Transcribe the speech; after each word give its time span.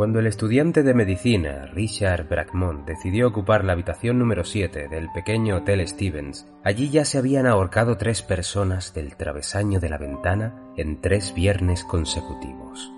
Cuando 0.00 0.18
el 0.18 0.28
estudiante 0.28 0.82
de 0.82 0.94
medicina 0.94 1.66
Richard 1.74 2.26
Brackmont 2.26 2.86
decidió 2.86 3.28
ocupar 3.28 3.66
la 3.66 3.74
habitación 3.74 4.18
número 4.18 4.44
7 4.44 4.88
del 4.88 5.10
pequeño 5.12 5.58
Hotel 5.58 5.86
Stevens, 5.86 6.48
allí 6.64 6.88
ya 6.88 7.04
se 7.04 7.18
habían 7.18 7.46
ahorcado 7.46 7.98
tres 7.98 8.22
personas 8.22 8.94
del 8.94 9.14
travesaño 9.18 9.78
de 9.78 9.90
la 9.90 9.98
ventana 9.98 10.72
en 10.78 11.02
tres 11.02 11.34
viernes 11.34 11.84
consecutivos. 11.84 12.90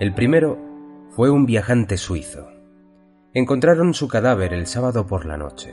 El 0.00 0.12
primero 0.12 0.58
fue 1.08 1.30
un 1.30 1.46
viajante 1.46 1.96
suizo. 1.96 2.46
Encontraron 3.32 3.94
su 3.94 4.06
cadáver 4.06 4.52
el 4.52 4.66
sábado 4.66 5.06
por 5.06 5.24
la 5.24 5.38
noche. 5.38 5.72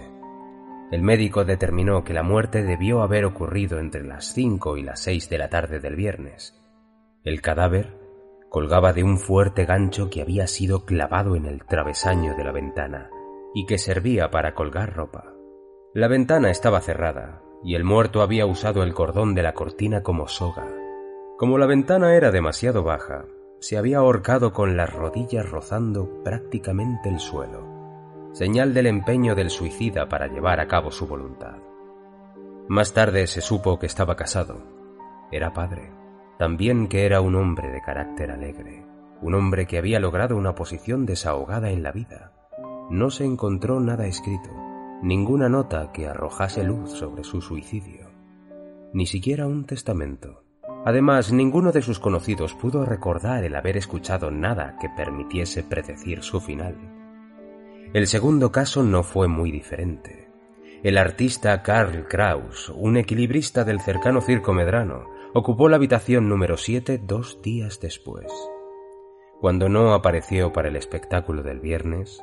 El 0.89 1.01
médico 1.01 1.43
determinó 1.43 2.05
que 2.05 2.13
la 2.13 2.23
muerte 2.23 2.63
debió 2.63 3.01
haber 3.01 3.25
ocurrido 3.25 3.77
entre 3.77 4.05
las 4.05 4.31
5 4.33 4.77
y 4.77 4.83
las 4.83 5.01
6 5.01 5.29
de 5.29 5.37
la 5.37 5.49
tarde 5.49 5.81
del 5.81 5.97
viernes. 5.97 6.57
El 7.25 7.41
cadáver 7.41 7.98
colgaba 8.49 8.93
de 8.93 9.03
un 9.03 9.17
fuerte 9.17 9.65
gancho 9.65 10.09
que 10.09 10.21
había 10.21 10.47
sido 10.47 10.85
clavado 10.85 11.35
en 11.35 11.45
el 11.45 11.65
travesaño 11.65 12.35
de 12.35 12.43
la 12.43 12.51
ventana 12.51 13.09
y 13.53 13.65
que 13.65 13.77
servía 13.77 14.31
para 14.31 14.53
colgar 14.53 14.95
ropa. 14.95 15.33
La 15.93 16.07
ventana 16.07 16.49
estaba 16.49 16.81
cerrada 16.81 17.41
y 17.63 17.75
el 17.75 17.83
muerto 17.83 18.21
había 18.21 18.45
usado 18.45 18.83
el 18.83 18.93
cordón 18.93 19.35
de 19.35 19.43
la 19.43 19.53
cortina 19.53 20.03
como 20.03 20.27
soga. 20.27 20.67
Como 21.37 21.57
la 21.57 21.65
ventana 21.65 22.15
era 22.15 22.31
demasiado 22.31 22.83
baja, 22.83 23.25
se 23.59 23.77
había 23.77 23.99
ahorcado 23.99 24.53
con 24.53 24.77
las 24.77 24.93
rodillas 24.93 25.49
rozando 25.49 26.23
prácticamente 26.23 27.09
el 27.09 27.19
suelo, 27.19 28.29
señal 28.33 28.73
del 28.73 28.87
empeño 28.87 29.35
del 29.35 29.49
suicida 29.49 30.07
para 30.07 30.27
llevar 30.27 30.59
a 30.59 30.67
cabo 30.67 30.91
su 30.91 31.07
voluntad. 31.07 31.57
Más 32.67 32.93
tarde 32.93 33.27
se 33.27 33.41
supo 33.41 33.79
que 33.79 33.87
estaba 33.87 34.15
casado. 34.15 34.61
Era 35.31 35.53
padre. 35.53 35.98
También 36.39 36.87
que 36.87 37.05
era 37.05 37.19
un 37.19 37.35
hombre 37.35 37.69
de 37.69 37.81
carácter 37.81 38.31
alegre, 38.31 38.85
un 39.21 39.35
hombre 39.35 39.67
que 39.67 39.77
había 39.77 39.99
logrado 39.99 40.37
una 40.37 40.55
posición 40.55 41.05
desahogada 41.05 41.69
en 41.69 41.83
la 41.83 41.91
vida. 41.91 42.31
No 42.89 43.09
se 43.09 43.25
encontró 43.25 43.81
nada 43.81 44.07
escrito, 44.07 44.49
ninguna 45.03 45.49
nota 45.49 45.91
que 45.91 46.07
arrojase 46.07 46.63
luz 46.63 46.91
sobre 46.91 47.25
su 47.25 47.41
suicidio, 47.41 48.09
ni 48.93 49.05
siquiera 49.05 49.47
un 49.47 49.65
testamento. 49.65 50.45
Además, 50.85 51.33
ninguno 51.33 51.73
de 51.73 51.81
sus 51.81 51.99
conocidos 51.99 52.53
pudo 52.53 52.85
recordar 52.85 53.43
el 53.43 53.53
haber 53.53 53.75
escuchado 53.75 54.31
nada 54.31 54.77
que 54.79 54.87
permitiese 54.87 55.63
predecir 55.63 56.23
su 56.23 56.39
final. 56.39 56.77
El 57.91 58.07
segundo 58.07 58.49
caso 58.49 58.81
no 58.81 59.03
fue 59.03 59.27
muy 59.27 59.51
diferente. 59.51 60.29
El 60.83 60.97
artista 60.97 61.61
Karl 61.63 62.07
Kraus, 62.07 62.69
un 62.69 62.95
equilibrista 62.95 63.65
del 63.65 63.81
cercano 63.81 64.21
circo 64.21 64.53
Medrano, 64.53 65.18
ocupó 65.33 65.69
la 65.69 65.75
habitación 65.75 66.27
número 66.27 66.57
7 66.57 66.99
dos 67.03 67.41
días 67.41 67.79
después. 67.79 68.25
Cuando 69.39 69.69
no 69.69 69.93
apareció 69.93 70.51
para 70.51 70.67
el 70.69 70.75
espectáculo 70.75 71.43
del 71.43 71.59
viernes, 71.59 72.21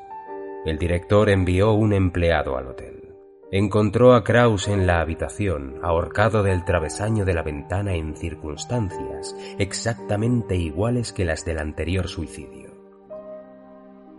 el 0.64 0.78
director 0.78 1.30
envió 1.30 1.72
un 1.72 1.92
empleado 1.92 2.58
al 2.58 2.66
hotel. 2.66 3.14
Encontró 3.52 4.14
a 4.14 4.24
Kraus 4.24 4.66
en 4.66 4.88
la 4.88 5.00
habitación, 5.00 5.78
ahorcado 5.82 6.42
del 6.42 6.64
travesaño 6.64 7.24
de 7.24 7.32
la 7.32 7.42
ventana 7.42 7.94
en 7.94 8.16
circunstancias 8.16 9.36
exactamente 9.58 10.56
iguales 10.56 11.12
que 11.12 11.24
las 11.24 11.44
del 11.44 11.60
anterior 11.60 12.08
suicidio. 12.08 12.74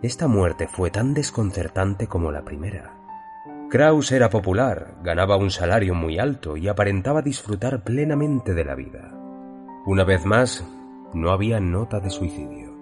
Esta 0.02 0.28
muerte 0.28 0.68
fue 0.68 0.92
tan 0.92 1.14
desconcertante 1.14 2.08
como 2.08 2.32
la 2.32 2.46
primera. 2.46 2.97
Kraus 3.70 4.14
era 4.14 4.30
popular, 4.30 4.96
ganaba 5.04 5.36
un 5.36 5.52
salario 5.52 5.94
muy 5.94 6.20
alto 6.20 6.56
y 6.56 6.70
aparentaba 6.70 7.22
disfrutar 7.22 7.84
plenamente 7.84 8.54
de 8.54 8.64
la 8.64 8.76
vida. 8.76 9.14
Una 9.86 10.06
vez 10.06 10.26
más, 10.26 10.66
no 11.14 11.32
había 11.32 11.60
nota 11.60 12.00
de 12.00 12.10
suicidio, 12.10 12.74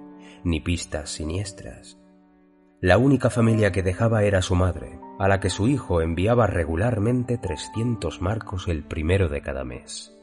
ni 0.44 0.60
pistas 0.60 1.10
siniestras. 1.10 1.98
La 2.82 3.00
única 3.00 3.32
familia 3.32 3.72
que 3.72 3.82
dejaba 3.82 4.24
era 4.26 4.44
su 4.44 4.54
madre, 4.54 5.00
a 5.18 5.28
la 5.28 5.40
que 5.40 5.50
su 5.50 5.68
hijo 5.68 6.02
enviaba 6.02 6.46
regularmente 6.46 7.40
300 7.40 8.22
marcos 8.22 8.68
el 8.68 8.84
primero 8.84 9.28
de 9.28 9.42
cada 9.42 9.64
mes. 9.64 10.15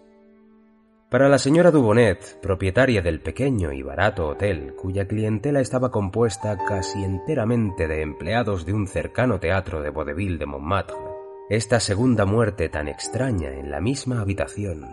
Para 1.12 1.28
la 1.28 1.36
señora 1.36 1.70
Dubonet, 1.70 2.40
propietaria 2.40 3.02
del 3.02 3.20
pequeño 3.20 3.70
y 3.70 3.82
barato 3.82 4.28
hotel, 4.28 4.72
cuya 4.74 5.06
clientela 5.06 5.60
estaba 5.60 5.90
compuesta 5.90 6.56
casi 6.66 7.04
enteramente 7.04 7.86
de 7.86 8.00
empleados 8.00 8.64
de 8.64 8.72
un 8.72 8.88
cercano 8.88 9.38
teatro 9.38 9.82
de 9.82 9.90
vodevil 9.90 10.38
de 10.38 10.46
Montmartre, 10.46 10.96
esta 11.50 11.80
segunda 11.80 12.24
muerte 12.24 12.70
tan 12.70 12.88
extraña 12.88 13.50
en 13.50 13.70
la 13.70 13.82
misma 13.82 14.22
habitación 14.22 14.86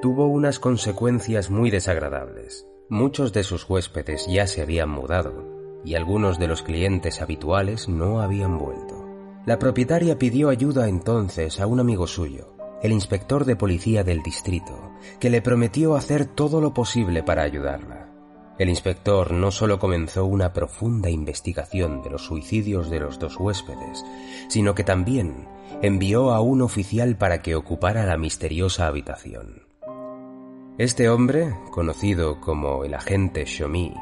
tuvo 0.00 0.28
unas 0.28 0.60
consecuencias 0.60 1.50
muy 1.50 1.72
desagradables. 1.72 2.68
Muchos 2.88 3.32
de 3.32 3.42
sus 3.42 3.68
huéspedes 3.68 4.28
ya 4.28 4.46
se 4.46 4.62
habían 4.62 4.90
mudado 4.90 5.80
y 5.84 5.96
algunos 5.96 6.38
de 6.38 6.46
los 6.46 6.62
clientes 6.62 7.20
habituales 7.20 7.88
no 7.88 8.20
habían 8.20 8.58
vuelto. 8.58 9.08
La 9.44 9.58
propietaria 9.58 10.20
pidió 10.20 10.50
ayuda 10.50 10.88
entonces 10.88 11.58
a 11.58 11.66
un 11.66 11.80
amigo 11.80 12.06
suyo, 12.06 12.53
el 12.84 12.92
inspector 12.92 13.46
de 13.46 13.56
policía 13.56 14.04
del 14.04 14.22
distrito, 14.22 14.92
que 15.18 15.30
le 15.30 15.40
prometió 15.40 15.94
hacer 15.94 16.26
todo 16.26 16.60
lo 16.60 16.74
posible 16.74 17.22
para 17.22 17.42
ayudarla. 17.42 18.10
El 18.58 18.68
inspector 18.68 19.32
no 19.32 19.50
solo 19.50 19.78
comenzó 19.78 20.26
una 20.26 20.52
profunda 20.52 21.08
investigación 21.08 22.02
de 22.02 22.10
los 22.10 22.26
suicidios 22.26 22.90
de 22.90 23.00
los 23.00 23.18
dos 23.18 23.40
huéspedes, 23.40 24.04
sino 24.48 24.74
que 24.74 24.84
también 24.84 25.48
envió 25.80 26.34
a 26.34 26.42
un 26.42 26.60
oficial 26.60 27.16
para 27.16 27.40
que 27.40 27.54
ocupara 27.54 28.04
la 28.04 28.18
misteriosa 28.18 28.86
habitación. 28.86 29.62
Este 30.76 31.08
hombre, 31.08 31.56
conocido 31.70 32.38
como 32.38 32.84
el 32.84 32.92
agente 32.92 33.46
Shomi, 33.46 33.94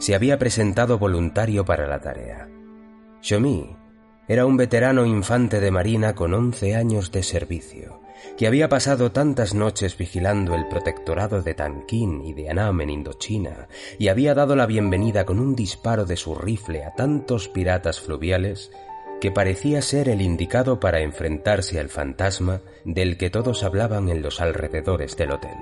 se 0.00 0.14
había 0.14 0.38
presentado 0.38 0.98
voluntario 0.98 1.64
para 1.64 1.86
la 1.86 2.02
tarea. 2.02 2.46
Shomi 3.22 3.74
era 4.28 4.44
un 4.44 4.58
veterano 4.58 5.06
infante 5.06 5.60
de 5.60 5.70
marina 5.70 6.14
con 6.14 6.34
once 6.34 6.76
años 6.76 7.10
de 7.10 7.22
servicio, 7.22 8.02
que 8.36 8.46
había 8.46 8.68
pasado 8.68 9.12
tantas 9.12 9.54
noches 9.54 9.96
vigilando 9.96 10.54
el 10.54 10.68
protectorado 10.68 11.42
de 11.42 11.54
Tanquín 11.54 12.24
y 12.24 12.32
de 12.32 12.50
Annam 12.50 12.80
en 12.80 12.90
Indochina, 12.90 13.68
y 13.98 14.08
había 14.08 14.34
dado 14.34 14.56
la 14.56 14.66
bienvenida 14.66 15.24
con 15.24 15.38
un 15.40 15.54
disparo 15.54 16.04
de 16.04 16.16
su 16.16 16.34
rifle 16.34 16.84
a 16.84 16.94
tantos 16.94 17.48
piratas 17.48 18.00
fluviales, 18.00 18.70
que 19.20 19.32
parecía 19.32 19.82
ser 19.82 20.08
el 20.08 20.22
indicado 20.22 20.78
para 20.78 21.00
enfrentarse 21.00 21.80
al 21.80 21.88
fantasma 21.88 22.60
del 22.84 23.16
que 23.16 23.30
todos 23.30 23.64
hablaban 23.64 24.08
en 24.08 24.22
los 24.22 24.40
alrededores 24.40 25.16
del 25.16 25.32
hotel. 25.32 25.56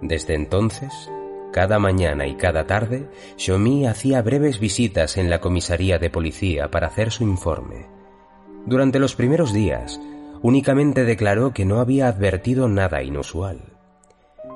Desde 0.00 0.34
entonces, 0.34 1.10
cada 1.52 1.78
mañana 1.78 2.26
y 2.26 2.34
cada 2.34 2.66
tarde, 2.66 3.08
Shomi 3.36 3.86
hacía 3.86 4.20
breves 4.22 4.58
visitas 4.58 5.16
en 5.16 5.30
la 5.30 5.40
comisaría 5.40 5.98
de 5.98 6.10
policía 6.10 6.70
para 6.70 6.88
hacer 6.88 7.10
su 7.10 7.24
informe. 7.24 7.86
Durante 8.66 8.98
los 8.98 9.14
primeros 9.14 9.52
días, 9.52 10.00
únicamente 10.42 11.04
declaró 11.04 11.52
que 11.52 11.64
no 11.64 11.80
había 11.80 12.08
advertido 12.08 12.68
nada 12.68 13.02
inusual. 13.02 13.60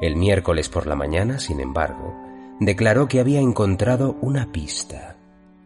El 0.01 0.17
miércoles 0.17 0.69
por 0.69 0.87
la 0.87 0.97
mañana, 0.97 1.39
sin 1.39 1.61
embargo, 1.61 2.15
declaró 2.59 3.09
que 3.09 3.21
había 3.21 3.41
encontrado 3.41 4.17
una 4.21 4.53
pista. 4.53 5.17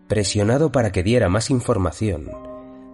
Presionado 0.09 0.73
para 0.73 0.93
que 0.93 1.03
diera 1.03 1.29
más 1.29 1.51
información, 1.51 2.31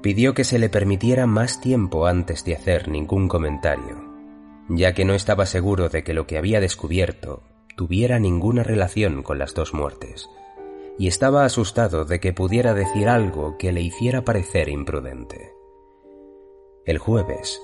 pidió 0.02 0.34
que 0.34 0.44
se 0.44 0.58
le 0.58 0.68
permitiera 0.68 1.26
más 1.26 1.60
tiempo 1.60 2.06
antes 2.06 2.44
de 2.44 2.54
hacer 2.54 2.88
ningún 2.88 3.28
comentario, 3.28 4.04
ya 4.68 4.94
que 4.94 5.04
no 5.04 5.14
estaba 5.14 5.46
seguro 5.46 5.88
de 5.88 6.04
que 6.04 6.14
lo 6.14 6.26
que 6.26 6.38
había 6.38 6.60
descubierto 6.60 7.42
tuviera 7.76 8.18
ninguna 8.18 8.62
relación 8.62 9.22
con 9.22 9.38
las 9.38 9.54
dos 9.54 9.74
muertes, 9.74 10.28
y 10.98 11.08
estaba 11.08 11.44
asustado 11.44 12.04
de 12.04 12.20
que 12.20 12.32
pudiera 12.32 12.74
decir 12.74 13.08
algo 13.08 13.56
que 13.58 13.72
le 13.72 13.80
hiciera 13.80 14.22
parecer 14.22 14.68
imprudente. 14.68 15.59
El 16.86 16.98
jueves 16.98 17.60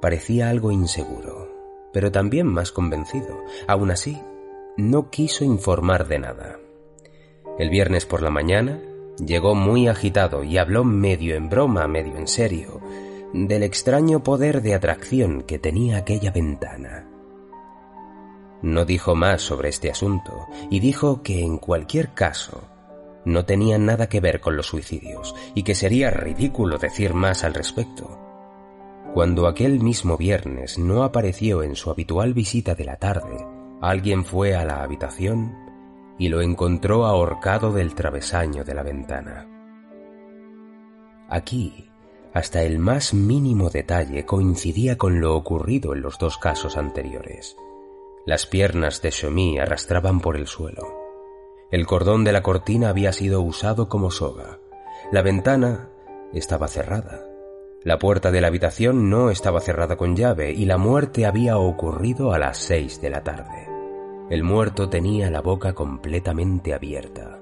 parecía 0.00 0.50
algo 0.50 0.72
inseguro, 0.72 1.48
pero 1.92 2.12
también 2.12 2.46
más 2.46 2.70
convencido. 2.72 3.42
Aún 3.66 3.90
así, 3.90 4.20
no 4.76 5.10
quiso 5.10 5.44
informar 5.44 6.06
de 6.06 6.18
nada. 6.18 6.58
El 7.58 7.70
viernes 7.70 8.04
por 8.04 8.22
la 8.22 8.30
mañana 8.30 8.80
llegó 9.18 9.54
muy 9.54 9.88
agitado 9.88 10.44
y 10.44 10.58
habló 10.58 10.84
medio 10.84 11.34
en 11.34 11.48
broma, 11.48 11.86
medio 11.86 12.16
en 12.16 12.28
serio, 12.28 12.80
del 13.32 13.62
extraño 13.62 14.22
poder 14.22 14.60
de 14.62 14.74
atracción 14.74 15.42
que 15.42 15.58
tenía 15.58 15.96
aquella 15.98 16.30
ventana. 16.30 17.08
No 18.60 18.84
dijo 18.84 19.14
más 19.14 19.42
sobre 19.42 19.70
este 19.70 19.90
asunto 19.90 20.46
y 20.70 20.80
dijo 20.80 21.22
que 21.22 21.42
en 21.42 21.58
cualquier 21.58 22.14
caso 22.14 22.62
no 23.24 23.44
tenía 23.44 23.78
nada 23.78 24.08
que 24.08 24.20
ver 24.20 24.40
con 24.40 24.56
los 24.56 24.66
suicidios 24.66 25.34
y 25.54 25.62
que 25.62 25.74
sería 25.74 26.10
ridículo 26.10 26.78
decir 26.78 27.14
más 27.14 27.44
al 27.44 27.54
respecto. 27.54 28.21
Cuando 29.14 29.46
aquel 29.46 29.80
mismo 29.80 30.16
viernes 30.16 30.78
no 30.78 31.04
apareció 31.04 31.62
en 31.62 31.76
su 31.76 31.90
habitual 31.90 32.32
visita 32.32 32.74
de 32.74 32.86
la 32.86 32.96
tarde, 32.96 33.46
alguien 33.82 34.24
fue 34.24 34.54
a 34.54 34.64
la 34.64 34.82
habitación 34.82 35.54
y 36.18 36.28
lo 36.28 36.40
encontró 36.40 37.04
ahorcado 37.04 37.72
del 37.72 37.94
travesaño 37.94 38.64
de 38.64 38.74
la 38.74 38.82
ventana. 38.82 39.48
Aquí, 41.28 41.90
hasta 42.32 42.62
el 42.62 42.78
más 42.78 43.12
mínimo 43.12 43.68
detalle 43.68 44.24
coincidía 44.24 44.96
con 44.96 45.20
lo 45.20 45.36
ocurrido 45.36 45.92
en 45.92 46.00
los 46.00 46.18
dos 46.18 46.38
casos 46.38 46.78
anteriores. 46.78 47.56
Las 48.24 48.46
piernas 48.46 49.02
de 49.02 49.10
Chomy 49.10 49.58
arrastraban 49.58 50.20
por 50.20 50.36
el 50.36 50.46
suelo. 50.46 50.86
El 51.70 51.86
cordón 51.86 52.24
de 52.24 52.32
la 52.32 52.42
cortina 52.42 52.88
había 52.88 53.12
sido 53.12 53.42
usado 53.42 53.90
como 53.90 54.10
soga. 54.10 54.58
La 55.10 55.20
ventana 55.20 55.90
estaba 56.32 56.68
cerrada. 56.68 57.31
La 57.84 57.98
puerta 57.98 58.30
de 58.30 58.40
la 58.40 58.46
habitación 58.46 59.10
no 59.10 59.30
estaba 59.30 59.60
cerrada 59.60 59.96
con 59.96 60.14
llave 60.14 60.52
y 60.52 60.66
la 60.66 60.78
muerte 60.78 61.26
había 61.26 61.58
ocurrido 61.58 62.32
a 62.32 62.38
las 62.38 62.58
seis 62.58 63.00
de 63.00 63.10
la 63.10 63.24
tarde. 63.24 63.68
El 64.30 64.44
muerto 64.44 64.88
tenía 64.88 65.32
la 65.32 65.40
boca 65.40 65.72
completamente 65.72 66.74
abierta 66.74 67.40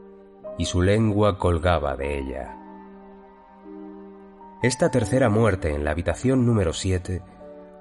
y 0.56 0.64
su 0.64 0.80
lengua 0.80 1.36
colgaba 1.36 1.94
de 1.94 2.18
ella. 2.18 2.56
Esta 4.62 4.90
tercera 4.90 5.28
muerte 5.28 5.74
en 5.74 5.84
la 5.84 5.90
habitación 5.90 6.46
número 6.46 6.72
7 6.72 7.22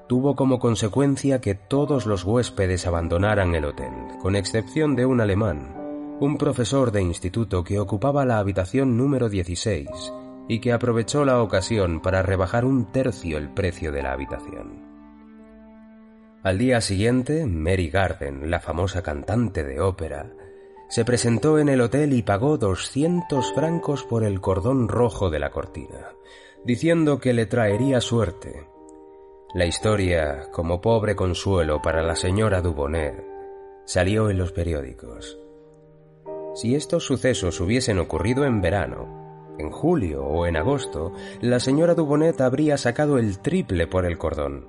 tuvo 0.10 0.36
como 0.36 0.60
consecuencia 0.60 1.40
que 1.40 1.56
todos 1.56 2.06
los 2.06 2.26
huéspedes 2.26 2.86
abandonaran 2.88 3.56
el 3.56 3.66
hotel, 3.66 3.94
con 4.22 4.36
excepción 4.36 4.96
de 4.98 5.06
un 5.06 5.22
alemán, 5.22 6.18
un 6.20 6.38
profesor 6.38 6.92
de 6.92 7.04
instituto 7.04 7.64
que 7.64 7.80
ocupaba 7.80 8.26
la 8.26 8.40
habitación 8.40 8.98
número 8.98 9.30
16 9.30 9.88
y 10.50 10.60
que 10.60 10.74
aprovechó 10.74 11.24
la 11.24 11.42
ocasión 11.42 12.02
para 12.02 12.22
rebajar 12.22 12.66
un 12.66 12.92
tercio 12.92 13.38
el 13.38 13.54
precio 13.54 13.94
de 13.94 14.04
la 14.04 14.12
habitación. 14.12 14.90
Al 16.44 16.58
día 16.58 16.82
siguiente, 16.82 17.46
Mary 17.46 17.90
Garden, 17.90 18.52
la 18.52 18.60
famosa 18.60 19.02
cantante 19.02 19.64
de 19.64 19.80
ópera, 19.80 20.34
se 20.90 21.06
presentó 21.06 21.60
en 21.60 21.70
el 21.70 21.80
hotel 21.80 22.12
y 22.12 22.24
pagó 22.24 22.58
200 22.58 23.54
francos 23.54 24.04
por 24.04 24.26
el 24.26 24.42
cordón 24.42 24.90
rojo 24.90 25.30
de 25.30 25.40
la 25.40 25.52
cortina, 25.52 26.10
diciendo 26.66 27.20
que 27.20 27.32
le 27.32 27.46
traería 27.46 28.02
suerte 28.02 28.68
la 29.56 29.66
historia, 29.66 30.52
como 30.52 30.80
pobre 30.80 31.16
consuelo 31.16 31.82
para 31.82 32.04
la 32.04 32.16
señora 32.16 32.62
Dubonnet, 32.62 33.26
salió 33.84 34.30
en 34.30 34.38
los 34.38 34.52
periódicos. 34.52 35.40
Si 36.54 36.76
estos 36.76 37.04
sucesos 37.06 37.60
hubiesen 37.60 37.98
ocurrido 37.98 38.46
en 38.46 38.62
verano, 38.62 39.29
en 39.60 39.70
julio 39.72 40.24
o 40.24 40.46
en 40.46 40.58
agosto, 40.58 41.14
la 41.42 41.60
señora 41.60 41.94
Dubonnet 41.94 42.42
habría 42.42 42.78
sacado 42.78 43.18
el 43.18 43.40
triple 43.40 43.88
por 43.88 44.06
el 44.06 44.18
cordón. 44.18 44.68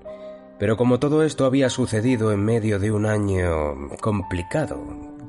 Pero 0.59 0.77
como 0.77 0.99
todo 0.99 1.23
esto 1.23 1.47
había 1.47 1.71
sucedido 1.71 2.33
en 2.33 2.45
medio 2.45 2.79
de 2.79 2.93
un 2.93 3.07
año 3.07 3.89
complicado, 4.01 4.79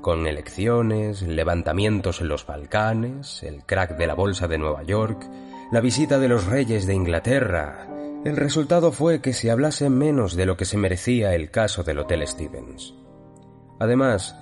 con 0.01 0.27
elecciones, 0.27 1.21
levantamientos 1.21 2.19
en 2.19 2.27
los 2.27 2.45
Balcanes, 2.45 3.43
el 3.43 3.63
crack 3.63 3.97
de 3.97 4.07
la 4.07 4.15
bolsa 4.15 4.47
de 4.47 4.57
Nueva 4.57 4.83
York, 4.83 5.25
la 5.71 5.79
visita 5.79 6.19
de 6.19 6.27
los 6.27 6.47
reyes 6.47 6.85
de 6.85 6.95
Inglaterra, 6.95 7.87
el 8.25 8.35
resultado 8.35 8.91
fue 8.91 9.21
que 9.21 9.33
se 9.33 9.49
hablase 9.49 9.89
menos 9.89 10.35
de 10.35 10.45
lo 10.45 10.57
que 10.57 10.65
se 10.65 10.77
merecía 10.77 11.33
el 11.33 11.49
caso 11.49 11.83
del 11.83 11.99
Hotel 11.99 12.27
Stevens. 12.27 12.93
Además, 13.79 14.35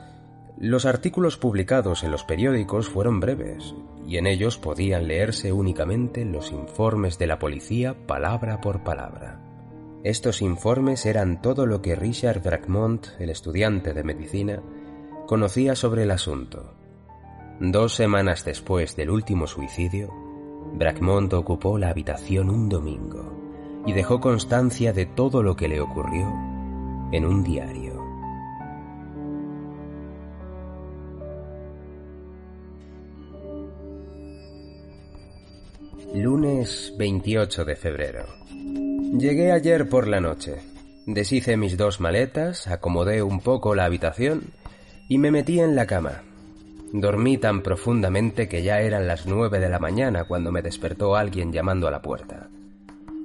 los 0.60 0.86
artículos 0.86 1.38
publicados 1.38 2.04
en 2.04 2.12
los 2.12 2.26
periódicos 2.26 2.90
fueron 2.90 3.22
breves, 3.22 3.76
y 4.06 4.18
en 4.18 4.28
ellos 4.28 4.58
podían 4.58 5.08
leerse 5.08 5.54
únicamente 5.54 6.26
los 6.26 6.52
informes 6.52 7.18
de 7.18 7.28
la 7.28 7.40
policía 7.40 7.96
palabra 8.06 8.60
por 8.60 8.84
palabra. 8.84 9.40
Estos 10.04 10.42
informes 10.42 11.06
eran 11.06 11.42
todo 11.42 11.66
lo 11.66 11.82
que 11.82 11.96
Richard 11.96 12.42
Dragmont, 12.42 13.08
el 13.20 13.30
estudiante 13.30 13.94
de 13.94 14.04
medicina, 14.04 14.62
conocía 15.28 15.76
sobre 15.76 16.04
el 16.04 16.12
asunto. 16.12 16.74
Dos 17.62 17.96
semanas 17.96 18.44
después 18.44 18.98
del 18.98 19.12
último 19.12 19.48
suicidio, 19.48 20.14
Bragmont 20.74 21.34
ocupó 21.34 21.78
la 21.78 21.90
habitación 21.90 22.50
un 22.50 22.68
domingo 22.68 23.82
y 23.86 23.94
dejó 23.94 24.20
constancia 24.20 24.92
de 24.92 25.06
todo 25.06 25.42
lo 25.42 25.56
que 25.56 25.70
le 25.70 25.80
ocurrió 25.80 26.28
en 27.14 27.26
un 27.26 27.44
diario. 27.44 27.89
Lunes 36.14 36.96
28 36.98 37.66
de 37.66 37.76
febrero. 37.76 38.26
Llegué 39.16 39.52
ayer 39.52 39.88
por 39.88 40.08
la 40.08 40.20
noche. 40.20 40.56
Deshice 41.06 41.56
mis 41.56 41.78
dos 41.78 42.00
maletas, 42.00 42.68
acomodé 42.68 43.22
un 43.22 43.42
poco 43.42 43.76
la 43.76 43.86
habitación 43.86 44.42
y 45.08 45.20
me 45.20 45.30
metí 45.30 45.60
en 45.60 45.76
la 45.76 45.86
cama. 45.86 46.24
Dormí 46.94 47.38
tan 47.38 47.62
profundamente 47.62 48.50
que 48.50 48.64
ya 48.64 48.82
eran 48.82 49.06
las 49.06 49.28
nueve 49.28 49.60
de 49.60 49.70
la 49.70 49.78
mañana 49.78 50.24
cuando 50.24 50.52
me 50.52 50.64
despertó 50.64 51.16
alguien 51.16 51.54
llamando 51.54 51.88
a 51.88 51.92
la 51.92 52.02
puerta. 52.02 52.50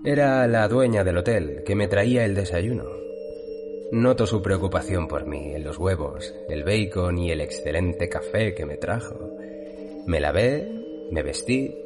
Era 0.05 0.47
la 0.47 0.69
dueña 0.69 1.05
del 1.05 1.17
hotel 1.17 1.63
que 1.65 1.75
me 1.75 1.89
traía 1.89 2.27
el 2.27 2.35
desayuno. 2.35 2.85
Noto 3.93 4.27
su 4.27 4.43
preocupación 4.43 5.09
por 5.09 5.27
mí 5.27 5.55
en 5.55 5.65
los 5.65 5.79
huevos, 5.79 6.35
el 6.51 6.65
bacon 6.65 7.17
y 7.17 7.31
el 7.31 7.41
excelente 7.41 8.11
café 8.11 8.55
que 8.55 8.67
me 8.67 8.77
trajo. 8.77 9.31
Me 10.07 10.21
lavé, 10.21 10.69
me 11.11 11.23
vestí 11.23 11.84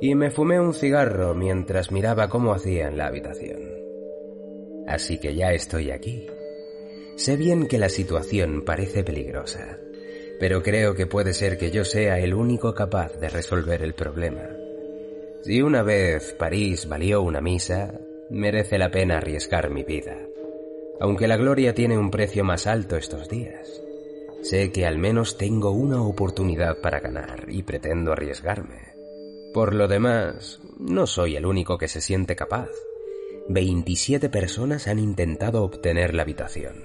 y 0.00 0.14
me 0.14 0.30
fumé 0.30 0.60
un 0.60 0.74
cigarro 0.74 1.34
mientras 1.34 1.90
miraba 1.90 2.28
cómo 2.28 2.52
hacía 2.52 2.88
en 2.88 2.98
la 2.98 3.06
habitación. 3.06 3.60
Así 4.86 5.18
que 5.18 5.34
ya 5.34 5.52
estoy 5.52 5.90
aquí. 5.90 6.26
Sé 7.16 7.36
bien 7.36 7.66
que 7.66 7.78
la 7.78 7.88
situación 7.88 8.64
parece 8.64 9.02
peligrosa, 9.02 9.78
pero 10.38 10.62
creo 10.62 10.94
que 10.94 11.06
puede 11.06 11.32
ser 11.32 11.56
que 11.56 11.70
yo 11.70 11.84
sea 11.84 12.18
el 12.18 12.34
único 12.34 12.74
capaz 12.74 13.18
de 13.18 13.28
resolver 13.28 13.82
el 13.82 13.94
problema. 13.94 14.48
Si 15.42 15.62
una 15.62 15.82
vez 15.82 16.34
París 16.34 16.86
valió 16.88 17.22
una 17.22 17.40
misa, 17.40 18.00
merece 18.30 18.78
la 18.78 18.90
pena 18.90 19.18
arriesgar 19.18 19.70
mi 19.70 19.82
vida. 19.82 20.18
Aunque 21.00 21.28
la 21.28 21.36
gloria 21.36 21.74
tiene 21.74 21.96
un 21.96 22.10
precio 22.10 22.44
más 22.44 22.66
alto 22.66 22.96
estos 22.96 23.28
días. 23.28 23.82
Sé 24.42 24.70
que 24.72 24.86
al 24.86 24.98
menos 24.98 25.38
tengo 25.38 25.70
una 25.70 26.02
oportunidad 26.02 26.80
para 26.80 27.00
ganar 27.00 27.46
y 27.48 27.62
pretendo 27.62 28.12
arriesgarme. 28.12 28.85
Por 29.56 29.74
lo 29.74 29.88
demás, 29.88 30.60
no 30.78 31.06
soy 31.06 31.34
el 31.34 31.46
único 31.46 31.78
que 31.78 31.88
se 31.88 32.02
siente 32.02 32.36
capaz. 32.36 32.68
27 33.48 34.28
personas 34.28 34.86
han 34.86 34.98
intentado 34.98 35.62
obtener 35.64 36.12
la 36.12 36.24
habitación. 36.24 36.84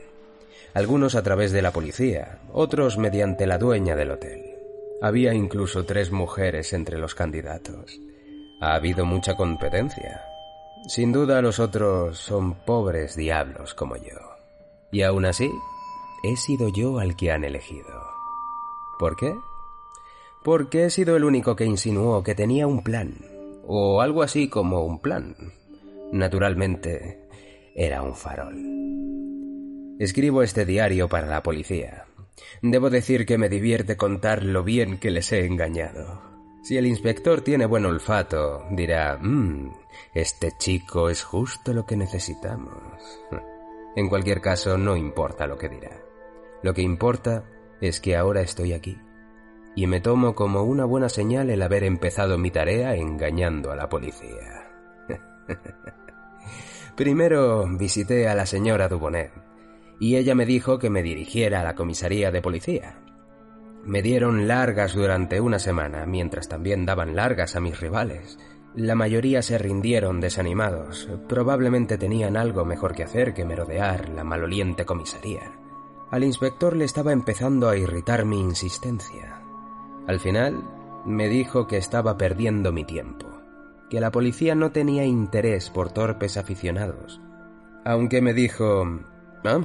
Algunos 0.73 1.15
a 1.15 1.21
través 1.21 1.51
de 1.51 1.61
la 1.61 1.73
policía, 1.73 2.39
otros 2.53 2.97
mediante 2.97 3.45
la 3.45 3.57
dueña 3.57 3.97
del 3.97 4.11
hotel. 4.11 4.55
Había 5.01 5.33
incluso 5.33 5.83
tres 5.83 6.11
mujeres 6.11 6.71
entre 6.71 6.97
los 6.97 7.13
candidatos. 7.13 7.99
Ha 8.61 8.75
habido 8.75 9.03
mucha 9.05 9.35
competencia. 9.35 10.21
Sin 10.87 11.11
duda 11.11 11.41
los 11.41 11.59
otros 11.59 12.19
son 12.19 12.53
pobres 12.53 13.17
diablos 13.17 13.73
como 13.73 13.97
yo. 13.97 14.15
Y 14.93 15.01
aún 15.01 15.25
así, 15.25 15.51
he 16.23 16.37
sido 16.37 16.69
yo 16.73 16.99
al 16.99 17.17
que 17.17 17.33
han 17.33 17.43
elegido. 17.43 18.01
¿Por 18.97 19.17
qué? 19.17 19.33
Porque 20.43 20.85
he 20.85 20.89
sido 20.89 21.15
el 21.15 21.23
único 21.23 21.55
que 21.55 21.65
insinuó 21.65 22.23
que 22.23 22.35
tenía 22.35 22.67
un 22.67 22.83
plan, 22.83 23.13
o 23.65 24.01
algo 24.01 24.23
así 24.23 24.49
como 24.49 24.83
un 24.83 24.99
plan. 24.99 25.35
Naturalmente, 26.11 27.21
era 27.75 28.01
un 28.01 28.15
farol. 28.15 28.55
Escribo 29.99 30.41
este 30.41 30.65
diario 30.65 31.07
para 31.07 31.27
la 31.27 31.43
policía. 31.43 32.05
Debo 32.61 32.89
decir 32.89 33.25
que 33.25 33.37
me 33.37 33.49
divierte 33.49 33.97
contar 33.97 34.43
lo 34.43 34.63
bien 34.63 34.97
que 34.97 35.11
les 35.11 35.31
he 35.31 35.45
engañado. 35.45 36.21
Si 36.63 36.77
el 36.77 36.85
inspector 36.85 37.41
tiene 37.41 37.65
buen 37.65 37.85
olfato, 37.85 38.65
dirá, 38.71 39.17
mmm, 39.21 39.71
este 40.13 40.51
chico 40.57 41.09
es 41.09 41.23
justo 41.23 41.73
lo 41.73 41.85
que 41.85 41.97
necesitamos. 41.97 42.77
En 43.93 44.07
cualquier 44.07 44.39
caso, 44.39 44.77
no 44.77 44.95
importa 44.95 45.47
lo 45.47 45.57
que 45.57 45.67
dirá. 45.67 46.01
Lo 46.63 46.73
que 46.73 46.81
importa 46.81 47.43
es 47.81 47.99
que 47.99 48.15
ahora 48.15 48.39
estoy 48.39 48.71
aquí. 48.71 48.97
Y 49.75 49.87
me 49.87 50.01
tomo 50.01 50.35
como 50.35 50.63
una 50.63 50.85
buena 50.85 51.09
señal 51.09 51.49
el 51.49 51.61
haber 51.61 51.83
empezado 51.83 52.37
mi 52.37 52.51
tarea 52.51 52.95
engañando 52.95 53.71
a 53.71 53.75
la 53.75 53.89
policía. 53.89 54.69
Primero 56.95 57.67
visité 57.77 58.27
a 58.27 58.35
la 58.35 58.45
señora 58.45 58.89
Dubonet 58.89 59.31
y 60.01 60.15
ella 60.15 60.33
me 60.33 60.47
dijo 60.47 60.79
que 60.79 60.89
me 60.89 61.03
dirigiera 61.03 61.61
a 61.61 61.63
la 61.63 61.75
comisaría 61.75 62.31
de 62.31 62.41
policía. 62.41 62.97
Me 63.83 64.01
dieron 64.01 64.47
largas 64.47 64.95
durante 64.95 65.39
una 65.39 65.59
semana, 65.59 66.07
mientras 66.07 66.49
también 66.49 66.85
daban 66.85 67.15
largas 67.15 67.55
a 67.55 67.59
mis 67.59 67.79
rivales. 67.79 68.39
La 68.75 68.95
mayoría 68.95 69.41
se 69.41 69.57
rindieron 69.57 70.19
desanimados. 70.19 71.09
Probablemente 71.27 71.97
tenían 71.97 72.35
algo 72.35 72.65
mejor 72.65 72.95
que 72.95 73.03
hacer 73.03 73.33
que 73.33 73.45
merodear 73.45 74.09
la 74.09 74.23
maloliente 74.23 74.85
comisaría. 74.85 75.51
Al 76.09 76.23
inspector 76.23 76.75
le 76.75 76.85
estaba 76.85 77.11
empezando 77.11 77.69
a 77.69 77.77
irritar 77.77 78.25
mi 78.25 78.39
insistencia. 78.39 79.40
Al 80.11 80.19
final, 80.19 80.61
me 81.05 81.29
dijo 81.29 81.67
que 81.67 81.77
estaba 81.77 82.17
perdiendo 82.17 82.73
mi 82.73 82.83
tiempo, 82.83 83.27
que 83.89 84.01
la 84.01 84.11
policía 84.11 84.55
no 84.55 84.73
tenía 84.73 85.05
interés 85.05 85.69
por 85.69 85.93
torpes 85.93 86.35
aficionados. 86.35 87.21
Aunque 87.85 88.21
me 88.21 88.33
dijo, 88.33 88.83
ah, 89.45 89.61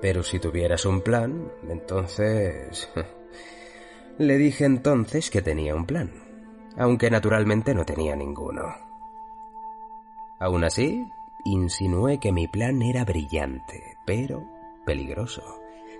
pero 0.00 0.22
si 0.22 0.38
tuvieras 0.38 0.86
un 0.86 1.00
plan, 1.00 1.50
entonces... 1.68 2.88
Le 4.18 4.38
dije 4.38 4.64
entonces 4.64 5.28
que 5.28 5.42
tenía 5.42 5.74
un 5.74 5.86
plan, 5.86 6.12
aunque 6.76 7.10
naturalmente 7.10 7.74
no 7.74 7.84
tenía 7.84 8.14
ninguno. 8.14 8.62
Aún 10.38 10.62
así, 10.62 11.04
insinué 11.44 12.20
que 12.20 12.30
mi 12.30 12.46
plan 12.46 12.80
era 12.80 13.04
brillante, 13.04 13.96
pero 14.06 14.48
peligroso, 14.86 15.42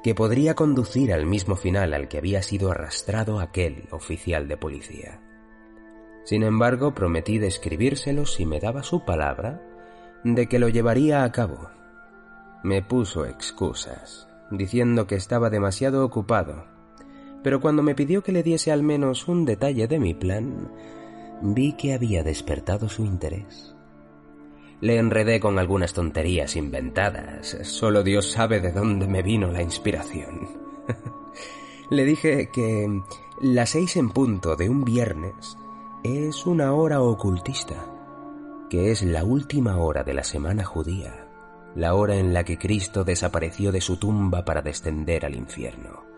que 0.02 0.14
podría 0.14 0.54
conducir 0.54 1.12
al 1.12 1.26
mismo 1.26 1.56
final 1.56 1.94
al 1.94 2.08
que 2.08 2.18
había 2.18 2.42
sido 2.42 2.70
arrastrado 2.70 3.40
aquel 3.40 3.88
oficial 3.90 4.48
de 4.48 4.56
policía. 4.56 5.20
Sin 6.24 6.42
embargo, 6.42 6.94
prometí 6.94 7.38
describírselo 7.38 8.26
si 8.26 8.46
me 8.46 8.60
daba 8.60 8.82
su 8.82 9.04
palabra 9.04 9.62
de 10.24 10.46
que 10.46 10.58
lo 10.58 10.68
llevaría 10.68 11.24
a 11.24 11.32
cabo. 11.32 11.70
Me 12.62 12.82
puso 12.82 13.24
excusas, 13.24 14.28
diciendo 14.50 15.06
que 15.06 15.14
estaba 15.14 15.48
demasiado 15.48 16.04
ocupado 16.04 16.78
pero 17.42 17.60
cuando 17.60 17.82
me 17.82 17.94
pidió 17.94 18.22
que 18.22 18.32
le 18.32 18.42
diese 18.42 18.72
al 18.72 18.82
menos 18.82 19.28
un 19.28 19.44
detalle 19.44 19.86
de 19.86 19.98
mi 19.98 20.14
plan, 20.14 20.70
vi 21.40 21.72
que 21.72 21.94
había 21.94 22.22
despertado 22.22 22.88
su 22.88 23.04
interés. 23.04 23.74
Le 24.80 24.98
enredé 24.98 25.40
con 25.40 25.58
algunas 25.58 25.92
tonterías 25.92 26.56
inventadas, 26.56 27.58
solo 27.62 28.02
Dios 28.02 28.30
sabe 28.30 28.60
de 28.60 28.72
dónde 28.72 29.08
me 29.08 29.22
vino 29.22 29.50
la 29.50 29.62
inspiración. 29.62 30.48
le 31.90 32.04
dije 32.04 32.50
que 32.52 32.88
las 33.40 33.70
seis 33.70 33.96
en 33.96 34.10
punto 34.10 34.54
de 34.54 34.68
un 34.68 34.84
viernes 34.84 35.56
es 36.04 36.46
una 36.46 36.72
hora 36.74 37.00
ocultista, 37.02 37.86
que 38.70 38.92
es 38.92 39.02
la 39.02 39.24
última 39.24 39.78
hora 39.78 40.04
de 40.04 40.14
la 40.14 40.24
semana 40.24 40.64
judía, 40.64 41.26
la 41.74 41.94
hora 41.94 42.16
en 42.16 42.32
la 42.32 42.44
que 42.44 42.58
Cristo 42.58 43.02
desapareció 43.02 43.72
de 43.72 43.80
su 43.80 43.96
tumba 43.96 44.44
para 44.44 44.62
descender 44.62 45.26
al 45.26 45.34
infierno 45.34 46.08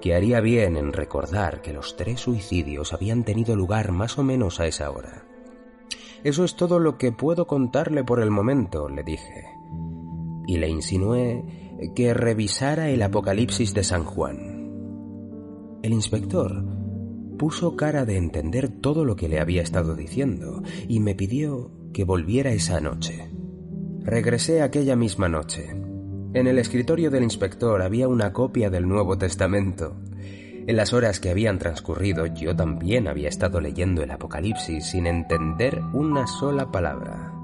que 0.00 0.14
haría 0.14 0.40
bien 0.40 0.76
en 0.76 0.92
recordar 0.92 1.60
que 1.60 1.72
los 1.72 1.96
tres 1.96 2.20
suicidios 2.20 2.92
habían 2.92 3.24
tenido 3.24 3.54
lugar 3.54 3.92
más 3.92 4.18
o 4.18 4.22
menos 4.22 4.58
a 4.58 4.66
esa 4.66 4.90
hora. 4.90 5.24
Eso 6.24 6.44
es 6.44 6.56
todo 6.56 6.78
lo 6.78 6.98
que 6.98 7.12
puedo 7.12 7.46
contarle 7.46 8.04
por 8.04 8.20
el 8.20 8.30
momento, 8.30 8.88
le 8.88 9.02
dije. 9.02 9.46
Y 10.46 10.58
le 10.58 10.68
insinué 10.68 11.44
que 11.94 12.12
revisara 12.14 12.90
el 12.90 13.02
Apocalipsis 13.02 13.72
de 13.74 13.84
San 13.84 14.04
Juan. 14.04 15.78
El 15.82 15.92
inspector 15.92 16.64
puso 17.38 17.76
cara 17.76 18.04
de 18.04 18.16
entender 18.16 18.68
todo 18.68 19.04
lo 19.04 19.16
que 19.16 19.28
le 19.28 19.40
había 19.40 19.62
estado 19.62 19.94
diciendo 19.94 20.62
y 20.88 21.00
me 21.00 21.14
pidió 21.14 21.70
que 21.92 22.04
volviera 22.04 22.50
esa 22.50 22.80
noche. 22.80 23.30
Regresé 24.00 24.62
aquella 24.62 24.96
misma 24.96 25.28
noche 25.28 25.80
en 26.32 26.46
el 26.46 26.60
escritorio 26.60 27.10
del 27.10 27.24
inspector 27.24 27.82
había 27.82 28.06
una 28.06 28.32
copia 28.32 28.70
del 28.70 28.86
Nuevo 28.86 29.18
Testamento. 29.18 29.96
En 30.70 30.76
las 30.76 30.92
horas 30.92 31.18
que 31.18 31.30
habían 31.30 31.58
transcurrido 31.58 32.26
yo 32.26 32.54
también 32.54 33.08
había 33.08 33.28
estado 33.28 33.60
leyendo 33.60 34.04
el 34.04 34.10
Apocalipsis 34.12 34.86
sin 34.86 35.08
entender 35.08 35.82
una 35.92 36.28
sola 36.28 36.70
palabra. 36.70 37.34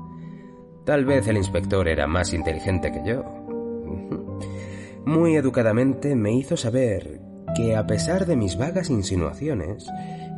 Tal 0.85 1.05
vez 1.05 1.27
el 1.27 1.37
inspector 1.37 1.89
era 1.89 2.07
más 2.07 2.33
inteligente 2.33 2.93
que 2.93 3.03
yo. 3.05 3.25
Muy 5.07 5.35
educadamente 5.35 6.15
me 6.15 6.35
hizo 6.35 6.57
saber 6.57 7.21
que 7.57 7.75
a 7.75 7.85
pesar 7.89 8.27
de 8.27 8.37
mis 8.37 8.57
vagas 8.57 8.91
insinuaciones, 8.91 9.89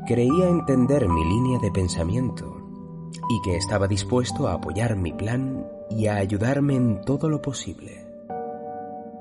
creía 0.06 0.48
entender 0.48 1.10
mi 1.10 1.24
línea 1.26 1.58
de 1.58 1.70
pensamiento 1.70 2.56
y 3.28 3.42
que 3.44 3.58
estaba 3.58 3.86
dispuesto 3.86 4.48
a 4.48 4.54
apoyar 4.54 4.96
mi 4.96 5.12
plan 5.12 5.62
y 5.90 6.06
a 6.06 6.16
ayudarme 6.16 6.76
en 6.76 7.02
todo 7.02 7.28
lo 7.28 7.42
posible. 7.42 8.06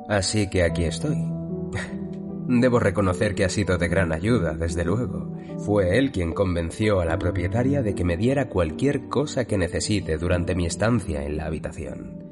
Así 0.07 0.49
que 0.49 0.63
aquí 0.63 0.85
estoy. 0.85 1.17
Debo 2.47 2.79
reconocer 2.79 3.35
que 3.35 3.43
ha 3.43 3.49
sido 3.49 3.77
de 3.77 3.89
gran 3.89 4.13
ayuda, 4.13 4.53
desde 4.53 4.85
luego. 4.85 5.35
Fue 5.57 5.97
él 5.97 6.11
quien 6.11 6.33
convenció 6.33 7.01
a 7.01 7.05
la 7.05 7.19
propietaria 7.19 7.81
de 7.81 7.93
que 7.93 8.05
me 8.05 8.15
diera 8.15 8.47
cualquier 8.47 9.09
cosa 9.09 9.45
que 9.45 9.57
necesite 9.57 10.17
durante 10.17 10.55
mi 10.55 10.65
estancia 10.65 11.23
en 11.23 11.35
la 11.35 11.45
habitación. 11.45 12.23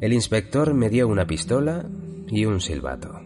El 0.00 0.14
inspector 0.14 0.72
me 0.72 0.88
dio 0.88 1.08
una 1.08 1.26
pistola 1.26 1.84
y 2.26 2.46
un 2.46 2.60
silbato. 2.60 3.20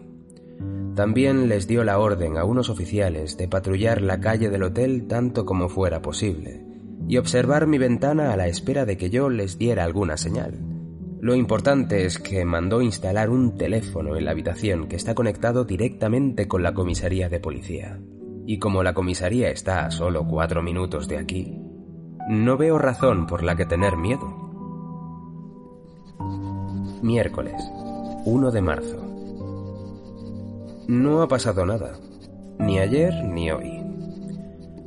También 0.93 1.47
les 1.47 1.67
dio 1.67 1.83
la 1.85 1.97
orden 1.99 2.37
a 2.37 2.43
unos 2.43 2.69
oficiales 2.69 3.37
de 3.37 3.47
patrullar 3.47 4.01
la 4.01 4.19
calle 4.19 4.49
del 4.49 4.63
hotel 4.63 5.07
tanto 5.07 5.45
como 5.45 5.69
fuera 5.69 6.01
posible 6.01 6.65
y 7.07 7.17
observar 7.17 7.65
mi 7.65 7.77
ventana 7.77 8.33
a 8.33 8.37
la 8.37 8.47
espera 8.47 8.85
de 8.85 8.97
que 8.97 9.09
yo 9.09 9.29
les 9.29 9.57
diera 9.57 9.85
alguna 9.85 10.17
señal. 10.17 10.72
Lo 11.23 11.35
importante 11.35 12.03
es 12.03 12.19
que 12.19 12.43
mandó 12.43 12.81
instalar 12.81 13.29
un 13.29 13.55
teléfono 13.55 14.17
en 14.17 14.25
la 14.25 14.31
habitación 14.31 14.89
que 14.89 14.97
está 14.97 15.15
conectado 15.15 15.63
directamente 15.63 16.49
con 16.49 16.63
la 16.63 16.73
comisaría 16.73 17.29
de 17.29 17.39
policía. 17.39 17.97
Y 18.45 18.59
como 18.59 18.83
la 18.83 18.93
comisaría 18.93 19.49
está 19.49 19.85
a 19.85 19.91
solo 19.91 20.27
cuatro 20.27 20.61
minutos 20.61 21.07
de 21.07 21.17
aquí, 21.17 21.61
no 22.27 22.57
veo 22.57 22.77
razón 22.77 23.25
por 23.25 23.41
la 23.41 23.55
que 23.55 23.65
tener 23.65 23.95
miedo. 23.95 24.27
Miércoles, 27.01 27.55
1 28.25 28.51
de 28.51 28.61
marzo. 28.61 28.97
No 30.89 31.21
ha 31.21 31.29
pasado 31.29 31.65
nada, 31.65 31.93
ni 32.59 32.79
ayer 32.79 33.13
ni 33.23 33.49
hoy. 33.49 33.81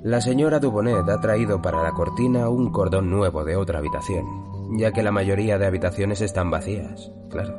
La 0.03 0.21
señora 0.21 0.59
Dubonet 0.59 1.09
ha 1.09 1.19
traído 1.19 1.63
para 1.63 1.83
la 1.83 1.93
cortina 1.93 2.51
un 2.51 2.71
cordón 2.73 3.09
nuevo 3.09 3.43
de 3.43 3.57
otra 3.57 3.79
habitación, 3.79 4.56
ya 4.73 4.93
que 4.93 5.03
la 5.03 5.13
mayoría 5.13 5.59
de 5.59 5.67
habitaciones 5.67 6.21
están 6.21 6.51
vacías, 6.51 7.13
claro. 7.31 7.55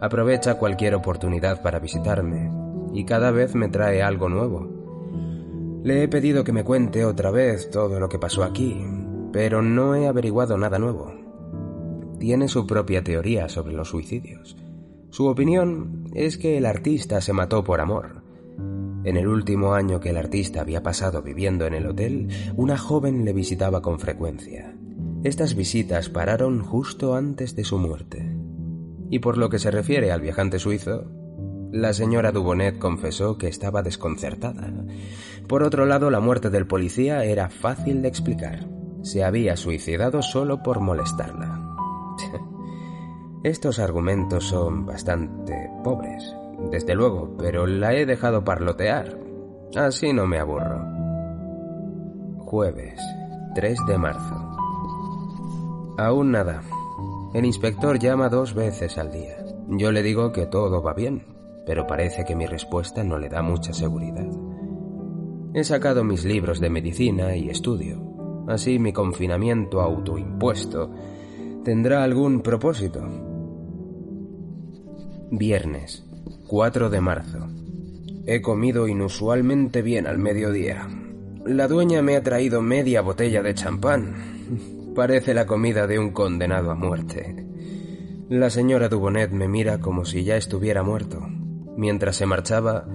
Aprovecha 0.00 0.58
cualquier 0.58 0.94
oportunidad 0.94 1.62
para 1.62 1.78
visitarme 1.78 2.50
y 2.92 3.04
cada 3.04 3.30
vez 3.30 3.54
me 3.54 3.68
trae 3.68 4.02
algo 4.02 4.28
nuevo. 4.28 4.68
Le 5.82 6.02
he 6.02 6.08
pedido 6.08 6.44
que 6.44 6.52
me 6.52 6.64
cuente 6.64 7.04
otra 7.04 7.30
vez 7.30 7.70
todo 7.70 8.00
lo 8.00 8.08
que 8.08 8.18
pasó 8.18 8.42
aquí, 8.42 8.84
pero 9.32 9.62
no 9.62 9.94
he 9.94 10.06
averiguado 10.06 10.58
nada 10.58 10.78
nuevo. 10.78 11.14
Tiene 12.18 12.48
su 12.48 12.66
propia 12.66 13.04
teoría 13.04 13.48
sobre 13.48 13.74
los 13.74 13.88
suicidios. 13.88 14.56
Su 15.10 15.26
opinión 15.26 16.04
es 16.14 16.38
que 16.38 16.58
el 16.58 16.66
artista 16.66 17.20
se 17.20 17.32
mató 17.32 17.64
por 17.64 17.80
amor. 17.80 18.22
En 19.04 19.16
el 19.16 19.28
último 19.28 19.74
año 19.74 20.00
que 20.00 20.10
el 20.10 20.16
artista 20.16 20.60
había 20.60 20.82
pasado 20.82 21.22
viviendo 21.22 21.66
en 21.66 21.74
el 21.74 21.86
hotel, 21.86 22.28
una 22.56 22.76
joven 22.76 23.24
le 23.24 23.32
visitaba 23.32 23.80
con 23.80 24.00
frecuencia. 24.00 24.74
Estas 25.24 25.54
visitas 25.54 26.08
pararon 26.08 26.62
justo 26.62 27.14
antes 27.14 27.56
de 27.56 27.64
su 27.64 27.78
muerte. 27.78 28.36
Y 29.10 29.20
por 29.20 29.38
lo 29.38 29.48
que 29.48 29.58
se 29.58 29.70
refiere 29.70 30.12
al 30.12 30.20
viajante 30.20 30.58
suizo, 30.58 31.04
la 31.72 31.92
señora 31.92 32.32
Dubonet 32.32 32.78
confesó 32.78 33.38
que 33.38 33.48
estaba 33.48 33.82
desconcertada. 33.82 34.72
Por 35.48 35.62
otro 35.62 35.84
lado, 35.84 36.10
la 36.10 36.20
muerte 36.20 36.50
del 36.50 36.66
policía 36.66 37.24
era 37.24 37.50
fácil 37.50 38.02
de 38.02 38.08
explicar. 38.08 38.68
Se 39.02 39.24
había 39.24 39.56
suicidado 39.56 40.22
solo 40.22 40.62
por 40.62 40.80
molestarla. 40.80 41.62
Estos 43.44 43.78
argumentos 43.78 44.44
son 44.44 44.86
bastante 44.86 45.70
pobres, 45.84 46.34
desde 46.70 46.94
luego, 46.94 47.36
pero 47.38 47.66
la 47.66 47.94
he 47.94 48.06
dejado 48.06 48.44
parlotear. 48.44 49.18
Así 49.76 50.12
no 50.12 50.26
me 50.26 50.38
aburro. 50.38 50.82
Jueves, 52.38 53.00
3 53.54 53.78
de 53.86 53.98
marzo. 53.98 54.55
Aún 55.98 56.30
nada. 56.30 56.62
El 57.32 57.46
inspector 57.46 57.98
llama 57.98 58.28
dos 58.28 58.54
veces 58.54 58.98
al 58.98 59.10
día. 59.10 59.36
Yo 59.68 59.92
le 59.92 60.02
digo 60.02 60.30
que 60.30 60.44
todo 60.44 60.82
va 60.82 60.92
bien, 60.92 61.22
pero 61.64 61.86
parece 61.86 62.24
que 62.26 62.36
mi 62.36 62.44
respuesta 62.46 63.02
no 63.02 63.18
le 63.18 63.30
da 63.30 63.40
mucha 63.40 63.72
seguridad. 63.72 64.26
He 65.54 65.64
sacado 65.64 66.04
mis 66.04 66.26
libros 66.26 66.60
de 66.60 66.68
medicina 66.68 67.34
y 67.34 67.48
estudio. 67.48 68.44
Así 68.46 68.78
mi 68.78 68.92
confinamiento 68.92 69.80
autoimpuesto 69.80 70.90
tendrá 71.64 72.04
algún 72.04 72.42
propósito. 72.42 73.02
Viernes, 75.30 76.06
4 76.46 76.90
de 76.90 77.00
marzo. 77.00 77.48
He 78.26 78.42
comido 78.42 78.86
inusualmente 78.86 79.80
bien 79.80 80.06
al 80.06 80.18
mediodía. 80.18 80.86
La 81.46 81.68
dueña 81.68 82.02
me 82.02 82.16
ha 82.16 82.22
traído 82.22 82.60
media 82.60 83.00
botella 83.00 83.42
de 83.42 83.54
champán 83.54 84.75
Parece 84.96 85.34
la 85.34 85.44
comida 85.44 85.86
de 85.86 85.98
un 85.98 86.12
condenado 86.12 86.70
a 86.70 86.74
muerte. 86.74 87.46
La 88.30 88.48
señora 88.48 88.88
Dubonet 88.88 89.30
me 89.30 89.46
mira 89.46 89.78
como 89.78 90.06
si 90.06 90.24
ya 90.24 90.36
estuviera 90.36 90.82
muerto. 90.82 91.20
Mientras 91.76 92.16
se 92.16 92.24
marchaba, 92.24 92.86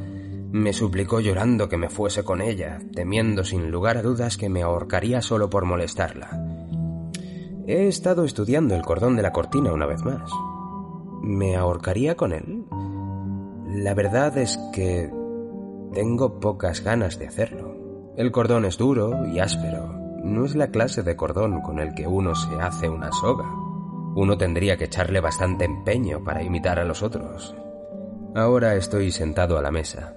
me 0.51 0.73
suplicó 0.73 1.19
llorando 1.19 1.69
que 1.69 1.77
me 1.77 1.89
fuese 1.89 2.23
con 2.23 2.41
ella, 2.41 2.79
temiendo 2.95 3.43
sin 3.43 3.69
lugar 3.69 3.97
a 3.97 4.01
dudas 4.01 4.37
que 4.37 4.49
me 4.49 4.63
ahorcaría 4.63 5.21
solo 5.21 5.51
por 5.51 5.65
molestarla. 5.65 6.43
He 7.67 7.87
estado 7.87 8.25
estudiando 8.25 8.73
el 8.73 8.81
cordón 8.81 9.15
de 9.15 9.21
la 9.21 9.31
cortina 9.31 9.71
una 9.71 9.85
vez 9.85 10.03
más. 10.03 10.27
¿Me 11.21 11.55
ahorcaría 11.55 12.15
con 12.15 12.33
él? 12.33 12.65
La 13.67 13.93
verdad 13.93 14.39
es 14.39 14.57
que 14.73 15.11
tengo 15.93 16.39
pocas 16.39 16.83
ganas 16.83 17.19
de 17.19 17.27
hacerlo. 17.27 17.75
El 18.17 18.31
cordón 18.31 18.65
es 18.65 18.79
duro 18.79 19.27
y 19.27 19.37
áspero. 19.37 20.00
No 20.23 20.45
es 20.45 20.55
la 20.55 20.67
clase 20.67 21.03
de 21.03 21.15
cordón 21.15 21.61
con 21.61 21.79
el 21.79 21.93
que 21.93 22.07
uno 22.07 22.35
se 22.35 22.53
hace 22.61 22.87
una 22.87 23.11
soga. 23.11 23.49
Uno 24.15 24.37
tendría 24.37 24.77
que 24.77 24.85
echarle 24.85 25.19
bastante 25.19 25.65
empeño 25.65 26.23
para 26.23 26.43
imitar 26.43 26.79
a 26.79 26.85
los 26.85 27.01
otros. 27.01 27.55
Ahora 28.35 28.75
estoy 28.75 29.11
sentado 29.11 29.57
a 29.57 29.61
la 29.61 29.71
mesa. 29.71 30.15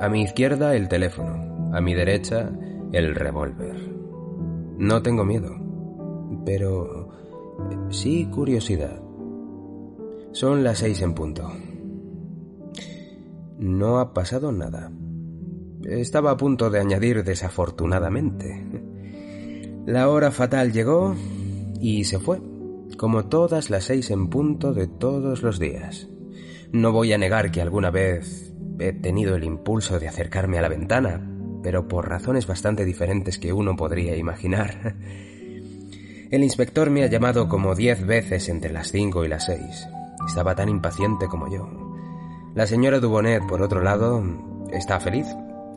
A 0.00 0.08
mi 0.08 0.22
izquierda 0.22 0.76
el 0.76 0.88
teléfono, 0.88 1.72
a 1.72 1.80
mi 1.80 1.94
derecha 1.94 2.50
el 2.92 3.14
revólver. 3.14 3.76
No 4.76 5.02
tengo 5.02 5.24
miedo, 5.24 5.56
pero 6.44 7.08
sí 7.90 8.26
curiosidad. 8.26 9.00
Son 10.32 10.62
las 10.62 10.78
seis 10.78 11.02
en 11.02 11.14
punto. 11.14 11.50
No 13.58 13.98
ha 13.98 14.12
pasado 14.12 14.52
nada. 14.52 14.92
Estaba 15.82 16.32
a 16.32 16.36
punto 16.36 16.70
de 16.70 16.80
añadir 16.80 17.24
desafortunadamente. 17.24 18.97
La 19.88 20.10
hora 20.10 20.30
fatal 20.30 20.70
llegó 20.70 21.16
y 21.80 22.04
se 22.04 22.18
fue 22.18 22.42
como 22.98 23.24
todas 23.24 23.70
las 23.70 23.84
seis 23.84 24.10
en 24.10 24.28
punto 24.28 24.74
de 24.74 24.86
todos 24.86 25.42
los 25.42 25.58
días. 25.58 26.08
No 26.72 26.92
voy 26.92 27.14
a 27.14 27.18
negar 27.18 27.50
que 27.50 27.62
alguna 27.62 27.90
vez 27.90 28.52
he 28.78 28.92
tenido 28.92 29.34
el 29.34 29.44
impulso 29.44 29.98
de 29.98 30.06
acercarme 30.06 30.58
a 30.58 30.60
la 30.60 30.68
ventana, 30.68 31.26
pero 31.62 31.88
por 31.88 32.06
razones 32.06 32.46
bastante 32.46 32.84
diferentes 32.84 33.38
que 33.38 33.54
uno 33.54 33.76
podría 33.76 34.14
imaginar. 34.14 34.94
El 36.30 36.44
inspector 36.44 36.90
me 36.90 37.02
ha 37.02 37.06
llamado 37.06 37.48
como 37.48 37.74
diez 37.74 38.04
veces 38.04 38.50
entre 38.50 38.74
las 38.74 38.92
cinco 38.92 39.24
y 39.24 39.28
las 39.28 39.46
seis. 39.46 39.88
Estaba 40.26 40.54
tan 40.54 40.68
impaciente 40.68 41.28
como 41.28 41.50
yo. 41.50 41.66
La 42.54 42.66
señora 42.66 43.00
Dubonet, 43.00 43.46
por 43.46 43.62
otro 43.62 43.80
lado, 43.80 44.22
está 44.70 45.00
feliz. 45.00 45.26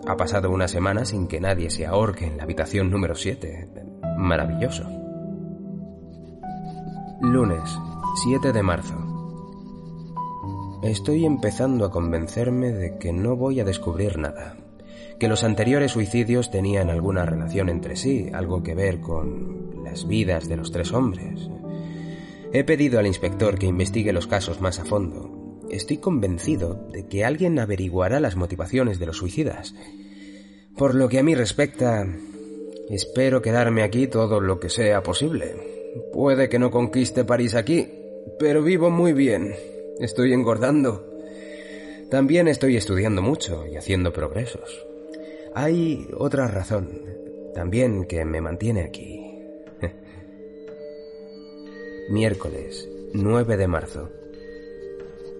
Ha 0.06 0.18
pasado 0.18 0.52
una 0.52 0.68
semana 0.68 1.06
sin 1.06 1.30
que 1.30 1.40
nadie 1.40 1.70
se 1.70 1.86
ahorque 1.86 2.26
en 2.26 2.36
la 2.36 2.44
habitación 2.44 2.92
número 2.92 3.16
siete. 3.16 3.70
Maravilloso. 4.22 4.84
Lunes, 7.22 7.64
7 8.24 8.54
de 8.54 8.62
marzo. 8.62 8.94
Estoy 10.84 11.26
empezando 11.26 11.86
a 11.86 11.92
convencerme 11.92 12.72
de 12.72 13.00
que 13.00 13.14
no 13.14 13.36
voy 13.36 13.60
a 13.60 13.66
descubrir 13.66 14.20
nada, 14.20 14.58
que 15.20 15.28
los 15.28 15.44
anteriores 15.44 15.94
suicidios 15.94 16.52
tenían 16.52 16.92
alguna 16.92 17.26
relación 17.26 17.68
entre 17.70 17.96
sí, 17.96 18.30
algo 18.32 18.62
que 18.62 18.76
ver 18.76 19.02
con 19.02 19.84
las 19.84 20.08
vidas 20.08 20.48
de 20.48 20.58
los 20.58 20.72
tres 20.72 20.94
hombres. 20.94 21.50
He 22.54 22.64
pedido 22.64 23.00
al 23.00 23.08
inspector 23.08 23.58
que 23.58 23.66
investigue 23.66 24.14
los 24.14 24.28
casos 24.28 24.62
más 24.62 24.80
a 24.80 24.86
fondo. 24.86 25.60
Estoy 25.72 25.98
convencido 25.98 26.76
de 26.92 27.08
que 27.08 27.26
alguien 27.26 27.58
averiguará 27.58 28.20
las 28.20 28.36
motivaciones 28.36 29.00
de 29.00 29.08
los 29.08 29.18
suicidas. 29.18 29.74
Por 30.78 30.94
lo 30.94 31.10
que 31.10 31.18
a 31.18 31.24
mí 31.24 31.34
respecta, 31.34 32.06
espero 32.96 33.42
quedarme 33.42 33.84
aquí 33.84 34.08
todo 34.08 34.40
lo 34.42 34.60
que 34.60 34.70
sea 34.70 35.02
posible. 35.02 35.56
Puede 36.12 36.50
que 36.50 36.60
no 36.60 36.72
conquiste 36.72 37.26
París 37.26 37.56
aquí, 37.56 37.88
pero 38.40 38.62
vivo 38.62 38.90
muy 38.90 39.14
bien. 39.14 39.56
Estoy 40.00 40.34
engordando. 40.34 41.08
También 42.10 42.48
estoy 42.48 42.76
estudiando 42.76 43.22
mucho 43.22 43.66
y 43.66 43.78
haciendo 43.78 44.12
progresos. 44.12 44.86
Hay 45.54 46.08
otra 46.18 46.48
razón, 46.48 47.02
también 47.54 48.06
que 48.06 48.26
me 48.26 48.42
mantiene 48.42 48.82
aquí. 48.82 49.22
Miércoles, 52.10 52.90
9 53.14 53.58
de 53.58 53.68
marzo. 53.68 54.10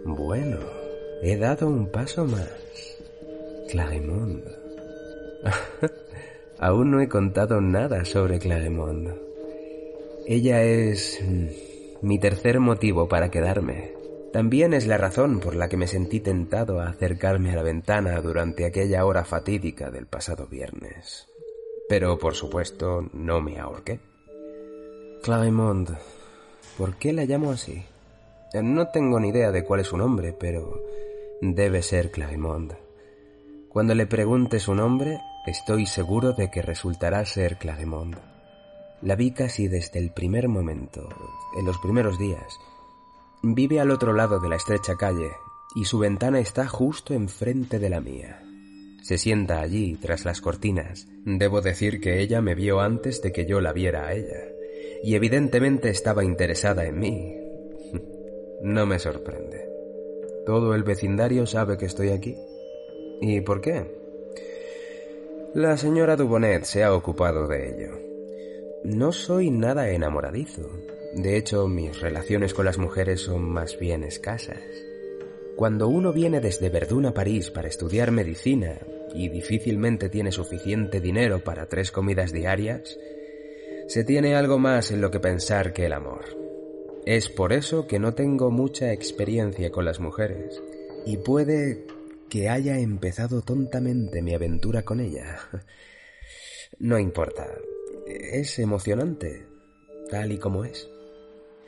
Bueno, 0.06 0.60
he 1.22 1.38
dado 1.38 1.68
un 1.68 1.92
paso 1.92 2.26
más. 2.26 2.50
Claremont. 3.70 4.46
Aún 6.62 6.92
no 6.92 7.02
he 7.02 7.10
contado 7.10 7.60
nada 7.60 8.06
sobre 8.06 8.38
Claremont. 8.38 9.10
Ella 10.28 10.62
es 10.62 11.20
mm, 11.20 12.06
mi 12.06 12.20
tercer 12.20 12.60
motivo 12.60 13.08
para 13.08 13.32
quedarme. 13.32 13.94
También 14.32 14.76
es 14.76 14.86
la 14.86 15.00
razón 15.00 15.40
por 15.40 15.56
la 15.56 15.68
que 15.70 15.76
me 15.76 15.88
sentí 15.88 16.20
tentado 16.20 16.80
a 16.80 16.90
acercarme 16.90 17.52
a 17.52 17.56
la 17.56 17.64
ventana 17.64 18.22
durante 18.22 18.66
aquella 18.66 19.04
hora 19.06 19.26
fatídica 19.26 19.90
del 19.90 20.06
pasado 20.06 20.46
viernes. 20.46 21.28
Pero, 21.90 22.20
por 22.20 22.36
supuesto, 22.36 23.10
no 23.12 23.42
me 23.42 23.60
ahorqué. 23.60 24.00
Claremont. 25.24 25.90
¿Por 26.78 26.96
qué 26.98 27.12
la 27.12 27.26
llamo 27.26 27.50
así? 27.50 27.84
No 28.54 28.90
tengo 28.90 29.20
ni 29.20 29.30
idea 29.30 29.52
de 29.52 29.64
cuál 29.64 29.80
es 29.80 29.88
su 29.88 29.98
nombre, 29.98 30.32
pero 30.40 30.80
debe 31.42 31.82
ser 31.82 32.12
Claremont. 32.12 32.74
Cuando 33.68 33.96
le 33.96 34.06
pregunte 34.06 34.60
su 34.60 34.76
nombre, 34.76 35.20
estoy 35.46 35.86
seguro 35.86 36.34
de 36.34 36.52
que 36.52 36.62
resultará 36.62 37.26
ser 37.26 37.58
Claremont. 37.58 38.16
La 39.02 39.16
vi 39.16 39.32
casi 39.32 39.68
desde 39.68 40.00
el 40.00 40.12
primer 40.12 40.48
momento, 40.48 41.10
en 41.58 41.66
los 41.66 41.78
primeros 41.80 42.20
días. 42.20 42.60
Vive 43.42 43.80
al 43.80 43.90
otro 43.90 44.14
lado 44.14 44.40
de 44.40 44.50
la 44.50 44.56
estrecha 44.56 44.96
calle 44.96 45.32
y 45.76 45.86
su 45.86 46.00
ventana 46.00 46.40
está 46.40 46.68
justo 46.68 47.14
enfrente 47.14 47.80
de 47.80 47.90
la 47.90 48.02
mía. 48.02 48.44
Se 49.02 49.18
sienta 49.18 49.62
allí, 49.62 49.98
tras 50.00 50.26
las 50.26 50.42
cortinas. 50.42 51.08
Debo 51.26 51.62
decir 51.62 52.00
que 52.00 52.20
ella 52.20 52.42
me 52.42 52.54
vio 52.54 52.80
antes 52.80 53.22
de 53.24 53.32
que 53.32 53.48
yo 53.48 53.60
la 53.60 53.74
viera 53.74 54.08
a 54.08 54.14
ella, 54.14 54.44
y 55.04 55.16
evidentemente 55.16 55.90
estaba 55.90 56.24
interesada 56.24 56.86
en 56.86 57.00
mí. 57.00 57.36
No 58.64 58.86
me 58.86 59.00
sorprende. 59.00 59.68
Todo 60.46 60.76
el 60.76 60.84
vecindario 60.84 61.48
sabe 61.48 61.80
que 61.80 61.88
estoy 61.88 62.10
aquí. 62.10 62.38
¿Y 63.20 63.42
por 63.42 63.60
qué? 63.60 64.01
La 65.54 65.76
señora 65.76 66.16
Dubonet 66.16 66.64
se 66.64 66.82
ha 66.82 66.96
ocupado 66.96 67.46
de 67.46 67.68
ello. 67.68 68.00
No 68.86 69.12
soy 69.12 69.52
nada 69.52 69.90
enamoradizo. 69.90 70.70
De 71.14 71.36
hecho, 71.36 71.68
mis 71.68 72.00
relaciones 72.00 72.54
con 72.54 72.64
las 72.64 72.78
mujeres 72.78 73.20
son 73.20 73.50
más 73.52 73.78
bien 73.78 74.06
escasas. 74.06 74.62
Cuando 75.58 75.90
uno 75.90 76.14
viene 76.14 76.40
desde 76.40 76.70
Verdún 76.70 77.06
a 77.06 77.14
París 77.14 77.52
para 77.52 77.68
estudiar 77.68 78.12
medicina 78.12 78.80
y 79.14 79.28
difícilmente 79.28 80.08
tiene 80.08 80.32
suficiente 80.32 81.02
dinero 81.02 81.44
para 81.44 81.68
tres 81.68 81.92
comidas 81.92 82.32
diarias, 82.32 82.98
se 83.88 84.06
tiene 84.06 84.36
algo 84.36 84.58
más 84.58 84.90
en 84.92 85.02
lo 85.02 85.12
que 85.12 85.20
pensar 85.20 85.74
que 85.74 85.86
el 85.86 85.92
amor. 85.92 86.24
Es 87.06 87.28
por 87.28 87.52
eso 87.52 87.88
que 87.88 88.00
no 88.00 88.14
tengo 88.14 88.52
mucha 88.52 88.94
experiencia 88.94 89.70
con 89.70 89.84
las 89.84 90.00
mujeres 90.00 90.64
y 91.06 91.18
puede 91.18 91.84
que 92.32 92.48
haya 92.48 92.80
empezado 92.80 93.42
tontamente 93.42 94.22
mi 94.22 94.34
aventura 94.34 94.84
con 94.84 95.02
ella. 95.02 95.38
No 96.80 96.98
importa, 96.98 97.46
es 98.08 98.58
emocionante, 98.58 99.46
tal 100.10 100.32
y 100.32 100.38
como 100.38 100.64
es. 100.64 100.90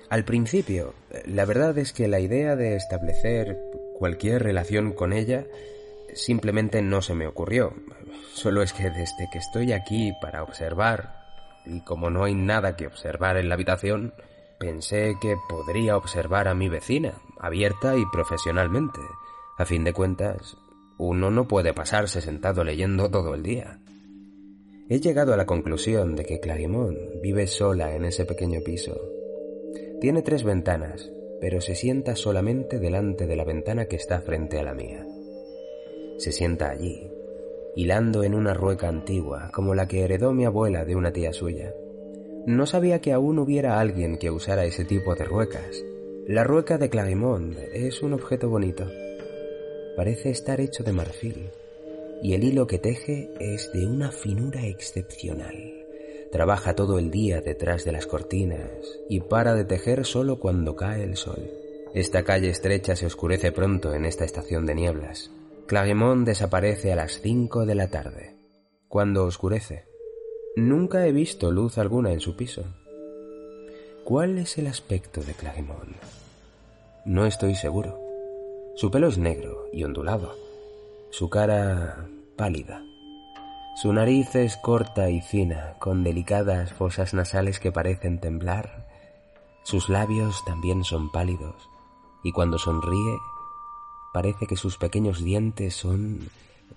Al 0.10 0.23
principio, 0.23 0.93
la 1.26 1.43
verdad 1.43 1.78
es 1.78 1.91
que 1.91 2.08
la 2.08 2.21
idea 2.21 2.56
de 2.56 2.78
establecer 2.78 3.60
cualquier 3.99 4.41
relación 4.41 4.93
con 4.93 5.12
ella 5.12 5.45
simplemente 6.13 6.82
no 6.82 7.02
se 7.02 7.13
me 7.13 7.28
ocurrió. 7.28 7.73
Solo 8.34 8.63
es 8.63 8.71
que 8.71 8.89
desde 8.89 9.30
que 9.34 9.39
estoy 9.39 9.73
aquí 9.73 10.13
para 10.21 10.43
observar, 10.43 11.13
y 11.65 11.82
como 11.82 12.10
no 12.10 12.23
hay 12.23 12.36
nada 12.36 12.78
que 12.78 12.88
observar 12.88 13.36
en 13.36 13.49
la 13.49 13.56
habitación, 13.56 14.13
pensé 14.60 15.15
que 15.21 15.36
podría 15.49 15.97
observar 15.97 16.47
a 16.47 16.56
mi 16.56 16.69
vecina, 16.69 17.15
abierta 17.38 17.97
y 17.97 18.04
profesionalmente. 18.13 19.02
A 19.58 19.66
fin 19.66 19.84
de 19.84 19.94
cuentas, 19.94 20.58
uno 20.98 21.30
no 21.30 21.48
puede 21.48 21.74
pasarse 21.74 22.22
sentado 22.22 22.63
leyendo 22.63 23.10
todo 23.10 23.36
el 23.36 23.44
día. 23.44 23.80
He 24.89 25.00
llegado 25.00 25.34
a 25.34 25.38
la 25.38 25.46
conclusión 25.46 26.16
de 26.16 26.26
que 26.26 26.39
Clarimont 26.39 26.98
vive 27.22 27.48
sola 27.48 27.96
en 27.96 28.06
ese 28.06 28.26
pequeño 28.26 28.62
piso. 28.62 29.00
Tiene 30.02 30.22
tres 30.22 30.44
ventanas, 30.44 31.12
pero 31.39 31.62
se 31.62 31.76
sienta 31.76 32.16
solamente 32.16 32.80
delante 32.80 33.28
de 33.28 33.36
la 33.36 33.44
ventana 33.44 33.86
que 33.86 33.96
está 33.96 34.22
frente 34.22 34.60
a 34.60 34.63
la 34.63 34.74
mía. 34.74 35.06
Se 36.18 36.32
sienta 36.32 36.70
allí, 36.70 37.12
hilando 37.76 38.24
en 38.24 38.34
una 38.34 38.54
rueca 38.54 38.88
antigua, 38.88 39.52
como 39.54 39.76
la 39.76 39.88
que 39.88 40.04
heredó 40.04 40.34
mi 40.34 40.46
abuela 40.46 40.84
de 40.84 40.96
una 40.96 41.13
tía 41.13 41.32
suya. 41.32 41.74
No 42.46 42.66
sabía 42.66 43.02
que 43.02 43.13
aún 43.13 43.39
hubiera 43.39 43.80
alguien 43.80 44.18
que 44.18 44.32
usara 44.32 44.66
ese 44.66 44.84
tipo 44.84 45.16
de 45.16 45.26
ruecas. 45.26 45.84
La 46.28 46.44
rueca 46.44 46.78
de 46.78 46.89
Clarimont 46.89 47.56
es 47.74 48.02
un 48.02 48.13
objeto 48.13 48.50
bonito. 48.50 48.86
Parece 49.95 50.29
estar 50.29 50.60
hecho 50.60 50.84
de 50.84 50.93
marfil 50.93 51.49
y 52.21 52.34
el 52.34 52.43
hilo 52.43 52.67
que 52.67 52.79
teje 52.79 53.34
es 53.39 53.71
de 53.73 53.86
una 53.86 54.12
finura 54.12 54.65
excepcional, 54.65 55.84
Trabaja 56.34 56.75
todo 56.75 56.97
el 56.97 57.12
día 57.12 57.41
detrás 57.41 57.86
de 57.86 57.91
las 57.91 58.08
cortinas 58.08 58.71
y 59.08 59.19
para 59.19 59.53
de 59.53 59.65
tejer 59.65 60.03
solo 60.03 60.39
cuando 60.39 60.75
cae 60.75 61.03
el 61.03 61.15
sol. 61.15 61.47
Esta 61.93 62.23
calle 62.23 62.49
estrecha 62.49 62.95
se 62.95 63.06
oscurece 63.06 63.51
pronto 63.51 63.93
en 63.93 64.03
esta 64.03 64.25
estación 64.25 64.65
de 64.65 64.73
nieblas. 64.73 65.29
Clarimont 65.67 66.25
desaparece 66.25 66.91
a 66.91 66.95
las 66.95 67.21
cinco 67.21 67.67
de 67.67 67.75
la 67.75 67.89
tarde. 67.89 68.36
Cuando 68.88 69.25
oscurece, 69.25 69.86
nunca 70.56 71.06
he 71.06 71.12
visto 71.12 71.51
luz 71.51 71.77
alguna 71.77 72.12
en 72.12 72.19
su 72.19 72.36
piso. 72.36 72.63
¿Cuál 74.03 74.39
es 74.39 74.58
el 74.58 74.65
aspecto 74.65 75.21
de 75.21 75.34
Clarimont? 75.34 75.95
No 77.06 77.27
estoy 77.27 77.53
seguro. 77.53 78.03
Su 78.75 78.89
pelo 78.89 79.07
es 79.07 79.19
negro 79.19 79.67
y 79.71 79.83
ondulado. 79.83 80.36
Su 81.12 81.29
cara 81.29 82.09
pálida. 82.36 82.83
Su 83.79 83.93
nariz 83.93 84.33
es 84.33 84.57
corta 84.57 85.12
y 85.12 85.21
fina, 85.21 85.75
con 85.79 86.03
delicadas 86.03 86.73
fosas 86.73 87.13
nasales 87.13 87.59
que 87.59 87.71
parecen 87.71 88.19
temblar. 88.19 88.88
Sus 89.63 89.89
labios 89.89 90.43
también 90.45 90.83
son 90.83 91.12
pálidos, 91.12 91.69
y 92.23 92.31
cuando 92.31 92.57
sonríe 92.57 93.17
parece 94.12 94.47
que 94.47 94.55
sus 94.55 94.77
pequeños 94.77 95.23
dientes 95.23 95.75
son 95.75 96.29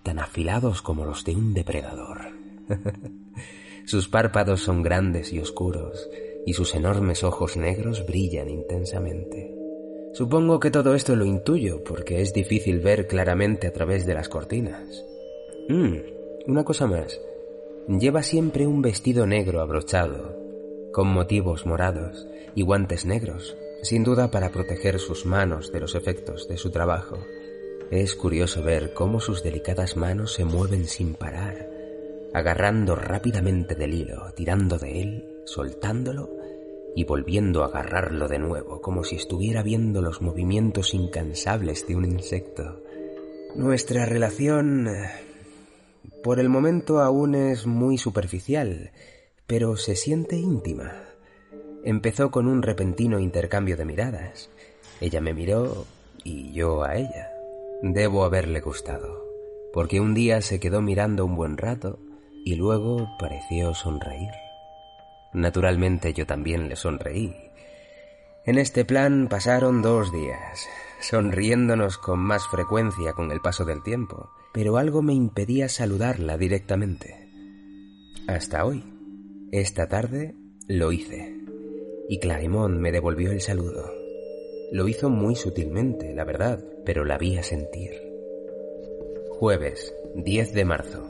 tan 0.02 0.18
afilados 0.18 0.82
como 0.82 1.06
los 1.06 1.24
de 1.24 1.35
un 1.35 1.54
depredador. 1.54 2.30
sus 3.87 4.06
párpados 4.09 4.61
son 4.61 4.82
grandes 4.82 5.32
y 5.32 5.38
oscuros, 5.38 6.11
y 6.44 6.52
sus 6.52 6.74
enormes 6.74 7.24
ojos 7.24 7.56
negros 7.56 8.04
brillan 8.06 8.50
intensamente. 8.50 9.65
Supongo 10.16 10.61
que 10.61 10.70
todo 10.70 10.94
esto 10.94 11.14
lo 11.14 11.26
intuyo 11.26 11.85
porque 11.85 12.22
es 12.22 12.33
difícil 12.33 12.81
ver 12.81 13.07
claramente 13.07 13.66
a 13.66 13.72
través 13.74 14.07
de 14.07 14.14
las 14.14 14.31
cortinas. 14.31 15.05
Mm, 15.68 15.96
una 16.46 16.64
cosa 16.64 16.87
más. 16.87 17.20
Lleva 17.87 18.22
siempre 18.22 18.66
un 18.66 18.81
vestido 18.81 19.26
negro 19.26 19.61
abrochado, 19.61 20.35
con 20.90 21.09
motivos 21.09 21.66
morados 21.66 22.26
y 22.55 22.62
guantes 22.62 23.05
negros, 23.05 23.59
sin 23.83 24.05
duda 24.05 24.31
para 24.31 24.48
proteger 24.52 25.00
sus 25.00 25.26
manos 25.26 25.70
de 25.70 25.81
los 25.81 25.94
efectos 25.94 26.48
de 26.48 26.57
su 26.57 26.70
trabajo. 26.70 27.18
Es 27.90 28.14
curioso 28.14 28.62
ver 28.62 28.94
cómo 28.94 29.20
sus 29.20 29.42
delicadas 29.42 29.98
manos 29.98 30.33
se 30.33 30.46
mueven 30.46 30.87
sin 30.87 31.12
parar, 31.12 31.68
agarrando 32.33 32.96
rápidamente 32.96 33.74
del 33.74 33.92
hilo, 33.92 34.33
tirando 34.35 34.79
de 34.79 35.02
él, 35.02 35.42
soltándolo 35.44 36.36
y 36.96 37.04
volviendo 37.04 37.62
a 37.62 37.66
agarrarlo 37.66 38.26
de 38.26 38.38
nuevo, 38.38 38.80
como 38.80 39.04
si 39.04 39.16
estuviera 39.16 39.62
viendo 39.62 40.00
los 40.00 40.22
movimientos 40.22 40.94
incansables 40.94 41.87
de 41.87 41.94
un 41.94 42.06
insecto. 42.06 42.82
Nuestra 43.54 44.06
relación 44.06 44.88
por 46.24 46.40
el 46.40 46.48
momento 46.48 47.00
aún 47.00 47.35
es 47.35 47.66
muy 47.66 47.98
superficial, 47.98 48.92
pero 49.46 49.76
se 49.76 49.94
siente 49.94 50.37
íntima. 50.37 51.04
Empezó 51.85 52.30
con 52.30 52.48
un 52.48 52.62
repentino 52.62 53.20
intercambio 53.20 53.76
de 53.76 53.85
miradas. 53.85 54.48
Ella 54.98 55.20
me 55.20 55.35
miró 55.35 55.85
y 56.24 56.50
yo 56.54 56.82
a 56.82 56.96
ella. 56.96 57.30
Debo 57.82 58.24
haberle 58.24 58.61
gustado, 58.61 59.22
porque 59.74 60.00
un 60.00 60.14
día 60.14 60.40
se 60.40 60.59
quedó 60.61 60.80
mirando 60.80 61.26
un 61.26 61.37
buen 61.37 61.59
rato 61.59 61.98
y 62.42 62.54
luego 62.54 63.06
pareció 63.18 63.74
sonreír. 63.74 64.45
Naturalmente 65.37 66.12
yo 66.12 66.27
también 66.27 66.68
le 66.68 66.75
sonreí. 66.75 67.37
En 68.44 68.59
este 68.59 68.85
plan 68.85 69.29
pasaron 69.29 69.83
dos 69.83 70.12
días, 70.12 70.68
sonriéndonos 71.01 71.99
con 71.99 72.18
más 72.18 72.49
frecuencia 72.49 73.12
con 73.12 73.31
el 73.31 73.40
paso 73.40 73.64
del 73.64 73.83
tiempo 73.85 74.31
pero 74.57 74.79
algo 74.79 75.03
me 75.03 75.12
impedía 75.12 75.68
saludarla 75.68 76.38
directamente. 76.38 77.29
Hasta 78.27 78.64
hoy. 78.64 78.83
Esta 79.53 79.87
tarde 79.87 80.35
lo 80.66 80.92
hice, 80.92 81.37
y 82.09 82.18
Clarimont 82.20 82.81
me 82.81 82.90
devolvió 82.90 83.33
el 83.33 83.42
saludo. 83.42 83.85
Lo 84.72 84.88
hizo 84.88 85.11
muy 85.11 85.37
sutilmente, 85.37 86.14
la 86.14 86.25
verdad, 86.25 86.64
pero 86.87 87.05
la 87.05 87.18
vi 87.18 87.37
a 87.37 87.42
sentir. 87.42 87.90
Jueves, 89.29 89.94
10 90.14 90.55
de 90.55 90.64
marzo. 90.64 91.07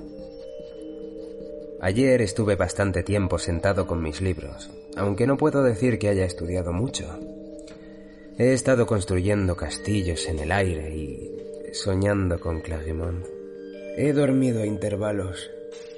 Ayer 1.86 2.20
estuve 2.20 2.56
bastante 2.56 3.04
tiempo 3.04 3.38
sentado 3.38 3.86
con 3.86 4.02
mis 4.02 4.20
libros, 4.20 4.72
aunque 4.96 5.24
no 5.24 5.36
puedo 5.36 5.62
decir 5.62 6.00
que 6.00 6.08
haya 6.08 6.24
estudiado 6.24 6.72
mucho. 6.72 7.04
He 8.36 8.52
estado 8.54 8.86
construyendo 8.86 9.54
castillos 9.54 10.26
en 10.26 10.40
el 10.40 10.50
aire 10.50 10.92
y 10.96 11.30
soñando 11.74 12.40
con 12.40 12.60
Clarimont. 12.60 13.24
He 13.96 14.12
dormido 14.12 14.62
a 14.62 14.66
intervalos. 14.66 15.48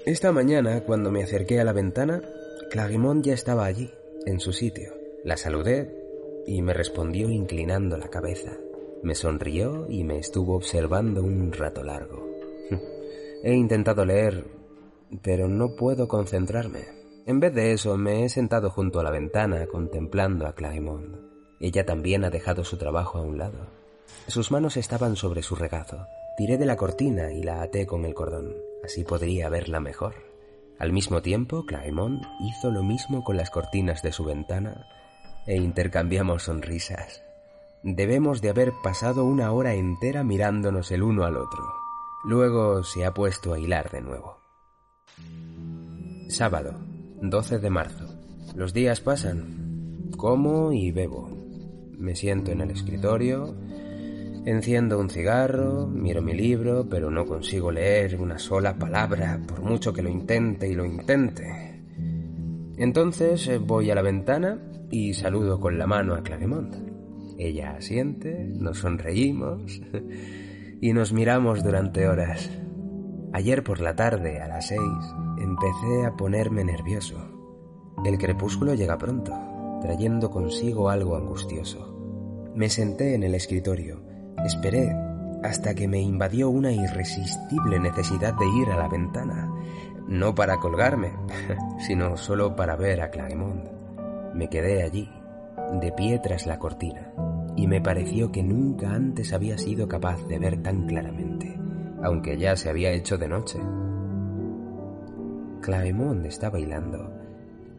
Esta 0.04 0.30
mañana, 0.30 0.82
cuando 0.84 1.10
me 1.10 1.22
acerqué 1.22 1.58
a 1.58 1.64
la 1.64 1.72
ventana, 1.72 2.20
Clarimont 2.70 3.24
ya 3.24 3.32
estaba 3.32 3.64
allí, 3.64 3.90
en 4.26 4.40
su 4.40 4.52
sitio. 4.52 4.92
La 5.24 5.38
saludé 5.38 5.90
y 6.46 6.60
me 6.60 6.74
respondió 6.74 7.30
inclinando 7.30 7.96
la 7.96 8.08
cabeza. 8.08 8.52
Me 9.02 9.14
sonrió 9.14 9.86
y 9.88 10.04
me 10.04 10.18
estuvo 10.18 10.54
observando 10.54 11.22
un 11.22 11.50
rato 11.50 11.82
largo. 11.82 12.28
He 13.42 13.54
intentado 13.54 14.04
leer, 14.04 14.57
pero 15.22 15.48
no 15.48 15.76
puedo 15.76 16.08
concentrarme. 16.08 16.84
En 17.26 17.40
vez 17.40 17.54
de 17.54 17.72
eso, 17.72 17.96
me 17.96 18.24
he 18.24 18.28
sentado 18.28 18.70
junto 18.70 19.00
a 19.00 19.02
la 19.02 19.10
ventana 19.10 19.66
contemplando 19.66 20.46
a 20.46 20.54
Clarimont. 20.54 21.16
Ella 21.60 21.84
también 21.84 22.24
ha 22.24 22.30
dejado 22.30 22.64
su 22.64 22.76
trabajo 22.78 23.18
a 23.18 23.22
un 23.22 23.38
lado. 23.38 23.66
Sus 24.26 24.50
manos 24.50 24.76
estaban 24.76 25.16
sobre 25.16 25.42
su 25.42 25.54
regazo 25.54 26.06
Tiré 26.38 26.56
de 26.56 26.66
la 26.66 26.76
cortina 26.76 27.32
y 27.32 27.42
la 27.42 27.62
até 27.62 27.84
con 27.84 28.04
el 28.04 28.14
cordón. 28.14 28.54
Así 28.84 29.02
podría 29.02 29.48
verla 29.48 29.80
mejor. 29.80 30.14
Al 30.78 30.92
mismo 30.92 31.20
tiempo, 31.20 31.66
Claemont 31.66 32.22
hizo 32.38 32.70
lo 32.70 32.84
mismo 32.84 33.24
con 33.24 33.36
las 33.36 33.50
cortinas 33.50 34.02
de 34.02 34.12
su 34.12 34.24
ventana 34.24 34.86
e 35.48 35.56
intercambiamos 35.56 36.44
sonrisas. 36.44 37.24
Debemos 37.82 38.40
de 38.40 38.50
haber 38.50 38.72
pasado 38.84 39.24
una 39.24 39.50
hora 39.50 39.74
entera 39.74 40.22
mirándonos 40.22 40.92
el 40.92 41.02
uno 41.02 41.24
al 41.24 41.36
otro. 41.36 41.64
Luego 42.22 42.84
se 42.84 43.04
ha 43.04 43.12
puesto 43.12 43.52
a 43.52 43.58
hilar 43.58 43.90
de 43.90 44.02
nuevo. 44.02 44.37
Sábado, 46.28 46.74
12 47.22 47.58
de 47.58 47.70
marzo. 47.70 48.06
Los 48.54 48.72
días 48.72 49.00
pasan. 49.00 50.10
Como 50.16 50.72
y 50.72 50.90
bebo. 50.90 51.28
Me 51.98 52.14
siento 52.14 52.52
en 52.52 52.60
el 52.60 52.70
escritorio, 52.70 53.56
Enciendo 54.48 54.98
un 54.98 55.10
cigarro, 55.10 55.86
miro 55.86 56.22
mi 56.22 56.32
libro, 56.32 56.88
pero 56.88 57.10
no 57.10 57.26
consigo 57.26 57.70
leer 57.70 58.18
una 58.18 58.38
sola 58.38 58.78
palabra, 58.78 59.38
por 59.46 59.60
mucho 59.60 59.92
que 59.92 60.02
lo 60.02 60.08
intente 60.08 60.66
y 60.66 60.74
lo 60.74 60.86
intente. 60.86 61.82
Entonces 62.78 63.46
eh, 63.48 63.58
voy 63.58 63.90
a 63.90 63.94
la 63.94 64.00
ventana 64.00 64.58
y 64.90 65.12
saludo 65.12 65.60
con 65.60 65.76
la 65.76 65.86
mano 65.86 66.14
a 66.14 66.22
Claremont. 66.22 66.74
Ella 67.36 67.72
asiente, 67.76 68.50
nos 68.56 68.78
sonreímos 68.78 69.82
y 70.80 70.94
nos 70.94 71.12
miramos 71.12 71.62
durante 71.62 72.08
horas. 72.08 72.50
Ayer 73.32 73.62
por 73.62 73.80
la 73.80 73.94
tarde, 73.94 74.40
a 74.40 74.48
las 74.48 74.68
seis, 74.68 75.14
empecé 75.38 76.06
a 76.06 76.16
ponerme 76.16 76.64
nervioso. 76.64 77.18
El 78.04 78.18
crepúsculo 78.18 78.74
llega 78.74 78.98
pronto, 78.98 79.32
trayendo 79.80 80.30
consigo 80.30 80.90
algo 80.90 81.16
angustioso. 81.16 81.94
Me 82.54 82.68
senté 82.68 83.14
en 83.14 83.22
el 83.22 83.34
escritorio 83.34 84.08
Esperé 84.44 84.94
hasta 85.42 85.74
que 85.74 85.88
me 85.88 86.00
invadió 86.00 86.48
una 86.48 86.72
irresistible 86.72 87.78
necesidad 87.78 88.34
de 88.34 88.46
ir 88.46 88.68
a 88.70 88.76
la 88.76 88.88
ventana, 88.88 89.52
no 90.06 90.34
para 90.34 90.58
colgarme, 90.58 91.12
sino 91.86 92.16
solo 92.16 92.56
para 92.56 92.76
ver 92.76 93.00
a 93.00 93.10
Claremont. 93.10 93.68
Me 94.34 94.48
quedé 94.48 94.82
allí, 94.82 95.10
de 95.80 95.92
pie 95.92 96.18
tras 96.20 96.46
la 96.46 96.58
cortina, 96.58 97.12
y 97.56 97.66
me 97.66 97.80
pareció 97.80 98.32
que 98.32 98.42
nunca 98.42 98.90
antes 98.90 99.32
había 99.32 99.58
sido 99.58 99.88
capaz 99.88 100.24
de 100.26 100.38
ver 100.38 100.62
tan 100.62 100.86
claramente, 100.86 101.58
aunque 102.02 102.38
ya 102.38 102.56
se 102.56 102.68
había 102.68 102.92
hecho 102.92 103.18
de 103.18 103.28
noche. 103.28 103.58
Claremont 105.60 106.24
estaba 106.26 106.52
bailando, 106.52 107.12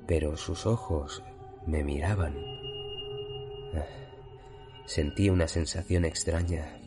pero 0.06 0.36
sus 0.38 0.66
ojos 0.66 1.24
me 1.66 1.84
miraban. 1.84 2.36
Sentí 4.86 5.30
una 5.30 5.48
sensación 5.48 6.04
extraña. 6.04 6.80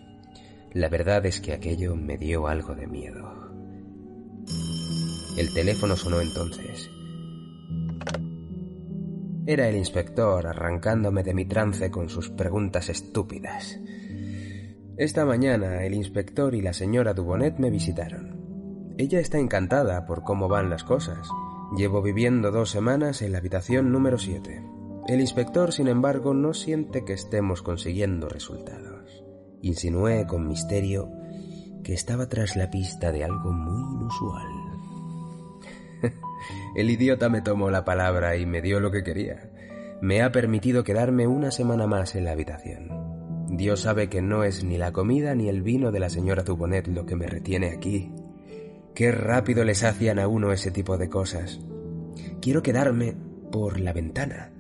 La 0.73 0.89
verdad 0.89 1.25
es 1.27 1.41
que 1.41 1.53
aquello 1.53 1.95
me 1.95 2.19
dio 2.19 2.49
algo 2.49 2.75
de 2.75 2.87
miedo. 2.89 3.53
El 5.39 5.55
teléfono 5.55 5.97
sonó 5.97 6.21
entonces. 6.21 6.91
Era 9.47 9.69
el 9.69 9.77
inspector 9.77 10.47
arrancándome 10.47 11.23
de 11.23 11.35
mi 11.35 11.45
trance 11.45 11.91
con 11.91 12.09
sus 12.09 12.29
preguntas 12.31 12.89
estúpidas. 12.89 13.79
Esta 14.99 15.25
mañana 15.25 15.85
el 15.85 15.95
inspector 15.95 16.55
y 16.55 16.61
la 16.61 16.75
señora 16.75 17.15
Dubonet 17.15 17.59
me 17.59 17.71
visitaron. 17.71 18.95
Ella 18.99 19.21
está 19.21 19.39
encantada 19.39 20.05
por 20.05 20.23
cómo 20.23 20.49
van 20.49 20.69
las 20.69 20.85
cosas. 20.85 21.29
Llevo 21.75 22.03
viviendo 22.03 22.51
dos 22.51 22.71
semanas 22.71 23.23
en 23.23 23.33
la 23.33 23.39
habitación 23.39 23.91
número 23.91 24.19
7. 24.19 24.63
El 25.09 25.21
inspector, 25.21 25.73
sin 25.73 25.89
embargo, 25.89 26.35
no 26.35 26.53
siente 26.53 27.07
que 27.07 27.15
estemos 27.15 27.63
consiguiendo 27.63 28.29
resultados. 28.29 29.25
Insinué 29.63 30.27
con 30.27 30.47
misterio 30.47 31.11
que 31.83 31.95
estaba 31.95 32.29
tras 32.29 32.55
la 32.55 32.71
pista 32.71 33.13
de 33.13 33.25
algo 33.25 33.51
muy 33.51 33.95
inusual. 33.95 34.47
El 36.77 36.91
idiota 36.91 37.31
me 37.31 37.41
tomó 37.41 37.71
la 37.71 37.85
palabra 37.85 38.37
y 38.37 38.45
me 38.45 38.61
dio 38.61 38.79
lo 38.79 38.91
que 38.91 39.03
quería. 39.03 39.51
Me 40.03 40.21
ha 40.21 40.33
permitido 40.33 40.85
quedarme 40.85 41.27
una 41.27 41.51
semana 41.51 41.87
más 41.87 42.15
en 42.15 42.25
la 42.25 42.33
habitación. 42.33 43.12
Dios 43.53 43.81
sabe 43.81 44.09
que 44.09 44.23
no 44.23 44.45
es 44.45 44.65
ni 44.65 44.79
la 44.79 44.93
comida 44.93 45.35
ni 45.35 45.51
el 45.51 45.61
vino 45.61 45.93
de 45.93 46.01
la 46.01 46.09
señora 46.09 46.43
Zubonet 46.43 46.89
lo 46.89 47.05
que 47.05 47.17
me 47.17 47.27
retiene 47.27 47.69
aquí. 47.69 48.11
Qué 48.95 49.13
rápido 49.13 49.63
les 49.63 49.85
hacían 49.85 50.19
a 50.19 50.27
uno 50.27 50.53
ese 50.53 50.71
tipo 50.71 50.97
de 50.97 51.11
cosas. 51.11 51.61
Quiero 52.41 52.63
quedarme 52.63 53.15
por 53.51 53.79
la 53.79 53.93
ventana, 53.93 54.53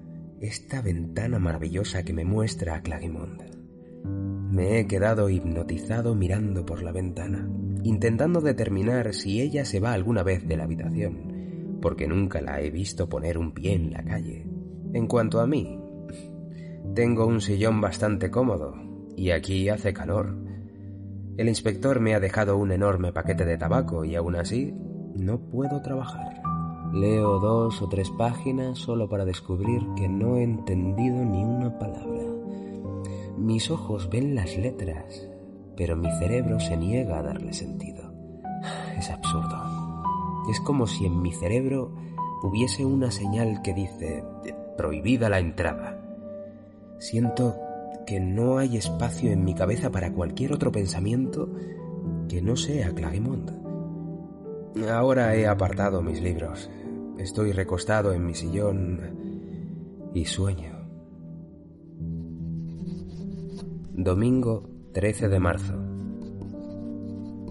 esta 0.43 0.83
ventana 0.83 1.39
maravillosa 1.39 2.03
que 2.03 2.13
me 2.13 2.27
muestra 2.27 2.75
a 2.75 2.83
Clarimond. 2.83 3.41
Me 4.53 4.79
he 4.79 4.87
quedado 4.87 5.31
hipnotizado 5.31 6.15
mirando 6.15 6.67
por 6.67 6.83
la 6.83 6.93
ventana, 6.93 7.49
intentando 7.85 8.43
determinar 8.43 9.15
si 9.15 9.41
ella 9.41 9.65
se 9.65 9.81
va 9.81 9.95
alguna 9.95 10.23
vez 10.23 10.47
de 10.47 10.59
la 10.59 10.65
habitación, 10.65 11.79
porque 11.81 12.07
nunca 12.07 12.43
la 12.43 12.61
he 12.61 12.71
visto 12.71 13.09
poner 13.09 13.39
un 13.39 13.53
pie 13.53 13.73
en 13.73 13.91
la 13.91 14.05
calle. 14.05 14.45
En 14.93 15.07
cuanto 15.07 15.41
a 15.41 15.47
mí, 15.47 15.82
tengo 16.95 17.27
un 17.27 17.40
sillón 17.40 17.81
bastante 17.81 18.31
cómodo 18.31 18.75
y 19.16 19.31
aquí 19.31 19.68
hace 19.68 19.92
calor. 19.92 20.37
El 21.37 21.49
inspector 21.49 22.01
me 22.01 22.14
ha 22.14 22.21
dejado 22.21 22.59
un 22.59 22.73
enorme 22.73 23.12
paquete 23.12 23.45
de 23.45 23.57
tabaco 23.57 24.05
y 24.05 24.14
aún 24.14 24.37
así 24.37 24.75
no 25.16 25.40
puedo 25.40 25.81
trabajar. 25.81 26.42
Leo 26.92 27.40
dos 27.40 27.81
o 27.81 27.88
tres 27.88 28.11
páginas 28.11 28.79
solo 28.79 29.09
para 29.09 29.25
descubrir 29.25 29.81
que 29.97 30.09
no 30.09 30.37
he 30.37 30.42
entendido 30.42 31.25
ni 31.25 31.42
una 31.42 31.79
palabra. 31.79 32.23
Mis 33.38 33.71
ojos 33.71 34.11
ven 34.11 34.35
las 34.35 34.57
letras, 34.59 35.27
pero 35.75 35.97
mi 35.97 36.11
cerebro 36.18 36.61
se 36.61 36.77
niega 36.77 37.18
a 37.18 37.23
darle 37.23 37.55
sentido. 37.55 38.12
Es 38.99 39.11
absurdo. 39.11 39.57
Es 40.51 40.61
como 40.61 40.87
si 40.87 41.07
en 41.07 41.23
mi 41.23 41.33
cerebro 41.33 41.95
hubiese 42.42 42.85
una 42.85 43.11
señal 43.11 43.62
que 43.62 43.73
dice 43.73 44.23
prohibida 44.77 45.31
la 45.31 45.38
entrada. 45.38 46.02
Siento 47.03 47.59
que 48.07 48.21
no 48.21 48.59
hay 48.59 48.77
espacio 48.77 49.33
en 49.33 49.43
mi 49.43 49.57
cabeza 49.57 49.91
para 49.91 50.12
cualquier 50.12 50.53
otro 50.53 50.71
pensamiento 50.71 51.53
que 52.29 52.41
no 52.41 52.55
sea 52.55 52.95
Clarimond. 52.95 53.51
Ahora 54.88 55.35
he 55.35 55.49
apartado 55.49 56.01
mis 56.01 56.23
libros. 56.23 56.71
Estoy 57.19 57.51
recostado 57.51 58.12
en 58.12 58.25
mi 58.25 58.37
sillón 58.37 59.01
y 60.15 60.27
sueño. 60.27 60.79
Domingo 63.95 64.71
13 64.93 65.29
de 65.29 65.41
marzo. 65.41 65.75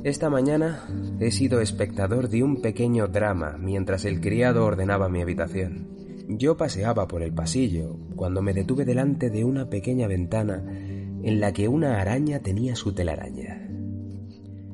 Esta 0.05 0.29
mañana 0.29 0.87
he 1.19 1.29
sido 1.29 1.59
espectador 1.59 2.29
de 2.29 2.41
un 2.41 2.61
pequeño 2.61 3.09
drama 3.09 3.57
mientras 3.59 4.05
el 4.05 4.21
criado 4.21 4.65
ordenaba 4.65 5.09
mi 5.09 5.21
habitación. 5.21 6.00
Yo 6.27 6.57
paseaba 6.57 7.07
por 7.07 7.23
el 7.23 7.33
pasillo 7.33 7.97
cuando 8.15 8.41
me 8.41 8.53
detuve 8.53 8.85
delante 8.85 9.29
de 9.29 9.43
una 9.43 9.69
pequeña 9.69 10.07
ventana 10.07 10.63
en 11.23 11.39
la 11.39 11.51
que 11.53 11.67
una 11.67 11.99
araña 11.99 12.39
tenía 12.39 12.75
su 12.75 12.93
telaraña. 12.93 13.67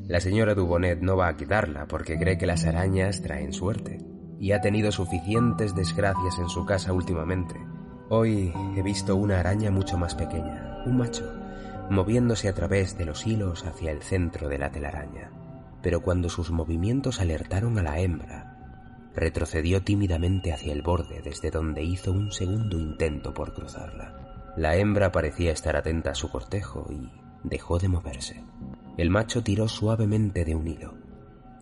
La 0.07 0.21
señora 0.21 0.55
Dubonet 0.55 1.01
no 1.01 1.17
va 1.17 1.27
a 1.27 1.35
quitarla 1.35 1.87
porque 1.87 2.17
cree 2.17 2.37
que 2.37 2.45
las 2.45 2.65
arañas 2.65 3.21
traen 3.21 3.51
suerte 3.51 3.99
y 4.39 4.51
ha 4.51 4.61
tenido 4.61 4.91
suficientes 4.91 5.75
desgracias 5.75 6.39
en 6.39 6.47
su 6.47 6.65
casa 6.65 6.93
últimamente. 6.93 7.55
Hoy 8.09 8.53
he 8.77 8.81
visto 8.83 9.17
una 9.17 9.39
araña 9.39 9.69
mucho 9.69 9.97
más 9.97 10.15
pequeña, 10.15 10.81
un 10.85 10.97
macho, 10.97 11.29
moviéndose 11.89 12.47
a 12.47 12.53
través 12.53 12.97
de 12.97 13.05
los 13.05 13.27
hilos 13.27 13.65
hacia 13.65 13.91
el 13.91 14.01
centro 14.01 14.47
de 14.47 14.57
la 14.57 14.71
telaraña. 14.71 15.31
Pero 15.81 16.01
cuando 16.01 16.29
sus 16.29 16.51
movimientos 16.51 17.19
alertaron 17.19 17.77
a 17.77 17.83
la 17.83 17.99
hembra, 17.99 18.46
retrocedió 19.17 19.81
tímidamente 19.81 20.53
hacia 20.53 20.71
el 20.71 20.83
borde 20.83 21.21
desde 21.23 21.49
donde 21.49 21.83
hizo 21.83 22.11
un 22.11 22.31
segundo 22.31 22.77
intento 22.77 23.33
por 23.33 23.51
cruzarla. 23.51 24.53
La 24.55 24.75
hembra 24.75 25.11
parecía 25.11 25.51
estar 25.51 25.75
atenta 25.75 26.11
a 26.11 26.15
su 26.15 26.29
cortejo 26.29 26.85
y 26.91 27.11
dejó 27.43 27.79
de 27.79 27.89
moverse. 27.89 28.43
El 28.95 29.09
macho 29.09 29.41
tiró 29.43 29.67
suavemente 29.67 30.45
de 30.45 30.53
un 30.55 30.67
hilo 30.67 30.93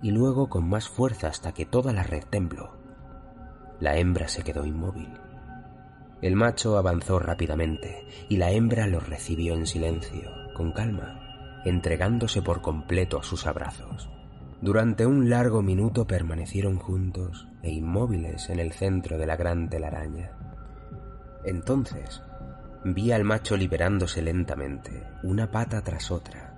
y 0.02 0.12
luego 0.12 0.50
con 0.50 0.68
más 0.68 0.90
fuerza 0.90 1.30
hasta 1.30 1.54
que 1.54 1.66
toda 1.66 1.94
la 1.94 2.04
red 2.04 2.26
tembló. 2.30 2.78
La 3.80 3.98
hembra 3.98 4.28
se 4.28 4.44
quedó 4.44 4.66
inmóvil. 4.66 5.10
El 6.22 6.36
macho 6.36 6.78
avanzó 6.78 7.20
rápidamente 7.20 8.06
y 8.28 8.36
la 8.36 8.52
hembra 8.52 8.86
lo 8.86 9.00
recibió 9.00 9.54
en 9.54 9.66
silencio, 9.66 10.30
con 10.54 10.74
calma, 10.74 11.62
entregándose 11.64 12.42
por 12.42 12.62
completo 12.62 13.18
a 13.18 13.24
sus 13.24 13.48
abrazos. 13.48 14.10
Durante 14.66 15.06
un 15.06 15.30
largo 15.30 15.62
minuto 15.62 16.08
permanecieron 16.08 16.80
juntos 16.80 17.48
e 17.62 17.72
inmóviles 17.72 18.50
en 18.50 18.60
el 18.60 18.72
centro 18.72 19.16
de 19.20 19.28
la 19.28 19.36
gran 19.36 19.70
telaraña. 19.70 20.32
Entonces 21.44 22.24
vi 22.84 23.12
al 23.12 23.26
macho 23.26 23.58
liberándose 23.58 24.24
lentamente, 24.24 25.04
una 25.22 25.52
pata 25.52 25.84
tras 25.84 26.10
otra. 26.10 26.56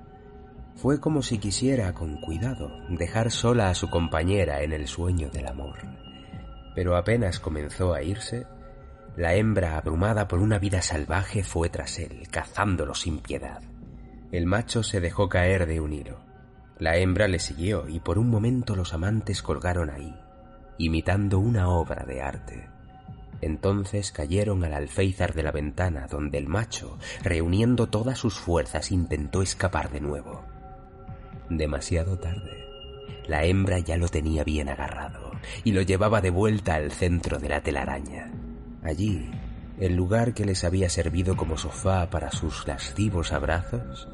Fue 0.77 1.01
como 1.01 1.21
si 1.21 1.37
quisiera, 1.37 1.93
con 1.93 2.21
cuidado, 2.21 2.71
dejar 2.87 3.29
sola 3.29 3.69
a 3.69 3.75
su 3.75 3.89
compañera 3.89 4.63
en 4.63 4.71
el 4.71 4.87
sueño 4.87 5.29
del 5.29 5.47
amor. 5.47 5.79
Pero 6.75 6.95
apenas 6.95 7.41
comenzó 7.41 7.93
a 7.93 8.03
irse, 8.03 8.47
la 9.17 9.33
hembra, 9.33 9.77
abrumada 9.77 10.29
por 10.29 10.39
una 10.39 10.59
vida 10.59 10.81
salvaje, 10.81 11.43
fue 11.43 11.67
tras 11.67 11.99
él, 11.99 12.25
cazándolo 12.31 12.95
sin 12.95 13.19
piedad. 13.19 13.61
El 14.31 14.45
macho 14.45 14.81
se 14.81 15.01
dejó 15.01 15.27
caer 15.27 15.65
de 15.65 15.81
un 15.81 15.91
hilo. 15.91 16.26
La 16.79 16.97
hembra 16.97 17.27
le 17.27 17.39
siguió 17.39 17.87
y 17.87 17.99
por 17.99 18.17
un 18.17 18.29
momento 18.29 18.75
los 18.75 18.93
amantes 18.93 19.41
colgaron 19.41 19.89
ahí, 19.89 20.15
imitando 20.77 21.39
una 21.39 21.69
obra 21.69 22.05
de 22.05 22.21
arte. 22.21 22.69
Entonces 23.41 24.11
cayeron 24.11 24.63
al 24.63 24.73
alféizar 24.73 25.33
de 25.33 25.43
la 25.43 25.51
ventana 25.51 26.07
donde 26.07 26.37
el 26.37 26.47
macho, 26.47 26.97
reuniendo 27.23 27.87
todas 27.87 28.17
sus 28.17 28.39
fuerzas, 28.39 28.91
intentó 28.91 29.41
escapar 29.41 29.91
de 29.91 30.01
nuevo. 30.01 30.43
Demasiado 31.49 32.17
tarde. 32.17 32.65
La 33.27 33.43
hembra 33.43 33.79
ya 33.79 33.97
lo 33.97 34.07
tenía 34.07 34.43
bien 34.43 34.69
agarrado 34.69 35.31
y 35.63 35.71
lo 35.71 35.81
llevaba 35.81 36.21
de 36.21 36.29
vuelta 36.29 36.75
al 36.75 36.91
centro 36.91 37.39
de 37.39 37.49
la 37.49 37.61
telaraña. 37.61 38.31
Allí, 38.83 39.29
el 39.79 39.95
lugar 39.95 40.33
que 40.33 40.45
les 40.45 40.63
había 40.63 40.89
servido 40.89 41.35
como 41.35 41.57
sofá 41.57 42.09
para 42.09 42.31
sus 42.31 42.67
lascivos 42.67 43.33
abrazos, 43.33 44.07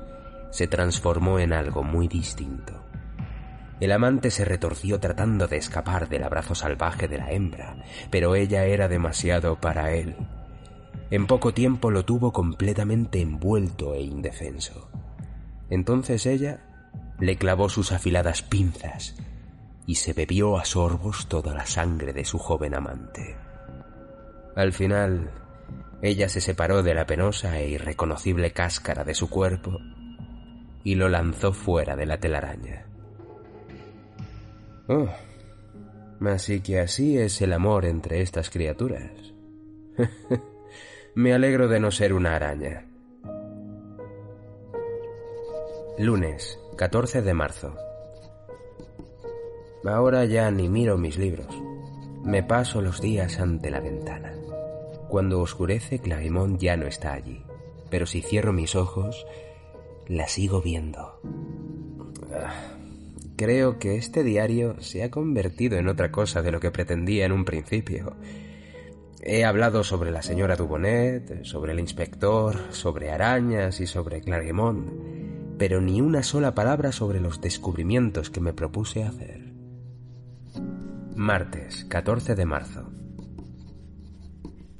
se 0.53 0.67
transformó 0.67 1.39
en 1.39 1.51
algo 1.51 1.81
muy 1.81 2.07
distinto. 2.07 2.73
El 3.79 3.91
amante 3.91 4.29
se 4.29 4.45
retorció 4.45 4.99
tratando 4.99 5.47
de 5.47 5.57
escapar 5.57 6.07
del 6.09 6.23
abrazo 6.23 6.53
salvaje 6.53 7.07
de 7.07 7.17
la 7.17 7.31
hembra, 7.31 7.77
pero 8.11 8.35
ella 8.35 8.63
era 8.65 8.87
demasiado 8.87 9.59
para 9.59 9.93
él. 9.93 10.15
En 11.09 11.25
poco 11.25 11.55
tiempo 11.55 11.89
lo 11.89 12.05
tuvo 12.05 12.31
completamente 12.31 13.19
envuelto 13.19 13.95
e 13.95 14.03
indefenso. 14.03 14.91
Entonces 15.71 16.27
ella 16.27 16.59
le 17.19 17.35
clavó 17.35 17.67
sus 17.67 17.91
afiladas 17.91 18.43
pinzas 18.43 19.15
y 19.87 19.95
se 19.95 20.13
bebió 20.13 20.59
a 20.59 20.65
sorbos 20.65 21.27
toda 21.27 21.55
la 21.55 21.65
sangre 21.65 22.13
de 22.13 22.25
su 22.25 22.37
joven 22.37 22.75
amante. 22.75 23.35
Al 24.55 24.71
final, 24.71 25.31
ella 26.03 26.29
se 26.29 26.41
separó 26.41 26.83
de 26.83 26.93
la 26.93 27.07
penosa 27.07 27.57
e 27.57 27.69
irreconocible 27.69 28.53
cáscara 28.53 29.03
de 29.03 29.15
su 29.15 29.31
cuerpo 29.31 29.79
y 30.83 30.95
lo 30.95 31.09
lanzó 31.09 31.53
fuera 31.53 31.95
de 31.95 32.05
la 32.05 32.19
telaraña. 32.19 32.85
Oh, 34.87 35.07
así 36.25 36.61
que 36.61 36.79
así 36.79 37.17
es 37.17 37.41
el 37.41 37.53
amor 37.53 37.85
entre 37.85 38.21
estas 38.21 38.49
criaturas. 38.49 39.11
Me 41.15 41.33
alegro 41.33 41.67
de 41.67 41.79
no 41.79 41.91
ser 41.91 42.13
una 42.13 42.35
araña. 42.35 42.85
Lunes, 45.99 46.59
14 46.75 47.21
de 47.21 47.33
marzo. 47.33 47.75
Ahora 49.85 50.25
ya 50.25 50.49
ni 50.49 50.67
miro 50.69 50.97
mis 50.97 51.17
libros. 51.17 51.47
Me 52.23 52.41
paso 52.41 52.81
los 52.81 52.99
días 52.99 53.39
ante 53.39 53.69
la 53.69 53.79
ventana. 53.79 54.33
Cuando 55.07 55.39
oscurece, 55.39 55.99
Clarimont 55.99 56.59
ya 56.59 56.77
no 56.77 56.87
está 56.87 57.13
allí, 57.13 57.43
pero 57.91 58.07
si 58.07 58.21
cierro 58.21 58.53
mis 58.53 58.75
ojos, 58.75 59.27
la 60.13 60.27
sigo 60.27 60.61
viendo. 60.61 61.19
Ah, 62.33 62.77
creo 63.35 63.79
que 63.79 63.95
este 63.95 64.23
diario 64.23 64.79
se 64.79 65.03
ha 65.03 65.11
convertido 65.11 65.77
en 65.77 65.87
otra 65.87 66.11
cosa 66.11 66.41
de 66.41 66.51
lo 66.51 66.59
que 66.59 66.71
pretendía 66.71 67.25
en 67.25 67.31
un 67.31 67.45
principio. 67.45 68.15
He 69.21 69.45
hablado 69.45 69.83
sobre 69.83 70.11
la 70.11 70.21
señora 70.21 70.55
Dubonet, 70.55 71.43
sobre 71.43 71.71
el 71.71 71.79
inspector, 71.79 72.57
sobre 72.71 73.11
arañas 73.11 73.79
y 73.79 73.87
sobre 73.87 74.21
Clarimont, 74.21 74.89
pero 75.57 75.81
ni 75.81 76.01
una 76.01 76.23
sola 76.23 76.53
palabra 76.53 76.91
sobre 76.91 77.21
los 77.21 77.39
descubrimientos 77.39 78.29
que 78.29 78.41
me 78.41 78.53
propuse 78.53 79.03
hacer. 79.03 79.53
Martes, 81.15 81.85
14 81.85 82.35
de 82.35 82.45
marzo. 82.45 82.91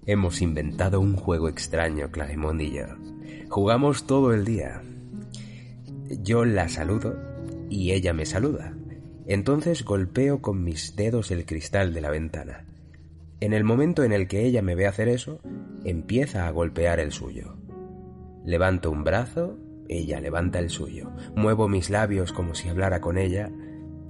Hemos 0.06 0.42
inventado 0.42 1.00
un 1.00 1.16
juego 1.16 1.48
extraño, 1.48 2.12
Clarimond 2.12 2.62
y 2.62 2.72
yo. 2.72 2.86
Jugamos 3.50 4.06
todo 4.06 4.34
el 4.34 4.44
día. 4.44 4.82
Yo 6.22 6.46
la 6.46 6.70
saludo 6.70 7.16
y 7.70 7.92
ella 7.92 8.14
me 8.14 8.26
saluda. 8.26 8.74
Entonces 9.26 9.84
golpeo 9.84 10.42
con 10.42 10.64
mis 10.64 10.96
dedos 10.96 11.32
el 11.32 11.46
cristal 11.46 11.94
de 11.94 12.02
la 12.02 12.10
ventana. 12.10 12.66
En 13.40 13.54
el 13.54 13.64
momento 13.64 14.04
en 14.04 14.12
el 14.12 14.28
que 14.28 14.46
ella 14.46 14.62
me 14.62 14.76
ve 14.76 14.88
hacer 14.88 15.08
eso, 15.08 15.40
empieza 15.84 16.48
a 16.48 16.52
golpear 16.52 17.00
el 17.00 17.12
suyo. 17.12 17.58
Levanto 18.46 18.92
un 18.92 19.04
brazo, 19.04 19.58
ella 19.90 20.20
levanta 20.20 20.60
el 20.60 20.70
suyo. 20.70 21.12
Muevo 21.36 21.68
mis 21.68 21.90
labios 21.90 22.34
como 22.34 22.56
si 22.56 22.70
hablara 22.70 23.02
con 23.02 23.18
ella. 23.18 23.52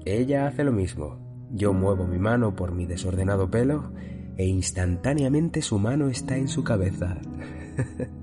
Ella 0.06 0.48
hace 0.48 0.63
lo 0.63 0.72
mismo. 0.72 1.20
Yo 1.52 1.74
muevo 1.74 2.06
mi 2.06 2.18
mano 2.18 2.56
por 2.56 2.72
mi 2.72 2.86
desordenado 2.86 3.50
pelo 3.50 3.92
e 4.38 4.46
instantáneamente 4.48 5.62
su 5.62 5.78
mano 5.78 6.10
está 6.10 6.38
en 6.38 6.48
su 6.48 6.63
cabeza. 6.63 7.18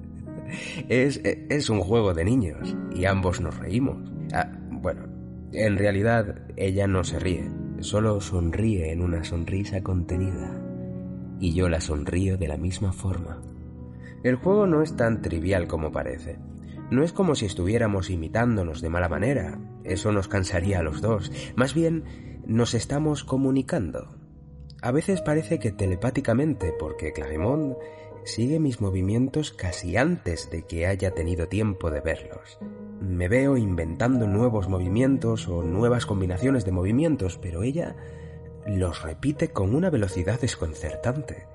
es, 0.89 1.21
es 1.25 1.71
un 1.71 1.81
juego 1.81 2.15
de 2.15 2.25
niños 2.25 2.77
y 2.95 3.05
ambos 3.05 3.41
nos 3.41 3.59
reímos. 3.59 4.11
Ah, 4.33 4.51
bueno, 4.71 5.07
en 5.53 5.77
realidad 5.77 6.43
ella 6.57 6.87
no 6.87 7.05
se 7.05 7.19
ríe, 7.19 7.51
solo 7.81 8.21
sonríe 8.21 8.93
en 8.93 9.03
una 9.03 9.25
sonrisa 9.25 9.83
contenida. 9.83 10.61
Y 11.41 11.55
yo 11.55 11.69
la 11.69 11.81
sonrío 11.81 12.37
de 12.37 12.49
la 12.49 12.57
misma 12.57 12.93
forma. 12.93 13.43
El 14.23 14.37
juego 14.37 14.67
no 14.67 14.83
es 14.83 14.97
tan 14.97 15.23
trivial 15.23 15.67
como 15.67 15.91
parece. 15.91 16.39
No 16.91 17.03
es 17.03 17.13
como 17.13 17.35
si 17.35 17.47
estuviéramos 17.47 18.11
imitándonos 18.11 18.81
de 18.81 18.91
mala 18.91 19.09
manera, 19.09 19.59
eso 19.85 20.13
nos 20.13 20.29
cansaría 20.29 20.81
a 20.81 20.83
los 20.83 21.01
dos. 21.01 21.33
Más 21.57 21.73
bien, 21.73 22.05
nos 22.47 22.75
estamos 22.75 23.25
comunicando. 23.25 24.19
A 24.83 24.93
veces 24.93 25.23
parece 25.23 25.59
que 25.59 25.73
telepáticamente, 25.73 26.73
porque 26.79 27.13
Claremont 27.13 27.77
sigue 28.25 28.61
mis 28.61 28.81
movimientos 28.81 29.53
casi 29.53 29.97
antes 29.97 30.51
de 30.51 30.63
que 30.63 30.87
haya 30.87 31.13
tenido 31.13 31.49
tiempo 31.49 31.91
de 31.91 32.01
verlos. 32.01 32.59
Me 33.01 33.29
veo 33.29 33.57
inventando 33.57 34.27
nuevos 34.27 34.69
movimientos 34.69 35.49
o 35.49 35.63
nuevas 35.63 36.07
combinaciones 36.07 36.65
de 36.65 36.73
movimientos, 36.73 37.39
pero 37.39 37.63
ella 37.63 37.97
los 38.67 39.03
repite 39.03 39.49
con 39.49 39.75
una 39.75 39.91
velocidad 39.91 40.41
desconcertante. 40.41 41.47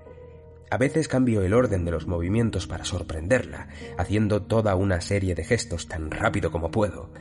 A 0.71 0.77
veces 0.77 1.07
cambio 1.07 1.43
el 1.43 1.53
orden 1.53 1.85
de 1.85 1.91
los 1.91 2.07
movimientos 2.07 2.65
para 2.65 2.85
sorprenderla, 2.85 3.67
haciendo 3.97 4.41
toda 4.41 4.75
una 4.75 4.99
serie 5.01 5.35
de 5.35 5.43
gestos 5.43 5.87
tan 5.87 6.09
rápido 6.09 6.51
como 6.51 6.71
puedo. 6.71 7.11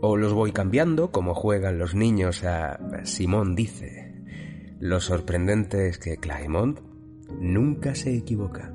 O 0.00 0.16
los 0.16 0.32
voy 0.32 0.52
cambiando 0.52 1.10
como 1.10 1.34
juegan 1.34 1.78
los 1.78 1.94
niños 1.94 2.44
a 2.44 2.78
Simón 3.04 3.54
dice. 3.54 4.14
Lo 4.80 5.00
sorprendente 5.00 5.88
es 5.88 5.98
que 5.98 6.16
Claremont 6.16 6.80
nunca 7.38 7.94
se 7.94 8.14
equivoca, 8.16 8.72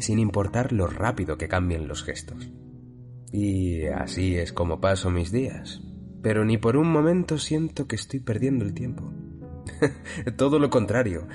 sin 0.00 0.18
importar 0.18 0.72
lo 0.72 0.86
rápido 0.86 1.38
que 1.38 1.48
cambien 1.48 1.88
los 1.88 2.02
gestos. 2.02 2.50
Y 3.32 3.86
así 3.86 4.36
es 4.36 4.52
como 4.52 4.80
paso 4.80 5.10
mis 5.10 5.30
días, 5.30 5.82
pero 6.22 6.44
ni 6.44 6.58
por 6.58 6.76
un 6.76 6.90
momento 6.90 7.38
siento 7.38 7.86
que 7.86 7.96
estoy 7.96 8.20
perdiendo 8.20 8.64
el 8.64 8.74
tiempo. 8.74 9.12
Todo 10.36 10.58
lo 10.58 10.70
contrario, 10.70 11.28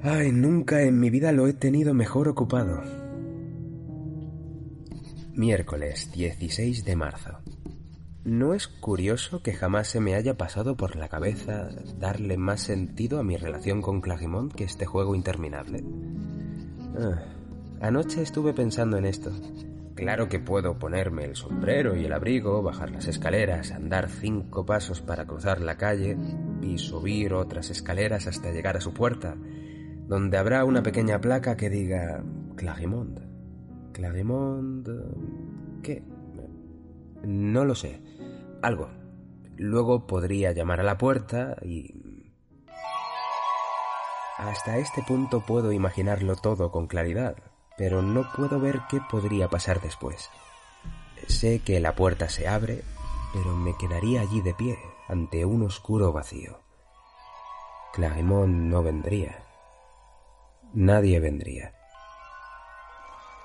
Ay, 0.00 0.30
nunca 0.30 0.82
en 0.82 1.00
mi 1.00 1.10
vida 1.10 1.32
lo 1.32 1.48
he 1.48 1.52
tenido 1.52 1.92
mejor 1.92 2.28
ocupado. 2.28 2.82
Miércoles 5.34 6.12
16 6.12 6.84
de 6.84 6.94
marzo. 6.94 7.38
¿No 8.24 8.54
es 8.54 8.68
curioso 8.68 9.42
que 9.42 9.54
jamás 9.54 9.88
se 9.88 10.00
me 10.00 10.14
haya 10.14 10.36
pasado 10.36 10.76
por 10.76 10.94
la 10.94 11.08
cabeza 11.08 11.70
darle 11.98 12.36
más 12.36 12.60
sentido 12.60 13.18
a 13.18 13.24
mi 13.24 13.36
relación 13.36 13.82
con 13.82 14.00
Clarimont 14.00 14.54
que 14.54 14.64
este 14.64 14.86
juego 14.86 15.16
interminable? 15.16 15.82
Ah, 16.96 17.24
anoche 17.80 18.22
estuve 18.22 18.52
pensando 18.52 18.96
en 18.96 19.04
esto. 19.04 19.30
Claro 19.94 20.28
que 20.28 20.38
puedo 20.38 20.78
ponerme 20.78 21.24
el 21.24 21.34
sombrero 21.34 21.96
y 21.96 22.04
el 22.04 22.12
abrigo, 22.12 22.62
bajar 22.62 22.90
las 22.90 23.08
escaleras, 23.08 23.72
andar 23.72 24.08
cinco 24.08 24.64
pasos 24.64 25.00
para 25.00 25.26
cruzar 25.26 25.60
la 25.60 25.76
calle 25.76 26.16
y 26.62 26.78
subir 26.78 27.34
otras 27.34 27.70
escaleras 27.70 28.26
hasta 28.26 28.52
llegar 28.52 28.76
a 28.76 28.80
su 28.80 28.94
puerta 28.94 29.36
donde 30.08 30.38
habrá 30.38 30.64
una 30.64 30.82
pequeña 30.82 31.20
placa 31.20 31.56
que 31.56 31.68
diga 31.68 32.24
Clarimond. 32.56 33.92
Clarimond... 33.92 34.88
¿Qué? 35.82 36.02
No 37.22 37.66
lo 37.66 37.74
sé. 37.74 38.00
Algo. 38.62 38.88
Luego 39.58 40.06
podría 40.06 40.52
llamar 40.52 40.80
a 40.80 40.84
la 40.84 40.96
puerta 40.96 41.56
y... 41.62 42.32
Hasta 44.38 44.78
este 44.78 45.02
punto 45.06 45.44
puedo 45.44 45.72
imaginarlo 45.72 46.36
todo 46.36 46.70
con 46.70 46.86
claridad, 46.86 47.36
pero 47.78 48.02
no 48.02 48.30
puedo 48.32 48.60
ver 48.60 48.82
qué 48.90 49.00
podría 49.10 49.48
pasar 49.48 49.80
después. 49.80 50.28
Sé 51.28 51.60
que 51.60 51.80
la 51.80 51.94
puerta 51.94 52.28
se 52.28 52.48
abre, 52.48 52.82
pero 53.32 53.54
me 53.54 53.76
quedaría 53.78 54.20
allí 54.20 54.42
de 54.42 54.52
pie, 54.52 54.78
ante 55.08 55.46
un 55.46 55.62
oscuro 55.62 56.12
vacío. 56.12 56.60
Clarimond 57.94 58.70
no 58.70 58.82
vendría 58.82 59.48
nadie 60.72 61.20
vendría. 61.20 61.74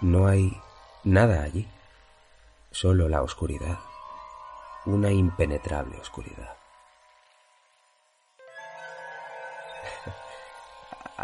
No 0.02 0.28
hay 0.28 0.62
nada 1.04 1.44
allí, 1.44 1.68
solo 2.72 3.08
la 3.08 3.22
oscuridad, 3.22 3.80
una 4.86 5.12
impenetrable 5.12 5.98
oscuridad. 6.00 6.58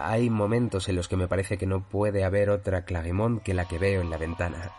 Hay 0.01 0.29
momentos 0.29 0.88
en 0.88 0.95
los 0.95 1.09
que 1.09 1.17
me 1.17 1.27
parece 1.27 1.57
que 1.57 1.65
no 1.65 1.83
puede 1.83 2.23
haber 2.23 2.49
otra 2.49 2.85
Clarimont 2.85 3.43
que 3.43 3.53
la 3.53 3.67
que 3.67 3.77
veo 3.77 4.01
en 4.01 4.09
la 4.09 4.17
ventana, 4.17 4.71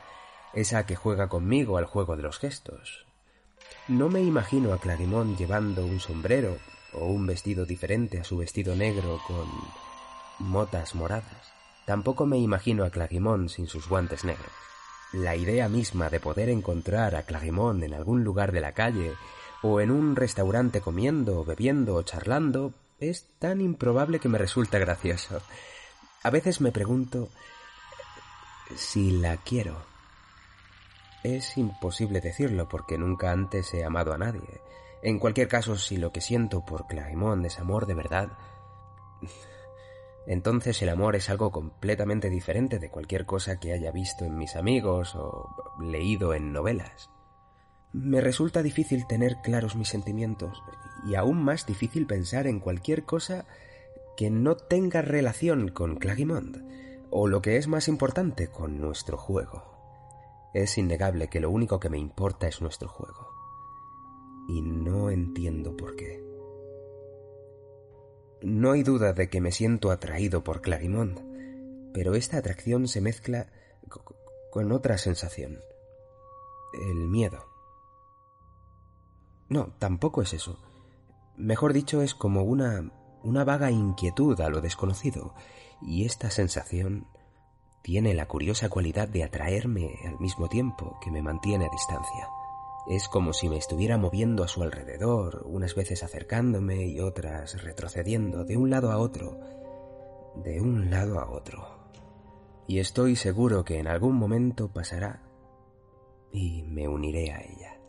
esa 0.55 0.87
que 0.87 0.97
juega 0.97 1.29
conmigo 1.29 1.77
al 1.77 1.85
juego 1.85 2.17
de 2.17 2.23
los 2.23 2.39
gestos. 2.39 3.05
No 3.87 4.09
me 4.09 4.23
imagino 4.23 4.73
a 4.73 4.79
Clarimont 4.79 5.37
llevando 5.37 5.85
un 5.85 6.01
sombrero 6.01 6.57
o 6.95 7.07
un 7.07 7.27
vestido 7.27 7.67
diferente 7.67 8.19
a 8.19 8.25
su 8.25 8.39
vestido 8.39 8.75
negro 8.75 9.21
con 9.27 9.47
motas 10.39 10.95
moradas. 10.95 11.53
Tampoco 11.85 12.25
me 12.25 12.39
imagino 12.39 12.85
a 12.85 12.91
Clarimont 12.91 13.51
sin 13.51 13.67
sus 13.67 13.89
guantes 13.89 14.25
negros. 14.25 14.53
La 15.13 15.37
idea 15.37 15.69
misma 15.69 16.09
de 16.09 16.21
poder 16.21 16.49
encontrar 16.49 17.15
a 17.15 17.25
Clarimont 17.25 17.83
en 17.83 17.93
algún 17.93 18.25
lugar 18.25 18.53
de 18.53 18.61
la 18.61 18.73
calle, 18.73 19.15
o 19.63 19.81
en 19.81 19.91
un 19.91 20.17
restaurante 20.17 20.81
comiendo, 20.81 21.45
bebiendo 21.45 21.97
o 21.97 22.03
charlando, 22.03 22.73
es 23.01 23.27
tan 23.39 23.61
improbable 23.61 24.21
que 24.21 24.29
me 24.29 24.39
resulta 24.39 24.79
gracioso. 24.79 25.41
A 26.23 26.31
veces 26.31 26.61
me 26.61 26.71
pregunto 26.71 27.29
si 28.77 29.11
la 29.13 29.39
quiero. 29.39 29.83
Es 31.23 31.57
imposible 31.57 32.21
decirlo 32.21 32.69
porque 32.69 32.99
nunca 32.99 33.33
antes 33.33 33.73
he 33.75 33.85
amado 33.85 34.13
a 34.13 34.19
nadie. 34.19 34.61
En 35.03 35.19
cualquier 35.19 35.49
caso, 35.49 35.77
si 35.77 35.97
lo 35.97 36.13
que 36.13 36.21
siento 36.21 36.65
por 36.65 36.87
Clarimont 36.87 37.45
es 37.45 37.59
amor 37.59 37.87
de 37.87 37.95
verdad, 37.95 38.29
entonces 40.27 40.81
el 40.83 40.91
amor 40.91 41.17
es 41.17 41.31
algo 41.31 41.51
completamente 41.51 42.29
diferente 42.29 42.79
de 42.79 42.91
cualquier 42.91 43.25
cosa 43.25 43.59
que 43.59 43.73
haya 43.73 43.91
visto 43.91 44.25
en 44.27 44.37
mis 44.37 44.57
amigos 44.57 45.15
o 45.15 45.49
leído 45.81 46.35
en 46.35 46.53
novelas. 46.53 47.11
Me 47.93 48.21
resulta 48.21 48.63
difícil 48.63 49.07
tener 49.07 49.39
claros 49.43 49.75
mis 49.75 49.89
sentimientos 49.89 50.63
y 51.05 51.17
aún 51.17 51.43
más 51.43 51.67
difícil 51.67 52.07
pensar 52.07 52.47
en 52.47 52.61
cualquier 52.61 53.05
cosa 53.05 53.47
que 54.17 54.31
no 54.31 54.57
tenga 54.57 55.03
relación 55.03 55.69
con 55.69 55.97
Clarimond 55.97 56.63
o 57.11 57.27
lo 57.27 57.43
que 57.43 57.57
es 57.57 57.67
más 57.67 57.89
importante 57.89 58.49
con 58.49 58.81
nuestro 58.81 59.17
juego. 59.17 59.65
Es 60.55 60.79
innegable 60.79 61.29
que 61.29 61.41
lo 61.41 61.51
único 61.51 61.81
que 61.81 61.91
me 61.91 61.99
importa 61.99 62.47
es 62.47 62.61
nuestro 62.61 62.89
juego. 62.89 63.29
Y 64.49 64.63
no 64.63 65.11
entiendo 65.11 65.77
por 65.77 65.97
qué. 65.97 66.25
No 68.43 68.73
hay 68.73 68.83
duda 68.83 69.13
de 69.13 69.29
que 69.29 69.41
me 69.41 69.53
siento 69.53 69.91
atraído 69.91 70.45
por 70.45 70.61
Clarimond, 70.61 71.93
pero 71.93 72.15
esta 72.15 72.39
atracción 72.39 72.89
se 72.89 73.01
mezcla 73.01 73.49
con 74.51 74.73
otra 74.73 74.97
sensación. 74.97 75.61
El 76.73 77.09
miedo. 77.09 77.50
No, 79.51 79.75
tampoco 79.79 80.23
es 80.23 80.33
eso. 80.33 80.59
Mejor 81.37 81.73
dicho, 81.73 82.01
es 82.03 82.15
como 82.15 82.45
una, 82.45 82.93
una 83.23 83.45
vaga 83.45 83.71
inquietud 83.71 84.41
a 84.41 84.49
lo 84.49 84.61
desconocido, 84.61 85.35
y 85.83 86.05
esta 86.05 86.31
sensación 86.31 87.09
tiene 87.83 88.15
la 88.15 88.27
curiosa 88.27 88.69
cualidad 88.69 89.09
de 89.09 89.25
atraerme 89.25 89.99
al 90.07 90.21
mismo 90.21 90.49
tiempo 90.49 90.99
que 91.01 91.11
me 91.11 91.21
mantiene 91.21 91.67
a 91.67 91.71
distancia. 91.71 92.29
Es 92.89 93.09
como 93.09 93.33
si 93.33 93.49
me 93.49 93.57
estuviera 93.57 93.99
moviendo 93.99 94.45
a 94.45 94.49
su 94.49 94.63
alrededor, 94.63 95.43
unas 95.47 95.75
veces 95.75 96.05
acercándome 96.05 96.87
y 96.87 97.01
otras 97.01 97.63
retrocediendo 97.63 98.45
de 98.45 98.57
un 98.57 98.71
lado 98.71 98.93
a 98.93 98.99
otro, 98.99 99.39
de 100.37 100.61
un 100.61 100.91
lado 100.91 101.19
a 101.19 101.29
otro. 101.29 101.81
Y 102.69 102.79
estoy 102.79 103.17
seguro 103.17 103.65
que 103.65 103.81
en 103.81 103.89
algún 103.89 104.15
momento 104.15 104.69
pasará 104.73 105.23
y 106.31 106.63
me 106.63 106.87
uniré 106.87 107.33
a 107.33 107.41
ella. 107.41 107.80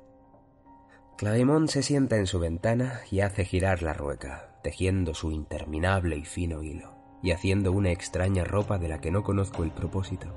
Clarimont 1.22 1.70
se 1.70 1.84
sienta 1.84 2.18
en 2.18 2.26
su 2.26 2.40
ventana 2.40 3.02
y 3.12 3.20
hace 3.20 3.46
girar 3.46 3.84
la 3.84 3.94
rueca, 3.94 4.60
tejiendo 4.64 5.14
su 5.14 5.30
interminable 5.30 6.18
y 6.18 6.26
fino 6.26 6.64
hilo, 6.64 6.96
y 7.22 7.30
haciendo 7.30 7.72
una 7.74 7.92
extraña 7.92 8.44
ropa 8.44 8.80
de 8.80 8.88
la 8.88 9.02
que 9.02 9.12
no 9.12 9.22
conozco 9.22 9.62
el 9.62 9.70
propósito. 9.70 10.34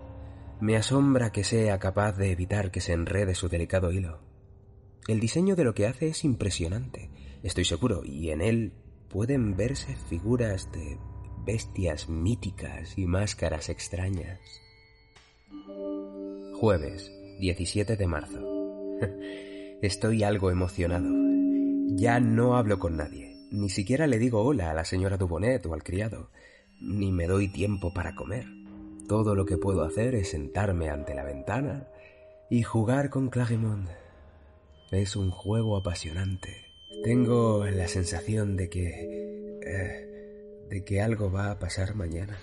Me 0.60 0.76
asombra 0.76 1.32
que 1.32 1.42
sea 1.42 1.78
capaz 1.78 2.18
de 2.18 2.32
evitar 2.32 2.70
que 2.70 2.82
se 2.82 2.92
enrede 2.92 3.34
su 3.34 3.48
delicado 3.48 3.92
hilo, 3.92 4.20
el 5.08 5.20
diseño 5.20 5.56
de 5.56 5.64
lo 5.64 5.72
que 5.72 5.86
hace 5.86 6.08
es 6.08 6.22
impresionante. 6.22 7.10
estoy 7.42 7.64
seguro, 7.64 8.02
y 8.04 8.28
en 8.28 8.42
él 8.42 8.74
pueden 9.08 9.56
verse 9.56 9.96
figuras 9.96 10.70
de 10.70 10.98
bestias 11.46 12.10
míticas 12.10 12.98
y 12.98 13.06
máscaras 13.06 13.70
extrañas. 13.70 14.38
Jueves, 16.60 17.10
17 17.40 17.96
de 17.96 18.06
marzo. 18.06 18.40
Estoy 19.84 20.22
algo 20.22 20.50
emocionado. 20.50 21.10
Ya 21.88 22.18
no 22.18 22.56
hablo 22.56 22.78
con 22.78 22.96
nadie. 22.96 23.36
Ni 23.50 23.68
siquiera 23.68 24.06
le 24.06 24.18
digo 24.18 24.42
hola 24.42 24.70
a 24.70 24.74
la 24.74 24.86
señora 24.86 25.18
Dubonet 25.18 25.66
o 25.66 25.74
al 25.74 25.82
criado. 25.82 26.30
Ni 26.80 27.12
me 27.12 27.26
doy 27.26 27.48
tiempo 27.48 27.92
para 27.92 28.14
comer. 28.14 28.46
Todo 29.06 29.34
lo 29.34 29.44
que 29.44 29.58
puedo 29.58 29.84
hacer 29.84 30.14
es 30.14 30.30
sentarme 30.30 30.88
ante 30.88 31.14
la 31.14 31.22
ventana 31.22 31.86
y 32.48 32.62
jugar 32.62 33.10
con 33.10 33.28
Clarimond. 33.28 33.90
Es 34.90 35.16
un 35.16 35.30
juego 35.30 35.76
apasionante. 35.76 36.64
Tengo 37.02 37.66
la 37.66 37.86
sensación 37.86 38.56
de 38.56 38.70
que... 38.70 39.60
Eh, 39.66 40.66
de 40.70 40.82
que 40.82 41.02
algo 41.02 41.30
va 41.30 41.50
a 41.50 41.58
pasar 41.58 41.94
mañana. 41.94 42.38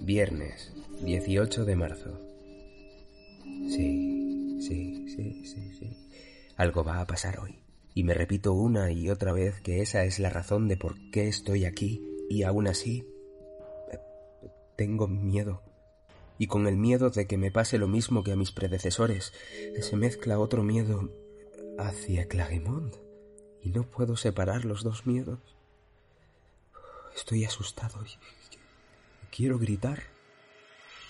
Viernes, 0.00 0.74
18 1.02 1.64
de 1.64 1.76
marzo. 1.76 2.20
Sí, 3.70 4.19
sí, 4.60 5.08
sí, 5.08 5.44
sí, 5.44 5.74
sí. 5.74 5.96
Algo 6.56 6.84
va 6.84 7.00
a 7.00 7.06
pasar 7.06 7.40
hoy. 7.40 7.58
Y 7.94 8.04
me 8.04 8.14
repito 8.14 8.52
una 8.52 8.92
y 8.92 9.10
otra 9.10 9.32
vez 9.32 9.60
que 9.60 9.80
esa 9.80 10.04
es 10.04 10.18
la 10.18 10.30
razón 10.30 10.68
de 10.68 10.76
por 10.76 10.94
qué 11.10 11.28
estoy 11.28 11.64
aquí 11.64 12.06
y 12.28 12.44
aún 12.44 12.68
así 12.68 13.04
eh, 13.92 13.98
tengo 14.76 15.08
miedo. 15.08 15.62
Y 16.38 16.46
con 16.46 16.66
el 16.66 16.76
miedo 16.76 17.10
de 17.10 17.26
que 17.26 17.36
me 17.36 17.50
pase 17.50 17.78
lo 17.78 17.88
mismo 17.88 18.22
que 18.22 18.32
a 18.32 18.36
mis 18.36 18.52
predecesores, 18.52 19.32
se 19.80 19.96
mezcla 19.96 20.38
otro 20.38 20.62
miedo 20.62 21.10
hacia 21.78 22.28
Clarimond. 22.28 22.96
Y 23.62 23.70
no 23.70 23.82
puedo 23.82 24.16
separar 24.16 24.64
los 24.64 24.82
dos 24.82 25.06
miedos. 25.06 25.40
Estoy 27.14 27.44
asustado 27.44 28.02
y 28.06 28.10
quiero 29.30 29.58
gritar. 29.58 30.04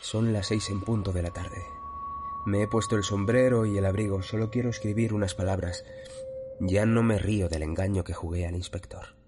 Son 0.01 0.33
las 0.33 0.49
seis 0.49 0.69
en 0.71 0.81
punto 0.81 1.13
de 1.13 1.23
la 1.23 1.31
tarde. 1.31 1.80
Me 2.47 2.63
he 2.63 2.69
puesto 2.69 2.97
el 2.97 3.05
sombrero 3.05 3.67
y 3.67 3.77
el 3.77 3.85
abrigo, 3.85 4.23
solo 4.23 4.51
quiero 4.51 4.71
escribir 4.71 5.13
unas 5.13 5.35
palabras. 5.35 5.85
Ya 6.59 6.87
no 6.87 7.03
me 7.03 7.19
río 7.19 7.49
del 7.49 7.63
engaño 7.63 8.05
que 8.05 8.15
jugué 8.15 8.47
al 8.47 8.55
inspector. 8.55 9.21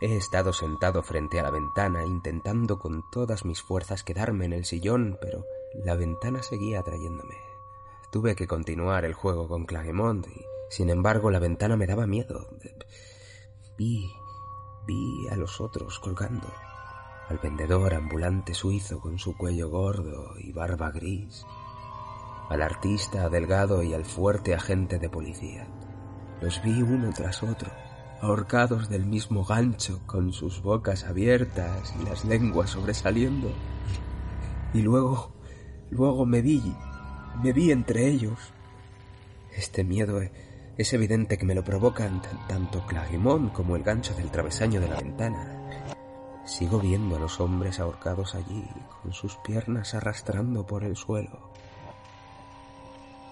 He 0.00 0.16
estado 0.16 0.52
sentado 0.52 1.02
frente 1.02 1.40
a 1.40 1.42
la 1.42 1.50
ventana 1.50 2.04
intentando 2.04 2.78
con 2.78 3.02
todas 3.10 3.44
mis 3.44 3.62
fuerzas 3.62 4.04
quedarme 4.04 4.44
en 4.44 4.52
el 4.52 4.64
sillón, 4.64 5.18
pero 5.20 5.46
la 5.74 5.96
ventana 5.96 6.42
seguía 6.42 6.80
atrayéndome. 6.80 7.34
Tuve 8.12 8.36
que 8.36 8.46
continuar 8.46 9.04
el 9.04 9.14
juego 9.14 9.48
con 9.48 9.64
Clagemont 9.64 10.26
y, 10.28 10.44
sin 10.68 10.90
embargo, 10.90 11.30
la 11.30 11.40
ventana 11.40 11.76
me 11.76 11.86
daba 11.86 12.06
miedo. 12.06 12.48
Vi, 13.76 14.08
vi 14.86 15.28
a 15.30 15.36
los 15.36 15.60
otros 15.60 15.98
colgando. 15.98 16.48
Al 17.28 17.38
vendedor 17.38 17.94
ambulante 17.94 18.54
suizo 18.54 19.00
con 19.00 19.18
su 19.18 19.36
cuello 19.36 19.70
gordo 19.70 20.34
y 20.38 20.52
barba 20.52 20.90
gris, 20.90 21.44
al 22.48 22.62
artista 22.62 23.28
delgado 23.28 23.82
y 23.82 23.94
al 23.94 24.04
fuerte 24.04 24.54
agente 24.54 24.98
de 24.98 25.08
policía. 25.08 25.66
Los 26.40 26.62
vi 26.62 26.82
uno 26.82 27.10
tras 27.14 27.42
otro, 27.42 27.70
ahorcados 28.20 28.88
del 28.88 29.06
mismo 29.06 29.44
gancho, 29.44 30.00
con 30.06 30.32
sus 30.32 30.62
bocas 30.62 31.04
abiertas 31.04 31.94
y 32.00 32.04
las 32.04 32.24
lenguas 32.24 32.70
sobresaliendo. 32.70 33.52
Y 34.72 34.82
luego, 34.82 35.32
luego 35.90 36.26
me 36.26 36.42
vi, 36.42 36.74
me 37.42 37.52
vi 37.52 37.70
entre 37.70 38.08
ellos. 38.08 38.38
Este 39.56 39.84
miedo 39.84 40.20
es 40.76 40.92
evidente 40.92 41.38
que 41.38 41.46
me 41.46 41.54
lo 41.54 41.62
provocan 41.62 42.20
tanto 42.48 42.84
Clarimón 42.86 43.50
como 43.50 43.76
el 43.76 43.82
gancho 43.82 44.14
del 44.14 44.30
travesaño 44.30 44.80
de 44.80 44.88
la 44.88 44.96
ventana. 44.96 45.60
Sigo 46.44 46.78
viendo 46.78 47.16
a 47.16 47.20
los 47.20 47.40
hombres 47.40 47.80
ahorcados 47.80 48.34
allí, 48.34 48.66
con 49.02 49.12
sus 49.12 49.36
piernas 49.36 49.94
arrastrando 49.94 50.66
por 50.66 50.84
el 50.84 50.96
suelo. 50.96 51.53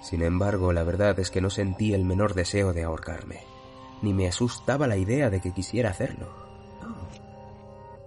Sin 0.02 0.22
embargo, 0.22 0.72
la 0.72 0.82
verdad 0.82 1.18
es 1.20 1.30
que 1.30 1.40
no 1.40 1.48
sentí 1.48 1.94
el 1.94 2.04
menor 2.04 2.34
deseo 2.34 2.72
de 2.72 2.82
ahorcarme, 2.82 3.40
ni 4.02 4.12
me 4.12 4.26
asustaba 4.26 4.88
la 4.88 4.96
idea 4.96 5.30
de 5.30 5.40
que 5.40 5.52
quisiera 5.52 5.90
hacerlo. 5.90 6.28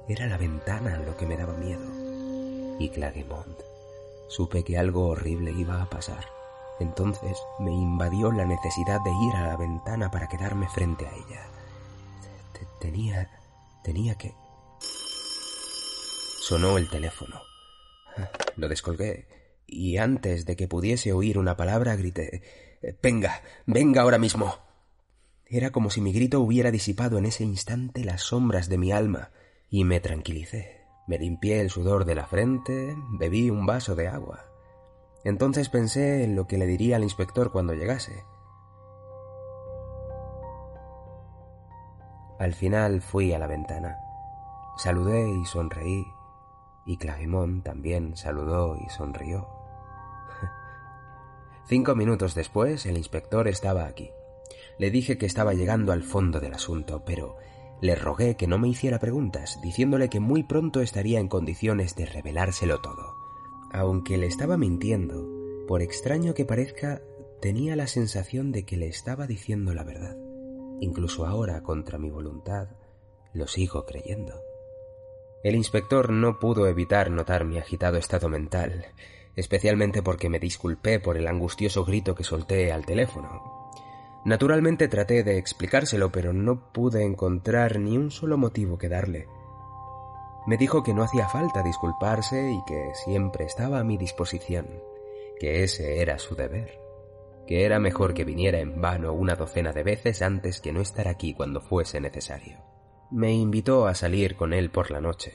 Era 0.08 0.28
la 0.28 0.38
ventana 0.38 0.98
lo 1.00 1.16
que 1.16 1.26
me 1.26 1.38
daba 1.38 1.54
miedo. 1.54 1.86
Y 2.80 2.90
Clagemont. 2.90 3.62
Supe 4.28 4.64
que 4.64 4.78
algo 4.78 5.08
horrible 5.08 5.52
iba 5.52 5.82
a 5.82 5.90
pasar. 5.90 6.26
Entonces 6.80 7.38
me 7.60 7.72
invadió 7.72 8.32
la 8.32 8.46
necesidad 8.46 9.00
de 9.02 9.12
ir 9.12 9.36
a 9.38 9.48
la 9.48 9.56
ventana 9.56 10.12
para 10.12 10.28
quedarme 10.28 10.68
frente 10.68 11.08
a 11.08 11.12
ella. 11.12 11.48
Tenía... 12.80 13.32
tenía 13.84 14.16
que... 14.16 14.36
Sonó 16.42 16.78
el 16.78 16.90
teléfono. 16.90 17.42
Lo 18.58 18.68
descolgué 18.68 19.26
y 19.68 19.98
antes 19.98 20.46
de 20.46 20.56
que 20.56 20.68
pudiese 20.68 21.14
oír 21.14 21.38
una 21.38 21.58
palabra 21.58 21.96
grité 21.96 22.44
Venga, 23.02 23.42
venga 23.66 24.02
ahora 24.02 24.20
mismo. 24.20 24.60
Era 25.48 25.72
como 25.72 25.90
si 25.90 26.02
mi 26.02 26.14
grito 26.14 26.40
hubiera 26.40 26.72
disipado 26.72 27.18
en 27.18 27.26
ese 27.26 27.44
instante 27.44 28.04
las 28.04 28.22
sombras 28.22 28.70
de 28.70 28.78
mi 28.78 28.92
alma, 28.92 29.32
y 29.70 29.84
me 29.84 30.00
tranquilicé. 30.00 30.82
Me 31.08 31.18
limpié 31.18 31.62
el 31.62 31.70
sudor 31.70 32.06
de 32.06 32.16
la 32.16 32.26
frente, 32.26 32.96
bebí 33.20 33.50
un 33.50 33.66
vaso 33.66 33.96
de 33.96 34.08
agua. 34.08 34.46
Entonces 35.24 35.70
pensé 35.70 36.24
en 36.24 36.36
lo 36.36 36.48
que 36.48 36.58
le 36.58 36.68
diría 36.68 36.98
al 36.98 37.04
inspector 37.04 37.52
cuando 37.52 37.74
llegase. 37.74 38.24
Al 42.40 42.54
final 42.54 43.02
fui 43.02 43.34
a 43.34 43.40
la 43.40 43.48
ventana. 43.48 43.98
Saludé 44.78 45.30
y 45.30 45.46
sonreí, 45.46 46.06
y 46.86 46.98
Clavimón 46.98 47.62
también 47.62 48.16
saludó 48.16 48.78
y 48.78 48.90
sonrió. 48.90 49.48
Cinco 51.68 51.96
minutos 51.96 52.36
después, 52.36 52.86
el 52.86 52.98
inspector 52.98 53.48
estaba 53.48 53.86
aquí. 53.86 54.12
Le 54.78 54.92
dije 54.92 55.18
que 55.18 55.26
estaba 55.26 55.54
llegando 55.54 55.92
al 55.92 56.04
fondo 56.04 56.40
del 56.40 56.54
asunto, 56.54 57.04
pero 57.06 57.38
le 57.82 57.96
rogué 57.96 58.36
que 58.36 58.48
no 58.48 58.58
me 58.58 58.70
hiciera 58.70 59.00
preguntas, 59.00 59.60
diciéndole 59.62 60.10
que 60.10 60.20
muy 60.20 60.44
pronto 60.44 60.82
estaría 60.82 61.20
en 61.20 61.28
condiciones 61.28 61.96
de 61.96 62.06
revelárselo 62.06 62.80
todo. 62.82 63.16
Aunque 63.72 64.18
le 64.18 64.28
estaba 64.28 64.58
mintiendo, 64.58 65.28
por 65.68 65.82
extraño 65.82 66.34
que 66.34 66.46
parezca, 66.46 67.02
tenía 67.42 67.76
la 67.76 67.88
sensación 67.88 68.52
de 68.52 68.66
que 68.66 68.78
le 68.78 68.88
estaba 68.88 69.28
diciendo 69.28 69.74
la 69.74 69.84
verdad. 69.84 70.16
Incluso 70.80 71.26
ahora, 71.26 71.64
contra 71.64 71.98
mi 71.98 72.10
voluntad, 72.10 72.70
lo 73.34 73.48
sigo 73.48 73.86
creyendo. 73.86 74.42
El 75.44 75.56
inspector 75.56 76.12
no 76.12 76.40
pudo 76.40 76.68
evitar 76.68 77.12
notar 77.12 77.46
mi 77.46 77.58
agitado 77.58 77.98
estado 77.98 78.30
mental 78.30 78.94
especialmente 79.36 80.02
porque 80.02 80.30
me 80.30 80.40
disculpé 80.40 81.00
por 81.00 81.18
el 81.18 81.28
angustioso 81.28 81.84
grito 81.84 82.16
que 82.16 82.24
solté 82.24 82.72
al 82.72 82.86
teléfono. 82.86 83.72
Naturalmente 84.24 84.88
traté 84.88 85.24
de 85.24 85.38
explicárselo, 85.38 86.12
pero 86.12 86.34
no 86.34 86.72
pude 86.72 87.04
encontrar 87.04 87.80
ni 87.80 87.98
un 87.98 88.12
solo 88.12 88.38
motivo 88.38 88.78
que 88.78 88.90
darle. 88.90 89.28
Me 90.48 90.58
dijo 90.58 90.84
que 90.84 90.94
no 90.94 91.04
hacía 91.04 91.28
falta 91.28 91.64
disculparse 91.64 92.52
y 92.52 92.64
que 92.66 92.92
siempre 93.04 93.46
estaba 93.46 93.80
a 93.80 93.84
mi 93.84 93.98
disposición, 93.98 94.68
que 95.40 95.64
ese 95.64 96.02
era 96.02 96.18
su 96.18 96.36
deber, 96.36 96.80
que 97.46 97.66
era 97.66 97.80
mejor 97.80 98.14
que 98.14 98.24
viniera 98.24 98.60
en 98.60 98.80
vano 98.82 99.14
una 99.14 99.36
docena 99.36 99.74
de 99.74 99.84
veces 99.84 100.22
antes 100.22 100.62
que 100.62 100.72
no 100.72 100.82
estar 100.82 101.08
aquí 101.08 101.34
cuando 101.34 101.62
fuese 101.62 102.00
necesario. 102.00 102.65
Me 103.12 103.34
invitó 103.34 103.88
a 103.88 103.96
salir 103.96 104.36
con 104.36 104.54
él 104.54 104.72
por 104.72 104.92
la 104.92 105.02
noche. 105.02 105.34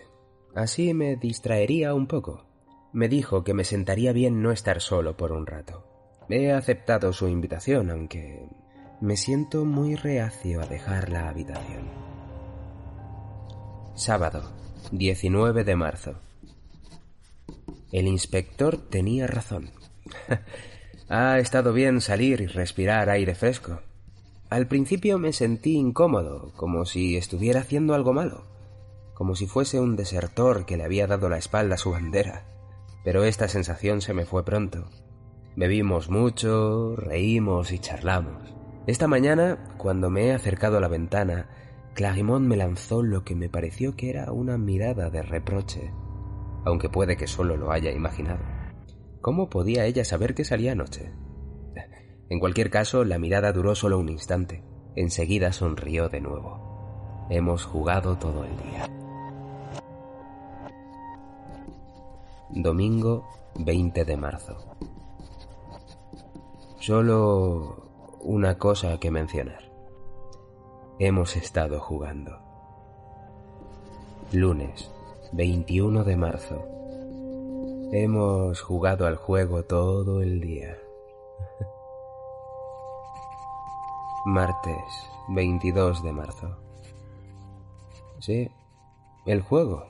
Así 0.54 0.92
me 0.94 1.16
distraería 1.16 1.94
un 1.94 2.06
poco. 2.06 2.44
Me 2.92 3.08
dijo 3.08 3.44
que 3.44 3.54
me 3.54 3.64
sentaría 3.64 4.12
bien 4.12 4.42
no 4.42 4.50
estar 4.50 4.80
solo 4.80 5.16
por 5.16 5.32
un 5.32 5.46
rato. 5.46 5.86
He 6.28 6.52
aceptado 6.52 7.12
su 7.12 7.28
invitación, 7.28 7.90
aunque 7.90 8.48
me 9.00 9.16
siento 9.16 9.64
muy 9.64 9.94
reacio 9.94 10.60
a 10.60 10.66
dejar 10.66 11.08
la 11.08 11.28
habitación. 11.28 11.88
Sábado, 13.94 14.52
19 14.92 15.64
de 15.64 15.76
marzo. 15.76 16.20
El 17.92 18.08
inspector 18.08 18.76
tenía 18.76 19.26
razón. 19.26 19.70
ha 21.08 21.38
estado 21.38 21.72
bien 21.72 22.00
salir 22.00 22.40
y 22.40 22.46
respirar 22.46 23.10
aire 23.10 23.34
fresco. 23.34 23.80
Al 24.50 24.66
principio 24.66 25.18
me 25.18 25.32
sentí 25.32 25.76
incómodo, 25.76 26.52
como 26.56 26.84
si 26.84 27.16
estuviera 27.16 27.60
haciendo 27.60 27.94
algo 27.94 28.12
malo, 28.12 28.44
como 29.14 29.34
si 29.34 29.46
fuese 29.46 29.80
un 29.80 29.96
desertor 29.96 30.66
que 30.66 30.76
le 30.76 30.84
había 30.84 31.06
dado 31.06 31.28
la 31.28 31.38
espalda 31.38 31.76
a 31.76 31.78
su 31.78 31.92
bandera 31.92 32.44
pero 33.04 33.24
esta 33.24 33.48
sensación 33.48 34.00
se 34.00 34.14
me 34.14 34.26
fue 34.26 34.44
pronto. 34.44 34.88
Bebimos 35.56 36.10
mucho, 36.10 36.94
reímos 36.96 37.72
y 37.72 37.78
charlamos. 37.78 38.54
Esta 38.86 39.06
mañana, 39.06 39.74
cuando 39.78 40.10
me 40.10 40.26
he 40.26 40.32
acercado 40.32 40.78
a 40.78 40.80
la 40.80 40.88
ventana, 40.88 41.48
Clarimont 41.94 42.46
me 42.46 42.56
lanzó 42.56 43.02
lo 43.02 43.24
que 43.24 43.34
me 43.34 43.48
pareció 43.48 43.96
que 43.96 44.10
era 44.10 44.32
una 44.32 44.58
mirada 44.58 45.10
de 45.10 45.22
reproche, 45.22 45.92
aunque 46.64 46.88
puede 46.88 47.16
que 47.16 47.26
solo 47.26 47.56
lo 47.56 47.72
haya 47.72 47.90
imaginado. 47.90 48.42
¿Cómo 49.20 49.50
podía 49.50 49.84
ella 49.86 50.04
saber 50.04 50.34
que 50.34 50.44
salía 50.44 50.72
anoche? 50.72 51.12
En 52.30 52.38
cualquier 52.38 52.70
caso, 52.70 53.04
la 53.04 53.18
mirada 53.18 53.52
duró 53.52 53.74
solo 53.74 53.98
un 53.98 54.08
instante. 54.08 54.62
Enseguida 54.94 55.52
sonrió 55.52 56.08
de 56.08 56.20
nuevo. 56.20 57.26
Hemos 57.28 57.64
jugado 57.64 58.16
todo 58.16 58.44
el 58.44 58.56
día. 58.56 58.86
Domingo 62.50 63.28
20 63.56 64.04
de 64.04 64.16
marzo. 64.16 64.76
Solo 66.78 67.88
una 68.20 68.58
cosa 68.58 68.98
que 69.00 69.10
mencionar. 69.10 69.68
Hemos 71.00 71.34
estado 71.36 71.80
jugando. 71.80 72.38
Lunes 74.32 74.88
21 75.32 76.04
de 76.04 76.16
marzo. 76.16 76.64
Hemos 77.90 78.60
jugado 78.60 79.08
al 79.08 79.16
juego 79.16 79.64
todo 79.64 80.22
el 80.22 80.40
día. 80.40 80.78
Martes 84.26 84.84
22 85.28 86.02
de 86.02 86.12
marzo. 86.12 86.58
Sí, 88.18 88.50
el 89.24 89.40
juego. 89.40 89.86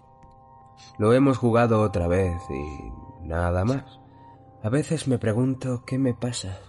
Lo 0.99 1.13
hemos 1.13 1.37
jugado 1.37 1.81
otra 1.83 2.07
vez 2.07 2.41
y 2.49 3.27
nada 3.27 3.65
más. 3.65 3.99
A 4.63 4.69
veces 4.69 5.09
me 5.09 5.19
pregunto 5.19 5.83
qué 5.85 5.99
me 5.99 6.15
pasa, 6.15 6.61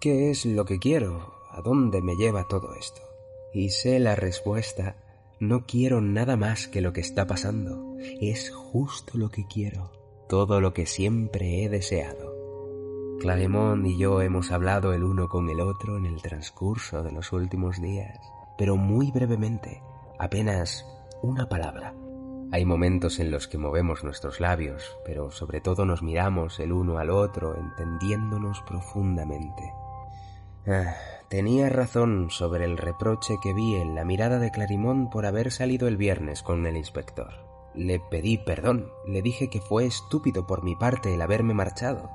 qué 0.00 0.30
es 0.30 0.46
lo 0.46 0.64
que 0.64 0.78
quiero, 0.78 1.34
a 1.50 1.60
dónde 1.60 2.00
me 2.00 2.16
lleva 2.16 2.48
todo 2.48 2.74
esto. 2.74 3.02
Y 3.52 3.70
sé 3.70 3.98
la 3.98 4.16
respuesta, 4.16 4.96
no 5.38 5.66
quiero 5.66 6.00
nada 6.00 6.38
más 6.38 6.66
que 6.66 6.80
lo 6.80 6.94
que 6.94 7.02
está 7.02 7.26
pasando. 7.26 7.96
Es 7.98 8.50
justo 8.50 9.18
lo 9.18 9.28
que 9.28 9.46
quiero, 9.46 9.92
todo 10.30 10.62
lo 10.62 10.72
que 10.72 10.86
siempre 10.86 11.62
he 11.62 11.68
deseado. 11.68 12.35
Claremont 13.20 13.86
y 13.86 13.96
yo 13.96 14.20
hemos 14.20 14.52
hablado 14.52 14.92
el 14.92 15.02
uno 15.02 15.28
con 15.28 15.48
el 15.48 15.60
otro 15.60 15.96
en 15.96 16.06
el 16.06 16.20
transcurso 16.20 17.02
de 17.02 17.12
los 17.12 17.32
últimos 17.32 17.80
días, 17.80 18.18
pero 18.58 18.76
muy 18.76 19.10
brevemente, 19.10 19.82
apenas 20.18 20.84
una 21.22 21.48
palabra. 21.48 21.94
Hay 22.52 22.64
momentos 22.64 23.18
en 23.18 23.30
los 23.30 23.48
que 23.48 23.58
movemos 23.58 24.04
nuestros 24.04 24.38
labios, 24.38 24.96
pero 25.04 25.30
sobre 25.30 25.60
todo 25.60 25.84
nos 25.84 26.02
miramos 26.02 26.60
el 26.60 26.72
uno 26.72 26.98
al 26.98 27.10
otro, 27.10 27.56
entendiéndonos 27.56 28.60
profundamente. 28.62 29.72
Ah, 30.66 30.94
tenía 31.28 31.68
razón 31.70 32.28
sobre 32.30 32.64
el 32.64 32.76
reproche 32.76 33.36
que 33.42 33.54
vi 33.54 33.76
en 33.76 33.94
la 33.94 34.04
mirada 34.04 34.38
de 34.38 34.50
Clarimón 34.50 35.10
por 35.10 35.26
haber 35.26 35.50
salido 35.50 35.88
el 35.88 35.96
viernes 35.96 36.42
con 36.42 36.66
el 36.66 36.76
inspector. 36.76 37.46
Le 37.74 37.98
pedí 37.98 38.38
perdón, 38.38 38.90
le 39.06 39.22
dije 39.22 39.48
que 39.48 39.60
fue 39.60 39.86
estúpido 39.86 40.46
por 40.46 40.62
mi 40.62 40.76
parte 40.76 41.14
el 41.14 41.22
haberme 41.22 41.54
marchado. 41.54 42.10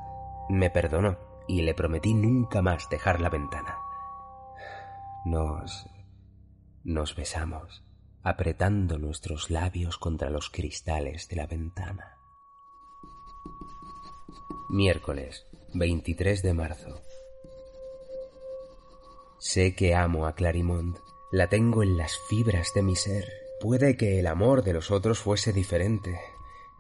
Me 0.50 0.70
perdonó 0.70 1.18
y 1.48 1.62
le 1.62 1.74
prometí 1.74 2.14
nunca 2.14 2.62
más 2.62 2.90
dejar 2.90 3.22
la 3.22 3.30
ventana. 3.30 3.78
Nos... 5.26 5.88
nos 6.84 7.16
besamos 7.16 7.84
apretando 8.24 9.00
nuestros 9.00 9.50
labios 9.50 9.98
contra 9.98 10.30
los 10.30 10.50
cristales 10.50 11.28
de 11.28 11.36
la 11.38 11.48
ventana. 11.48 12.18
Miércoles 14.70 15.48
23 15.74 16.44
de 16.44 16.54
marzo. 16.54 17.02
Sé 19.40 19.76
que 19.76 19.96
amo 19.96 20.28
a 20.28 20.36
Clarimond, 20.36 20.98
la 21.32 21.50
tengo 21.50 21.82
en 21.82 21.98
las 21.98 22.16
fibras 22.30 22.72
de 22.76 22.84
mi 22.84 22.96
ser. 22.96 23.26
Puede 23.60 23.98
que 23.98 24.20
el 24.20 24.28
amor 24.28 24.64
de 24.64 24.74
los 24.74 24.92
otros 24.92 25.20
fuese 25.20 25.52
diferente. 25.52 26.20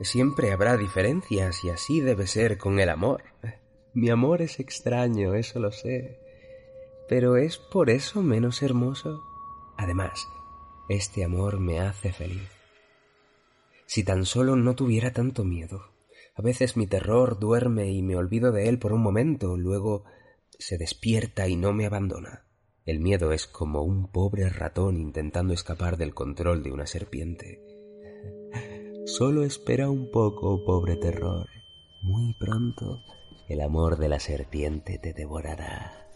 Siempre 0.04 0.52
habrá 0.52 0.78
diferencias 0.78 1.64
y 1.64 1.70
así 1.70 2.02
debe 2.02 2.26
ser 2.26 2.58
con 2.58 2.80
el 2.80 2.90
amor. 2.90 3.24
Mi 3.94 4.10
amor 4.10 4.42
es 4.42 4.60
extraño, 4.60 5.36
eso 5.36 5.60
lo 5.60 5.72
sé. 5.72 6.20
Pero 7.08 7.38
¿es 7.38 7.58
por 7.58 7.90
eso 7.90 8.24
menos 8.24 8.64
hermoso? 8.64 9.22
Además, 9.78 10.28
este 10.90 11.24
amor 11.24 11.60
me 11.60 11.80
hace 11.80 12.12
feliz. 12.12 12.50
Si 13.86 14.04
tan 14.04 14.26
solo 14.26 14.56
no 14.56 14.76
tuviera 14.76 15.12
tanto 15.14 15.44
miedo. 15.44 15.92
A 16.36 16.42
veces 16.42 16.78
mi 16.78 16.88
terror 16.88 17.38
duerme 17.38 17.92
y 17.92 18.02
me 18.02 18.16
olvido 18.16 18.52
de 18.52 18.70
él 18.70 18.80
por 18.80 18.94
un 18.94 19.02
momento, 19.02 19.58
luego 19.58 20.06
se 20.58 20.78
despierta 20.78 21.48
y 21.48 21.56
no 21.56 21.74
me 21.74 21.86
abandona. 21.86 22.46
El 22.86 23.00
miedo 23.00 23.32
es 23.34 23.46
como 23.46 23.84
un 23.84 24.12
pobre 24.12 24.50
ratón 24.50 24.98
intentando 24.98 25.54
escapar 25.54 25.98
del 25.98 26.16
control 26.16 26.64
de 26.64 26.72
una 26.72 26.88
serpiente. 26.88 27.71
Solo 29.06 29.44
espera 29.44 29.90
un 29.90 30.12
poco, 30.12 30.64
pobre 30.64 30.96
terror. 30.96 31.50
Muy 32.04 32.36
pronto 32.36 33.02
el 33.50 33.62
amor 33.62 33.98
de 33.98 34.08
la 34.08 34.20
serpiente 34.20 35.00
te 35.00 35.12
devorará. 35.12 36.08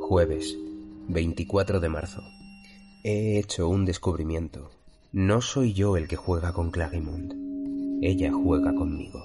Jueves, 0.00 0.58
24 1.08 1.78
de 1.78 1.88
marzo. 1.88 2.20
He 3.04 3.38
hecho 3.38 3.68
un 3.68 3.84
descubrimiento. 3.84 4.70
No 5.12 5.40
soy 5.40 5.72
yo 5.72 5.96
el 5.96 6.08
que 6.08 6.16
juega 6.16 6.52
con 6.52 6.72
Clarimond. 6.72 8.02
Ella 8.02 8.32
juega 8.32 8.74
conmigo. 8.74 9.24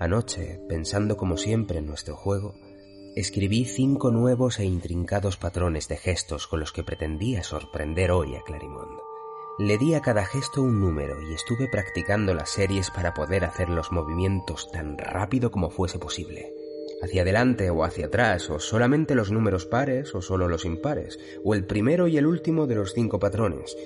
Anoche, 0.00 0.60
pensando 0.68 1.16
como 1.16 1.36
siempre 1.36 1.78
en 1.78 1.86
nuestro 1.86 2.16
juego, 2.16 2.56
escribí 3.14 3.64
cinco 3.64 4.10
nuevos 4.10 4.58
e 4.58 4.64
intrincados 4.64 5.36
patrones 5.36 5.86
de 5.86 5.96
gestos 5.96 6.48
con 6.48 6.58
los 6.58 6.72
que 6.72 6.82
pretendía 6.82 7.44
sorprender 7.44 8.10
hoy 8.10 8.34
a 8.34 8.42
Clarimond. 8.42 9.13
Le 9.58 9.78
di 9.78 9.94
a 9.94 10.00
cada 10.00 10.24
gesto 10.24 10.62
un 10.62 10.80
número 10.80 11.22
y 11.22 11.32
estuve 11.32 11.68
practicando 11.68 12.34
las 12.34 12.50
series 12.50 12.90
para 12.90 13.14
poder 13.14 13.44
hacer 13.44 13.68
los 13.68 13.92
movimientos 13.92 14.70
tan 14.72 14.98
rápido 14.98 15.50
como 15.50 15.70
fuese 15.70 15.98
posible 15.98 16.52
hacia 17.04 17.22
adelante 17.22 17.70
o 17.70 17.84
hacia 17.84 18.06
atrás, 18.06 18.50
o 18.50 18.58
solamente 18.58 19.14
los 19.14 19.30
números 19.30 19.66
pares 19.66 20.14
o 20.14 20.22
solo 20.22 20.48
los 20.48 20.64
impares, 20.64 21.18
o 21.44 21.54
el 21.54 21.64
primero 21.64 22.08
y 22.08 22.16
el 22.16 22.26
último 22.26 22.66
de 22.66 22.76
los 22.76 22.94
cinco 22.94 23.18
patrones. 23.18 23.76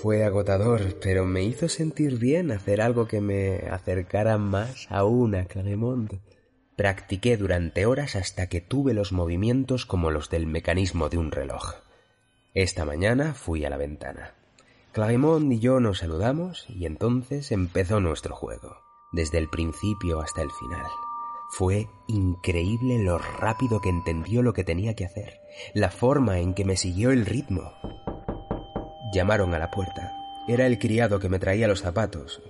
Fue 0.00 0.24
agotador, 0.24 0.96
pero 1.00 1.24
me 1.26 1.42
hizo 1.42 1.68
sentir 1.68 2.18
bien 2.18 2.50
hacer 2.50 2.80
algo 2.80 3.06
que 3.06 3.20
me 3.20 3.58
acercara 3.70 4.38
más 4.38 4.86
aún 4.90 5.34
a 5.34 5.46
Claremont. 5.46 6.14
Practiqué 6.76 7.36
durante 7.36 7.86
horas 7.86 8.14
hasta 8.14 8.48
que 8.48 8.60
tuve 8.60 8.94
los 8.94 9.12
movimientos 9.12 9.86
como 9.86 10.10
los 10.10 10.30
del 10.30 10.46
mecanismo 10.46 11.08
de 11.08 11.18
un 11.18 11.32
reloj. 11.32 11.74
Esta 12.54 12.84
mañana 12.84 13.34
fui 13.34 13.64
a 13.64 13.70
la 13.70 13.76
ventana. 13.76 14.37
Claremont 14.98 15.52
y 15.52 15.60
yo 15.60 15.78
nos 15.78 15.98
saludamos 15.98 16.66
y 16.68 16.84
entonces 16.84 17.52
empezó 17.52 18.00
nuestro 18.00 18.34
juego, 18.34 18.78
desde 19.12 19.38
el 19.38 19.48
principio 19.48 20.20
hasta 20.20 20.42
el 20.42 20.50
final. 20.50 20.90
Fue 21.50 21.86
increíble 22.08 22.98
lo 22.98 23.16
rápido 23.16 23.80
que 23.80 23.90
entendió 23.90 24.42
lo 24.42 24.54
que 24.54 24.64
tenía 24.64 24.96
que 24.96 25.04
hacer, 25.04 25.38
la 25.72 25.92
forma 25.92 26.40
en 26.40 26.52
que 26.52 26.64
me 26.64 26.76
siguió 26.76 27.12
el 27.12 27.26
ritmo. 27.26 27.74
Llamaron 29.14 29.54
a 29.54 29.60
la 29.60 29.70
puerta. 29.70 30.12
Era 30.48 30.66
el 30.66 30.80
criado 30.80 31.20
que 31.20 31.28
me 31.28 31.38
traía 31.38 31.68
los 31.68 31.82
zapatos. 31.82 32.42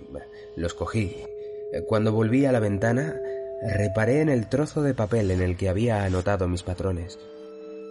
Los 0.56 0.72
cogí. 0.72 1.18
Cuando 1.86 2.12
volví 2.12 2.46
a 2.46 2.52
la 2.52 2.60
ventana, 2.60 3.14
reparé 3.76 4.22
en 4.22 4.30
el 4.30 4.48
trozo 4.48 4.80
de 4.80 4.94
papel 4.94 5.32
en 5.32 5.42
el 5.42 5.58
que 5.58 5.68
había 5.68 6.02
anotado 6.02 6.48
mis 6.48 6.62
patrones. 6.62 7.18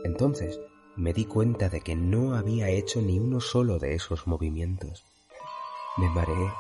Entonces 0.03 0.60
me 0.98 1.14
di 1.14 1.26
cuenta 1.26 1.70
de 1.70 1.82
que 1.82 1.95
no 1.95 2.36
había 2.36 2.70
hecho 2.70 3.02
ni 3.02 3.20
uno 3.20 3.39
solo 3.39 3.78
de 3.78 3.93
esos 3.93 4.26
movimientos. 4.26 5.06
Me 5.98 6.10
mareé. 6.10 6.52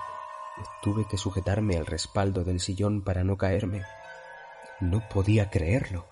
Tuve 0.81 1.07
que 1.07 1.17
sujetarme 1.17 1.77
al 1.77 1.85
respaldo 1.85 2.43
del 2.43 2.59
sillón 2.59 3.03
para 3.03 3.23
no 3.23 3.37
caerme. 3.37 3.83
No 4.79 5.07
podía 5.09 5.49
creerlo. 5.49 6.07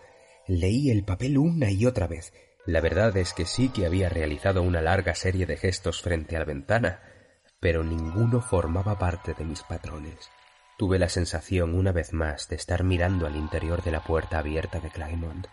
Leí 0.47 0.89
el 0.89 1.03
papel 1.03 1.37
una 1.37 1.69
y 1.69 1.85
otra 1.85 2.07
vez. 2.07 2.33
La 2.65 2.81
verdad 2.81 3.15
es 3.15 3.33
que 3.33 3.45
sí 3.45 3.69
que 3.69 3.85
había 3.85 4.09
realizado 4.09 4.63
una 4.63 4.81
larga 4.81 5.13
serie 5.13 5.45
de 5.45 5.57
gestos 5.57 6.01
frente 6.01 6.35
a 6.35 6.39
la 6.39 6.45
ventana, 6.45 7.01
pero 7.59 7.83
ninguno 7.83 8.41
formaba 8.41 8.97
parte 8.97 9.35
de 9.35 9.45
mis 9.45 9.61
patrones. 9.61 10.31
Tuve 10.77 10.97
la 10.97 11.09
sensación 11.09 11.75
una 11.75 11.91
vez 11.91 12.11
más 12.11 12.49
de 12.49 12.55
estar 12.55 12.83
mirando 12.83 13.27
al 13.27 13.35
interior 13.35 13.83
de 13.83 13.91
la 13.91 14.03
puerta 14.03 14.39
abierta 14.39 14.79
de 14.79 14.89
Claymont, 14.89 15.47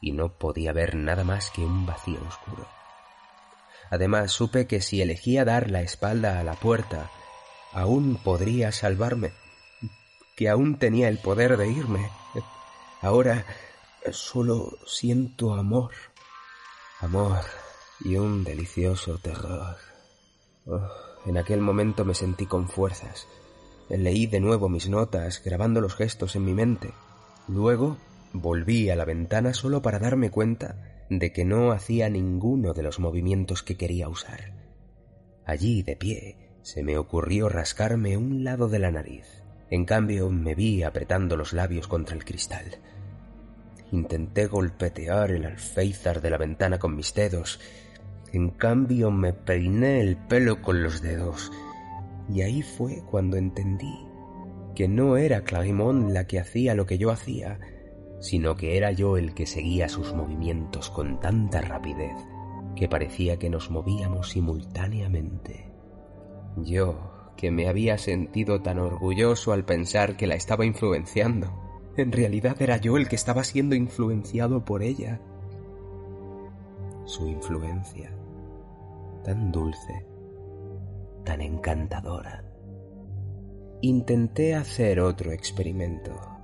y 0.00 0.12
no 0.12 0.32
podía 0.32 0.72
ver 0.72 0.94
nada 0.94 1.24
más 1.24 1.50
que 1.50 1.64
un 1.64 1.86
vacío 1.86 2.20
oscuro. 2.26 2.66
Además 3.90 4.32
supe 4.32 4.66
que 4.66 4.80
si 4.80 5.00
elegía 5.00 5.44
dar 5.44 5.70
la 5.70 5.80
espalda 5.80 6.38
a 6.38 6.44
la 6.44 6.54
puerta, 6.54 7.10
aún 7.72 8.16
podría 8.22 8.72
salvarme 8.72 9.32
que 10.38 10.48
aún 10.48 10.78
tenía 10.78 11.08
el 11.08 11.18
poder 11.18 11.56
de 11.56 11.68
irme. 11.68 12.12
Ahora 13.02 13.44
solo 14.12 14.78
siento 14.86 15.54
amor, 15.54 15.90
amor 17.00 17.40
y 18.00 18.14
un 18.14 18.44
delicioso 18.44 19.18
terror. 19.18 19.76
Oh, 20.64 20.88
en 21.26 21.38
aquel 21.38 21.60
momento 21.60 22.04
me 22.04 22.14
sentí 22.14 22.46
con 22.46 22.68
fuerzas. 22.68 23.26
Leí 23.88 24.28
de 24.28 24.38
nuevo 24.38 24.68
mis 24.68 24.88
notas, 24.88 25.42
grabando 25.44 25.80
los 25.80 25.96
gestos 25.96 26.36
en 26.36 26.44
mi 26.44 26.54
mente. 26.54 26.92
Luego 27.48 27.96
volví 28.40 28.90
a 28.90 28.96
la 28.96 29.04
ventana 29.04 29.54
solo 29.54 29.82
para 29.82 29.98
darme 29.98 30.30
cuenta 30.30 31.06
de 31.10 31.32
que 31.32 31.44
no 31.44 31.72
hacía 31.72 32.08
ninguno 32.08 32.74
de 32.74 32.82
los 32.82 32.98
movimientos 32.98 33.62
que 33.62 33.76
quería 33.76 34.08
usar. 34.08 34.52
Allí, 35.44 35.82
de 35.82 35.96
pie, 35.96 36.36
se 36.62 36.82
me 36.82 36.98
ocurrió 36.98 37.48
rascarme 37.48 38.16
un 38.16 38.44
lado 38.44 38.68
de 38.68 38.78
la 38.78 38.90
nariz. 38.90 39.42
En 39.70 39.84
cambio, 39.84 40.30
me 40.30 40.54
vi 40.54 40.82
apretando 40.82 41.36
los 41.36 41.52
labios 41.52 41.88
contra 41.88 42.14
el 42.14 42.24
cristal. 42.24 42.64
Intenté 43.92 44.46
golpetear 44.46 45.30
el 45.30 45.46
alféizar 45.46 46.20
de 46.20 46.30
la 46.30 46.38
ventana 46.38 46.78
con 46.78 46.94
mis 46.94 47.14
dedos. 47.14 47.60
En 48.32 48.50
cambio 48.50 49.10
me 49.10 49.32
peiné 49.32 50.00
el 50.00 50.16
pelo 50.16 50.60
con 50.60 50.82
los 50.82 51.00
dedos. 51.00 51.50
Y 52.32 52.42
ahí 52.42 52.62
fue 52.62 53.02
cuando 53.10 53.38
entendí 53.38 54.08
que 54.78 54.86
no 54.86 55.16
era 55.16 55.42
Clarimón 55.42 56.14
la 56.14 56.28
que 56.28 56.38
hacía 56.38 56.74
lo 56.74 56.86
que 56.86 56.98
yo 56.98 57.10
hacía, 57.10 57.58
sino 58.20 58.56
que 58.56 58.76
era 58.76 58.92
yo 58.92 59.16
el 59.16 59.34
que 59.34 59.46
seguía 59.46 59.88
sus 59.88 60.14
movimientos 60.14 60.90
con 60.90 61.20
tanta 61.20 61.60
rapidez 61.60 62.14
que 62.78 62.88
parecía 62.88 63.38
que 63.38 63.50
nos 63.50 63.70
movíamos 63.70 64.30
simultáneamente. 64.30 65.72
Yo, 66.56 67.32
que 67.36 67.50
me 67.50 67.68
había 67.68 67.98
sentido 67.98 68.62
tan 68.62 68.78
orgulloso 68.78 69.52
al 69.52 69.64
pensar 69.64 70.16
que 70.16 70.28
la 70.28 70.36
estaba 70.36 70.64
influenciando, 70.64 71.52
en 71.96 72.12
realidad 72.12 72.60
era 72.62 72.76
yo 72.76 72.96
el 72.96 73.08
que 73.08 73.16
estaba 73.16 73.42
siendo 73.42 73.74
influenciado 73.74 74.64
por 74.64 74.84
ella. 74.84 75.20
Su 77.04 77.26
influencia, 77.26 78.12
tan 79.24 79.50
dulce, 79.50 80.06
tan 81.24 81.40
encantadora. 81.40 82.44
Intenté 83.80 84.54
hacer 84.54 85.00
otro 85.00 85.32
experimento. 85.32 86.37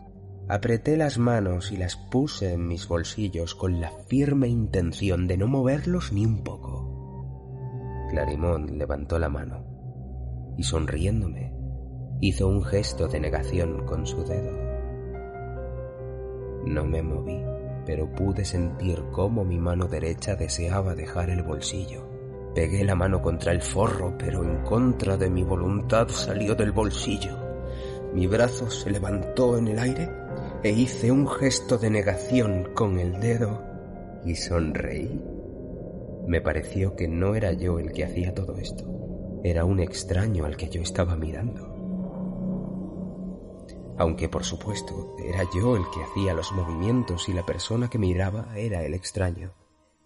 Apreté 0.46 0.98
las 0.98 1.16
manos 1.16 1.72
y 1.72 1.78
las 1.78 1.96
puse 1.96 2.52
en 2.52 2.68
mis 2.68 2.86
bolsillos 2.86 3.54
con 3.54 3.80
la 3.80 3.90
firme 4.08 4.46
intención 4.46 5.26
de 5.26 5.38
no 5.38 5.46
moverlos 5.46 6.12
ni 6.12 6.26
un 6.26 6.44
poco. 6.44 8.06
Clarimón 8.10 8.76
levantó 8.76 9.18
la 9.18 9.30
mano 9.30 9.64
y 10.58 10.62
sonriéndome 10.62 11.54
hizo 12.20 12.46
un 12.46 12.62
gesto 12.62 13.08
de 13.08 13.20
negación 13.20 13.86
con 13.86 14.06
su 14.06 14.22
dedo. 14.22 14.52
No 16.66 16.84
me 16.84 17.02
moví, 17.02 17.42
pero 17.86 18.12
pude 18.12 18.44
sentir 18.44 19.02
cómo 19.12 19.44
mi 19.44 19.58
mano 19.58 19.86
derecha 19.86 20.36
deseaba 20.36 20.94
dejar 20.94 21.30
el 21.30 21.42
bolsillo. 21.42 22.06
Pegué 22.54 22.84
la 22.84 22.94
mano 22.94 23.20
contra 23.22 23.50
el 23.50 23.62
forro, 23.62 24.14
pero 24.18 24.44
en 24.44 24.62
contra 24.62 25.16
de 25.16 25.30
mi 25.30 25.42
voluntad 25.42 26.08
salió 26.08 26.54
del 26.54 26.72
bolsillo. 26.72 27.36
Mi 28.12 28.26
brazo 28.26 28.70
se 28.70 28.90
levantó 28.90 29.58
en 29.58 29.68
el 29.68 29.78
aire 29.78 30.23
e 30.64 30.70
hice 30.70 31.12
un 31.12 31.28
gesto 31.28 31.76
de 31.76 31.90
negación 31.90 32.70
con 32.72 32.98
el 32.98 33.20
dedo 33.20 33.62
y 34.24 34.34
sonreí. 34.34 35.22
Me 36.26 36.40
pareció 36.40 36.96
que 36.96 37.06
no 37.06 37.34
era 37.34 37.52
yo 37.52 37.78
el 37.78 37.92
que 37.92 38.02
hacía 38.02 38.34
todo 38.34 38.56
esto, 38.56 38.86
era 39.44 39.66
un 39.66 39.78
extraño 39.78 40.46
al 40.46 40.56
que 40.56 40.70
yo 40.70 40.80
estaba 40.80 41.16
mirando. 41.16 41.70
Aunque 43.98 44.30
por 44.30 44.42
supuesto 44.42 45.14
era 45.22 45.44
yo 45.54 45.76
el 45.76 45.82
que 45.94 46.02
hacía 46.02 46.32
los 46.32 46.50
movimientos 46.52 47.28
y 47.28 47.34
la 47.34 47.44
persona 47.44 47.90
que 47.90 47.98
miraba 47.98 48.48
era 48.56 48.82
el 48.84 48.94
extraño. 48.94 49.52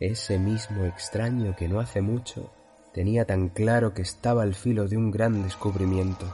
Ese 0.01 0.41
mismo 0.41 0.87
extraño 0.87 1.55
que 1.57 1.69
no 1.69 1.79
hace 1.79 2.01
mucho 2.03 2.51
tenía 2.93 3.25
tan 3.27 3.49
claro 3.49 3.95
que 3.95 4.03
estaba 4.03 4.43
al 4.43 4.57
filo 4.57 4.89
de 4.89 4.97
un 4.97 5.13
gran 5.13 5.45
descubrimiento. 5.45 6.27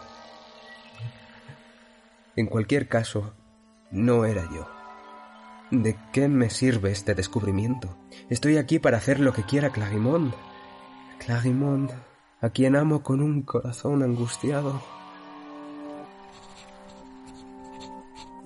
En 2.36 2.46
cualquier 2.46 2.88
caso, 2.88 3.34
no 3.94 4.24
era 4.24 4.44
yo. 4.52 4.66
¿De 5.70 5.96
qué 6.12 6.28
me 6.28 6.50
sirve 6.50 6.90
este 6.90 7.14
descubrimiento? 7.14 7.96
Estoy 8.28 8.58
aquí 8.58 8.78
para 8.78 8.98
hacer 8.98 9.20
lo 9.20 9.32
que 9.32 9.44
quiera 9.44 9.70
Clarimond. 9.70 10.34
Clarimond, 11.18 11.90
a 12.40 12.50
quien 12.50 12.76
amo 12.76 13.02
con 13.02 13.22
un 13.22 13.42
corazón 13.42 14.02
angustiado. 14.02 14.82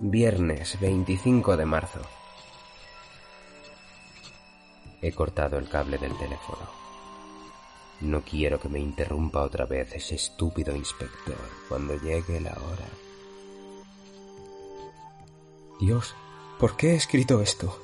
Viernes 0.00 0.78
25 0.80 1.56
de 1.56 1.64
marzo. 1.64 2.00
He 5.00 5.12
cortado 5.12 5.58
el 5.58 5.68
cable 5.68 5.96
del 5.96 6.16
teléfono. 6.18 6.68
No 8.02 8.20
quiero 8.20 8.60
que 8.60 8.68
me 8.68 8.78
interrumpa 8.78 9.42
otra 9.42 9.64
vez 9.64 9.94
ese 9.94 10.14
estúpido 10.14 10.76
inspector 10.76 11.38
cuando 11.68 11.94
llegue 11.96 12.40
la 12.40 12.52
hora. 12.52 13.07
Dios, 15.80 16.14
¿por 16.58 16.76
qué 16.76 16.92
he 16.92 16.94
escrito 16.96 17.40
esto? 17.40 17.78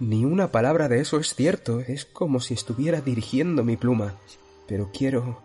Ni 0.00 0.24
una 0.24 0.50
palabra 0.50 0.88
de 0.88 1.00
eso 1.00 1.18
es 1.18 1.34
cierto. 1.34 1.80
Es 1.80 2.04
como 2.04 2.40
si 2.40 2.54
estuviera 2.54 3.00
dirigiendo 3.00 3.64
mi 3.64 3.76
pluma. 3.76 4.16
Pero 4.66 4.90
quiero... 4.92 5.42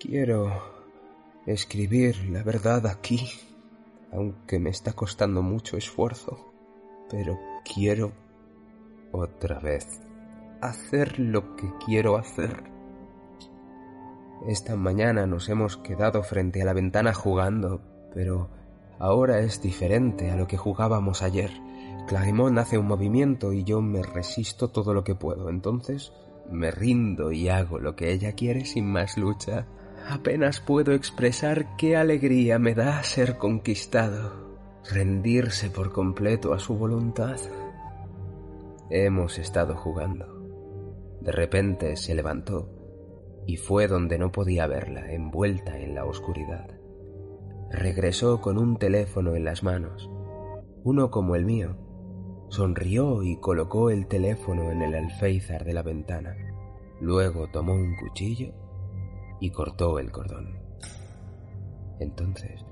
quiero... 0.00 0.50
escribir 1.46 2.30
la 2.30 2.42
verdad 2.42 2.86
aquí. 2.86 3.28
Aunque 4.12 4.58
me 4.58 4.70
está 4.70 4.94
costando 4.94 5.42
mucho 5.42 5.76
esfuerzo. 5.76 6.52
Pero 7.10 7.38
quiero... 7.64 8.12
otra 9.12 9.60
vez 9.60 9.86
hacer 10.60 11.18
lo 11.18 11.56
que 11.56 11.70
quiero 11.84 12.16
hacer. 12.16 12.64
Esta 14.46 14.76
mañana 14.76 15.26
nos 15.26 15.48
hemos 15.48 15.76
quedado 15.76 16.22
frente 16.22 16.62
a 16.62 16.64
la 16.64 16.72
ventana 16.72 17.12
jugando, 17.12 17.80
pero 18.14 18.50
ahora 18.98 19.40
es 19.40 19.60
diferente 19.62 20.30
a 20.30 20.36
lo 20.36 20.46
que 20.46 20.56
jugábamos 20.56 21.22
ayer. 21.22 21.50
Clarimón 22.06 22.58
hace 22.58 22.78
un 22.78 22.86
movimiento 22.86 23.52
y 23.52 23.64
yo 23.64 23.82
me 23.82 24.02
resisto 24.02 24.68
todo 24.68 24.94
lo 24.94 25.04
que 25.04 25.14
puedo. 25.14 25.50
Entonces 25.50 26.12
me 26.50 26.70
rindo 26.70 27.32
y 27.32 27.48
hago 27.48 27.78
lo 27.78 27.94
que 27.96 28.12
ella 28.12 28.32
quiere 28.32 28.64
sin 28.64 28.86
más 28.90 29.18
lucha. 29.18 29.66
Apenas 30.08 30.60
puedo 30.60 30.92
expresar 30.92 31.76
qué 31.76 31.96
alegría 31.96 32.58
me 32.58 32.74
da 32.74 33.02
ser 33.02 33.36
conquistado, 33.36 34.58
rendirse 34.90 35.70
por 35.70 35.92
completo 35.92 36.54
a 36.54 36.58
su 36.58 36.76
voluntad. 36.76 37.36
Hemos 38.90 39.38
estado 39.38 39.76
jugando. 39.76 40.38
De 41.20 41.32
repente 41.32 41.96
se 41.96 42.14
levantó 42.14 42.70
y 43.46 43.56
fue 43.56 43.86
donde 43.86 44.18
no 44.18 44.32
podía 44.32 44.66
verla, 44.66 45.12
envuelta 45.12 45.78
en 45.78 45.94
la 45.94 46.04
oscuridad. 46.04 46.77
Regresó 47.70 48.40
con 48.40 48.56
un 48.58 48.78
teléfono 48.78 49.34
en 49.34 49.44
las 49.44 49.62
manos, 49.62 50.10
uno 50.84 51.10
como 51.10 51.36
el 51.36 51.44
mío. 51.44 51.76
Sonrió 52.48 53.22
y 53.22 53.36
colocó 53.36 53.90
el 53.90 54.06
teléfono 54.06 54.70
en 54.70 54.80
el 54.80 54.94
alféizar 54.94 55.64
de 55.64 55.74
la 55.74 55.82
ventana. 55.82 56.34
Luego 57.00 57.48
tomó 57.48 57.74
un 57.74 57.94
cuchillo 57.96 58.54
y 59.38 59.50
cortó 59.50 59.98
el 59.98 60.10
cordón. 60.10 60.58
Entonces 62.00 62.64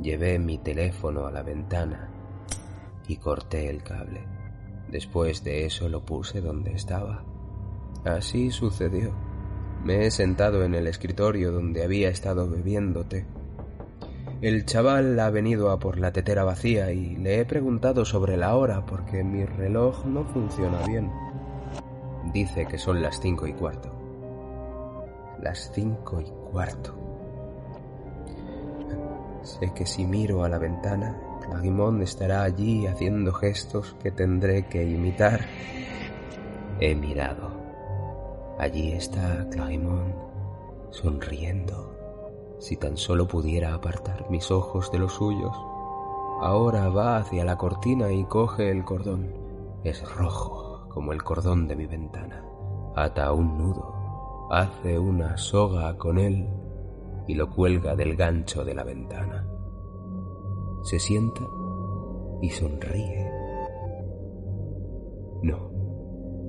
llevé 0.00 0.38
mi 0.38 0.58
teléfono 0.58 1.26
a 1.26 1.30
la 1.32 1.42
ventana 1.42 2.10
y 3.06 3.16
corté 3.16 3.68
el 3.68 3.82
cable. 3.82 4.24
Después 4.90 5.44
de 5.44 5.66
eso 5.66 5.90
lo 5.90 6.06
puse 6.06 6.40
donde 6.40 6.72
estaba. 6.72 7.24
Así 8.04 8.50
sucedió. 8.50 9.12
Me 9.84 10.06
he 10.06 10.10
sentado 10.10 10.64
en 10.64 10.74
el 10.74 10.86
escritorio 10.86 11.52
donde 11.52 11.84
había 11.84 12.08
estado 12.08 12.48
bebiendo 12.48 13.04
té. 13.04 13.26
El 14.40 14.64
chaval 14.66 15.18
ha 15.18 15.30
venido 15.30 15.72
a 15.72 15.80
por 15.80 15.98
la 15.98 16.12
tetera 16.12 16.44
vacía 16.44 16.92
y 16.92 17.16
le 17.16 17.40
he 17.40 17.44
preguntado 17.44 18.04
sobre 18.04 18.36
la 18.36 18.54
hora 18.54 18.86
porque 18.86 19.24
mi 19.24 19.44
reloj 19.44 20.04
no 20.04 20.24
funciona 20.26 20.78
bien. 20.86 21.10
Dice 22.32 22.64
que 22.66 22.78
son 22.78 23.02
las 23.02 23.18
cinco 23.18 23.48
y 23.48 23.52
cuarto. 23.52 23.92
Las 25.42 25.72
cinco 25.74 26.20
y 26.20 26.30
cuarto. 26.52 26.94
Sé 29.42 29.72
que 29.74 29.86
si 29.86 30.04
miro 30.06 30.44
a 30.44 30.48
la 30.48 30.58
ventana 30.58 31.20
Clarimón 31.44 32.00
estará 32.02 32.44
allí 32.44 32.86
haciendo 32.86 33.32
gestos 33.32 33.96
que 34.00 34.12
tendré 34.12 34.66
que 34.66 34.84
imitar. 34.84 35.40
He 36.78 36.94
mirado. 36.94 37.50
Allí 38.56 38.92
está 38.92 39.48
Clarimón, 39.50 40.14
sonriendo. 40.90 41.87
Si 42.58 42.76
tan 42.76 42.96
solo 42.96 43.26
pudiera 43.26 43.74
apartar 43.74 44.30
mis 44.30 44.50
ojos 44.50 44.90
de 44.90 44.98
los 44.98 45.12
suyos. 45.12 45.56
Ahora 46.40 46.88
va 46.88 47.16
hacia 47.16 47.44
la 47.44 47.56
cortina 47.56 48.12
y 48.12 48.24
coge 48.24 48.70
el 48.70 48.84
cordón. 48.84 49.34
Es 49.84 50.02
rojo, 50.14 50.86
como 50.88 51.12
el 51.12 51.22
cordón 51.22 51.68
de 51.68 51.76
mi 51.76 51.86
ventana. 51.86 52.44
Ata 52.96 53.32
un 53.32 53.58
nudo, 53.58 54.48
hace 54.50 54.98
una 54.98 55.36
soga 55.36 55.96
con 55.96 56.18
él 56.18 56.48
y 57.26 57.34
lo 57.34 57.48
cuelga 57.50 57.94
del 57.94 58.16
gancho 58.16 58.64
de 58.64 58.74
la 58.74 58.84
ventana 58.84 59.46
se 60.82 60.98
sienta 60.98 61.42
y 62.40 62.50
sonríe. 62.50 63.30
No, 65.42 65.70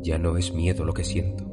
ya 0.01 0.17
no 0.17 0.37
es 0.37 0.53
miedo 0.53 0.85
lo 0.85 0.93
que 0.93 1.03
siento, 1.03 1.45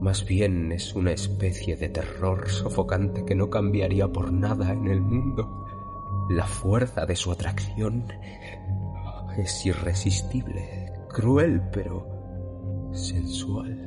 más 0.00 0.24
bien 0.24 0.72
es 0.72 0.94
una 0.94 1.12
especie 1.12 1.76
de 1.76 1.88
terror 1.88 2.48
sofocante 2.48 3.24
que 3.24 3.34
no 3.34 3.48
cambiaría 3.48 4.08
por 4.08 4.32
nada 4.32 4.72
en 4.72 4.88
el 4.88 5.00
mundo. 5.00 5.66
La 6.30 6.46
fuerza 6.46 7.06
de 7.06 7.16
su 7.16 7.32
atracción 7.32 8.04
es 9.38 9.64
irresistible, 9.66 10.92
cruel, 11.08 11.62
pero 11.72 12.90
sensual. 12.92 13.82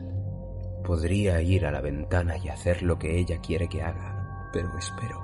Podría 0.84 1.41
ir 1.41 1.66
a 1.66 1.72
la 1.72 1.82
ventana 1.82 2.38
y 2.38 2.49
hacer 2.49 2.82
lo 2.82 2.97
que 2.97 3.20
ella 3.20 3.39
quiere 3.39 3.68
que 3.68 3.84
haga, 3.84 4.49
pero 4.51 4.76
espero, 4.78 5.22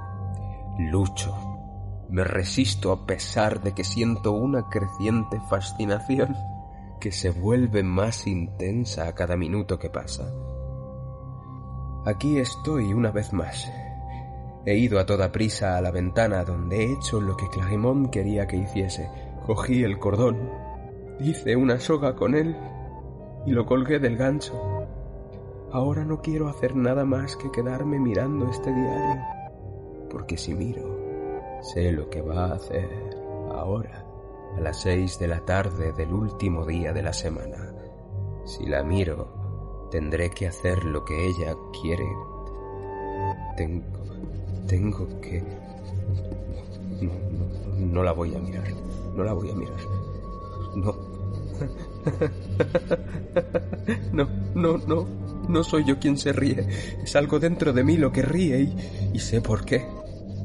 lucho 0.92 1.34
Me 2.10 2.24
resisto 2.24 2.92
a 2.92 3.08
pesar 3.08 3.62
de 3.64 3.74
que 3.74 3.84
siento 3.84 4.32
una 4.32 4.70
creciente 4.70 5.40
fascinación 5.50 6.36
que 7.00 7.12
se 7.12 7.32
vuelve 7.32 7.82
más 7.82 8.28
intensa 8.28 9.08
a 9.08 9.16
cada 9.16 9.36
minuto 9.36 9.80
que 9.80 9.90
pasa. 9.90 10.32
Aquí 12.06 12.38
estoy 12.38 12.94
una 12.94 13.10
vez 13.10 13.34
más. 13.34 13.72
He 14.64 14.78
ido 14.78 15.00
a 15.00 15.08
toda 15.08 15.32
prisa 15.32 15.76
a 15.76 15.82
la 15.82 15.90
ventana 15.90 16.44
donde 16.44 16.84
he 16.84 16.94
hecho 16.94 17.20
lo 17.20 17.36
que 17.36 17.50
Clarimont 17.50 18.12
quería 18.12 18.46
que 18.46 18.58
hiciese. 18.58 19.10
Cogí 19.44 19.84
el 19.84 19.98
cordón, 19.98 20.38
hice 21.20 21.56
una 21.56 21.80
soga 21.80 22.16
con 22.16 22.36
él 22.36 22.56
y 23.48 23.52
lo 23.54 23.66
colgué 23.66 23.98
del 23.98 24.18
gancho. 24.18 24.54
Ahora 25.72 26.06
no 26.06 26.22
quiero 26.22 26.48
hacer 26.48 26.76
nada 26.76 27.06
más 27.06 27.36
que 27.38 27.52
quedarme 27.52 28.00
mirando 28.00 28.52
este 28.52 28.72
diario, 28.72 29.24
porque 30.12 30.38
si 30.38 30.54
miro, 30.54 31.60
sé 31.62 31.92
lo 31.92 32.08
que 32.12 32.22
va 32.22 32.46
a 32.46 32.54
hacer 32.54 32.88
ahora, 33.52 34.06
a 34.56 34.62
las 34.62 34.80
seis 34.80 35.18
de 35.18 35.28
la 35.28 35.40
tarde 35.40 35.92
del 35.92 36.14
último 36.14 36.68
día 36.68 36.94
de 36.94 37.02
la 37.02 37.14
semana. 37.14 37.74
Si 38.46 38.68
la 38.68 38.84
miro, 38.84 39.45
tendré 39.92 40.30
que 40.30 40.48
hacer 40.48 40.84
lo 40.84 41.06
que 41.06 41.28
ella 41.28 41.56
quiere. 41.82 42.06
Tengo, 43.58 43.86
tengo 44.68 45.08
que... 45.22 45.42
No, 47.02 47.12
no, 47.32 47.86
no 47.86 48.04
la 48.04 48.12
voy 48.12 48.36
a 48.36 48.40
mirar, 48.40 48.68
no 49.16 49.24
la 49.24 49.34
voy 49.34 49.50
a 49.50 49.56
mirar. 49.56 49.80
No, 50.76 50.94
no, 54.12 54.28
no, 54.56 54.78
no, 54.78 55.08
no 55.48 55.64
soy 55.64 55.86
yo 55.86 56.00
quien 56.00 56.18
se 56.18 56.34
ríe. 56.34 56.68
Es 57.04 57.16
algo 57.16 57.40
dentro 57.40 57.74
de 57.74 57.84
mí 57.84 57.98
lo 57.98 58.12
que 58.12 58.22
ríe 58.22 58.62
y, 58.62 58.76
y 59.14 59.20
sé 59.20 59.42
por 59.42 59.66
qué. 59.66 59.86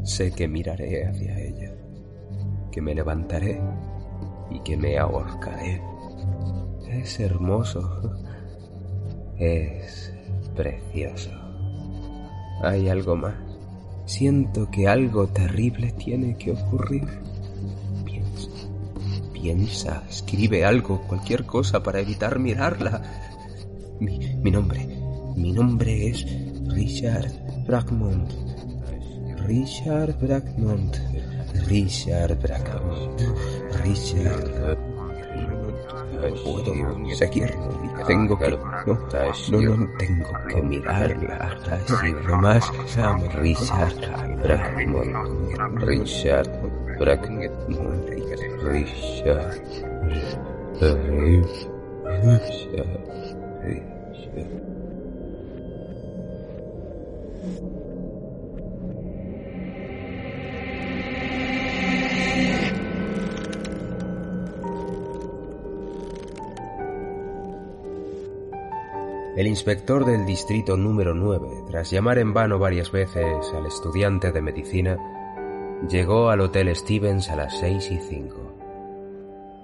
Sé 0.05 0.32
que 0.32 0.49
miraré 0.49 1.07
hacia 1.07 1.38
ella, 1.38 1.74
que 2.72 2.80
me 2.80 2.95
levantaré 2.95 3.61
y 4.51 4.61
que 4.61 4.76
me 4.76 4.99
ahorcaré. 4.99 5.82
Es 6.88 7.20
hermoso. 7.20 8.16
Es 9.41 10.12
precioso. 10.55 11.30
Hay 12.62 12.91
algo 12.91 13.16
más. 13.16 13.34
Siento 14.05 14.70
que 14.70 14.86
algo 14.86 15.28
terrible 15.28 15.93
tiene 15.93 16.36
que 16.36 16.53
ocurrir. 16.53 17.09
Piensa, 18.05 18.51
piensa, 19.32 20.03
escribe 20.11 20.66
algo, 20.66 21.01
cualquier 21.09 21.47
cosa 21.47 21.82
para 21.82 22.01
evitar 22.01 22.38
mirarla. 22.38 23.01
Mi, 23.99 24.51
nombre, 24.51 24.86
mi 25.36 25.53
nombre 25.53 26.09
es 26.09 26.26
Richard 26.66 27.32
Brackmont. 27.66 28.30
Richard 29.47 30.18
Brackmont. 30.20 30.97
Richard 31.66 32.38
Brackmont. 32.43 33.22
Richard. 33.84 34.89
Puedo 36.45 37.14
seguir. 37.14 37.55
Tengo 38.07 38.39
que. 38.39 38.51
No, 38.51 39.61
no, 39.61 39.77
no 39.77 39.89
tengo 39.99 40.33
que 40.49 40.62
mirarla. 40.62 41.59
Así 41.71 42.12
nomás. 42.27 42.71
Richard 43.35 43.95
Brackmont. 44.43 45.83
Richard 45.83 46.51
Brackmont. 46.99 48.09
Richard. 48.62 49.61
Richard. 50.81 51.11
Richard. 52.23 54.00
El 69.41 69.47
inspector 69.47 70.05
del 70.05 70.26
distrito 70.26 70.76
número 70.76 71.14
9, 71.14 71.64
tras 71.66 71.91
llamar 71.91 72.18
en 72.18 72.34
vano 72.34 72.59
varias 72.59 72.93
veces 72.93 73.51
al 73.55 73.64
estudiante 73.64 74.32
de 74.32 74.43
medicina, 74.43 74.99
llegó 75.88 76.28
al 76.28 76.43
Hotel 76.43 76.76
Stevens 76.76 77.30
a 77.30 77.36
las 77.36 77.59
seis 77.59 77.91
y 77.91 77.97
cinco. 78.01 78.53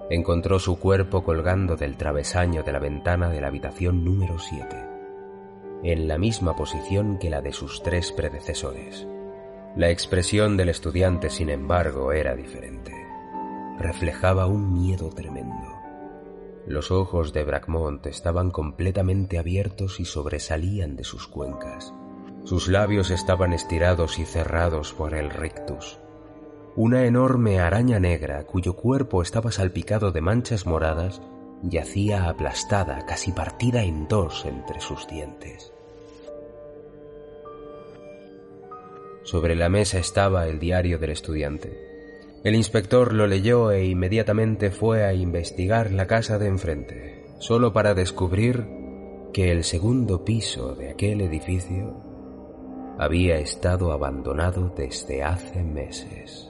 Encontró 0.09 0.57
su 0.57 0.79
cuerpo 0.79 1.23
colgando 1.23 1.75
del 1.75 1.95
travesaño 1.95 2.63
de 2.63 2.71
la 2.71 2.79
ventana 2.79 3.29
de 3.29 3.39
la 3.39 3.49
habitación 3.49 4.03
número 4.03 4.39
7, 4.39 4.75
en 5.83 6.07
la 6.07 6.17
misma 6.17 6.55
posición 6.55 7.19
que 7.19 7.29
la 7.29 7.43
de 7.43 7.53
sus 7.53 7.83
tres 7.83 8.11
predecesores. 8.11 9.07
La 9.75 9.91
expresión 9.91 10.57
del 10.57 10.69
estudiante, 10.69 11.29
sin 11.29 11.51
embargo, 11.51 12.13
era 12.13 12.35
diferente. 12.35 12.93
Reflejaba 13.77 14.47
un 14.47 14.73
miedo 14.73 15.11
tremendo. 15.11 15.76
Los 16.67 16.91
ojos 16.91 17.31
de 17.31 17.45
Brackmont 17.45 18.05
estaban 18.07 18.51
completamente 18.51 19.39
abiertos 19.39 20.01
y 20.01 20.05
sobresalían 20.05 20.97
de 20.97 21.05
sus 21.05 21.25
cuencas. 21.25 21.93
Sus 22.43 22.67
labios 22.67 23.09
estaban 23.09 23.53
estirados 23.53 24.19
y 24.19 24.25
cerrados 24.25 24.93
por 24.93 25.13
el 25.13 25.29
rictus. 25.29 25.97
Una 26.75 27.05
enorme 27.05 27.61
araña 27.61 28.01
negra, 28.01 28.43
cuyo 28.43 28.75
cuerpo 28.75 29.21
estaba 29.21 29.51
salpicado 29.51 30.11
de 30.11 30.19
manchas 30.19 30.65
moradas, 30.65 31.21
yacía 31.63 32.27
aplastada, 32.27 33.05
casi 33.05 33.31
partida 33.31 33.83
en 33.83 34.09
dos 34.09 34.45
entre 34.45 34.81
sus 34.81 35.07
dientes. 35.07 35.71
Sobre 39.23 39.55
la 39.55 39.69
mesa 39.69 39.99
estaba 39.99 40.47
el 40.47 40.59
diario 40.59 40.99
del 40.99 41.11
estudiante. 41.11 41.96
El 42.47 42.55
inspector 42.55 43.11
lo 43.11 43.27
leyó 43.27 43.71
e 43.71 43.87
inmediatamente 43.87 44.71
fue 44.71 45.03
a 45.03 45.13
investigar 45.13 45.91
la 45.91 46.07
casa 46.07 46.39
de 46.39 46.47
enfrente, 46.47 47.25
solo 47.39 47.73
para 47.73 47.93
descubrir 47.93 48.65
que 49.33 49.51
el 49.51 49.65
segundo 49.65 50.23
piso 50.23 50.73
de 50.73 50.91
aquel 50.91 51.19
edificio 51.19 52.01
había 52.97 53.35
estado 53.35 53.91
abandonado 53.91 54.73
desde 54.73 55.23
hace 55.23 55.61
meses. 55.61 56.49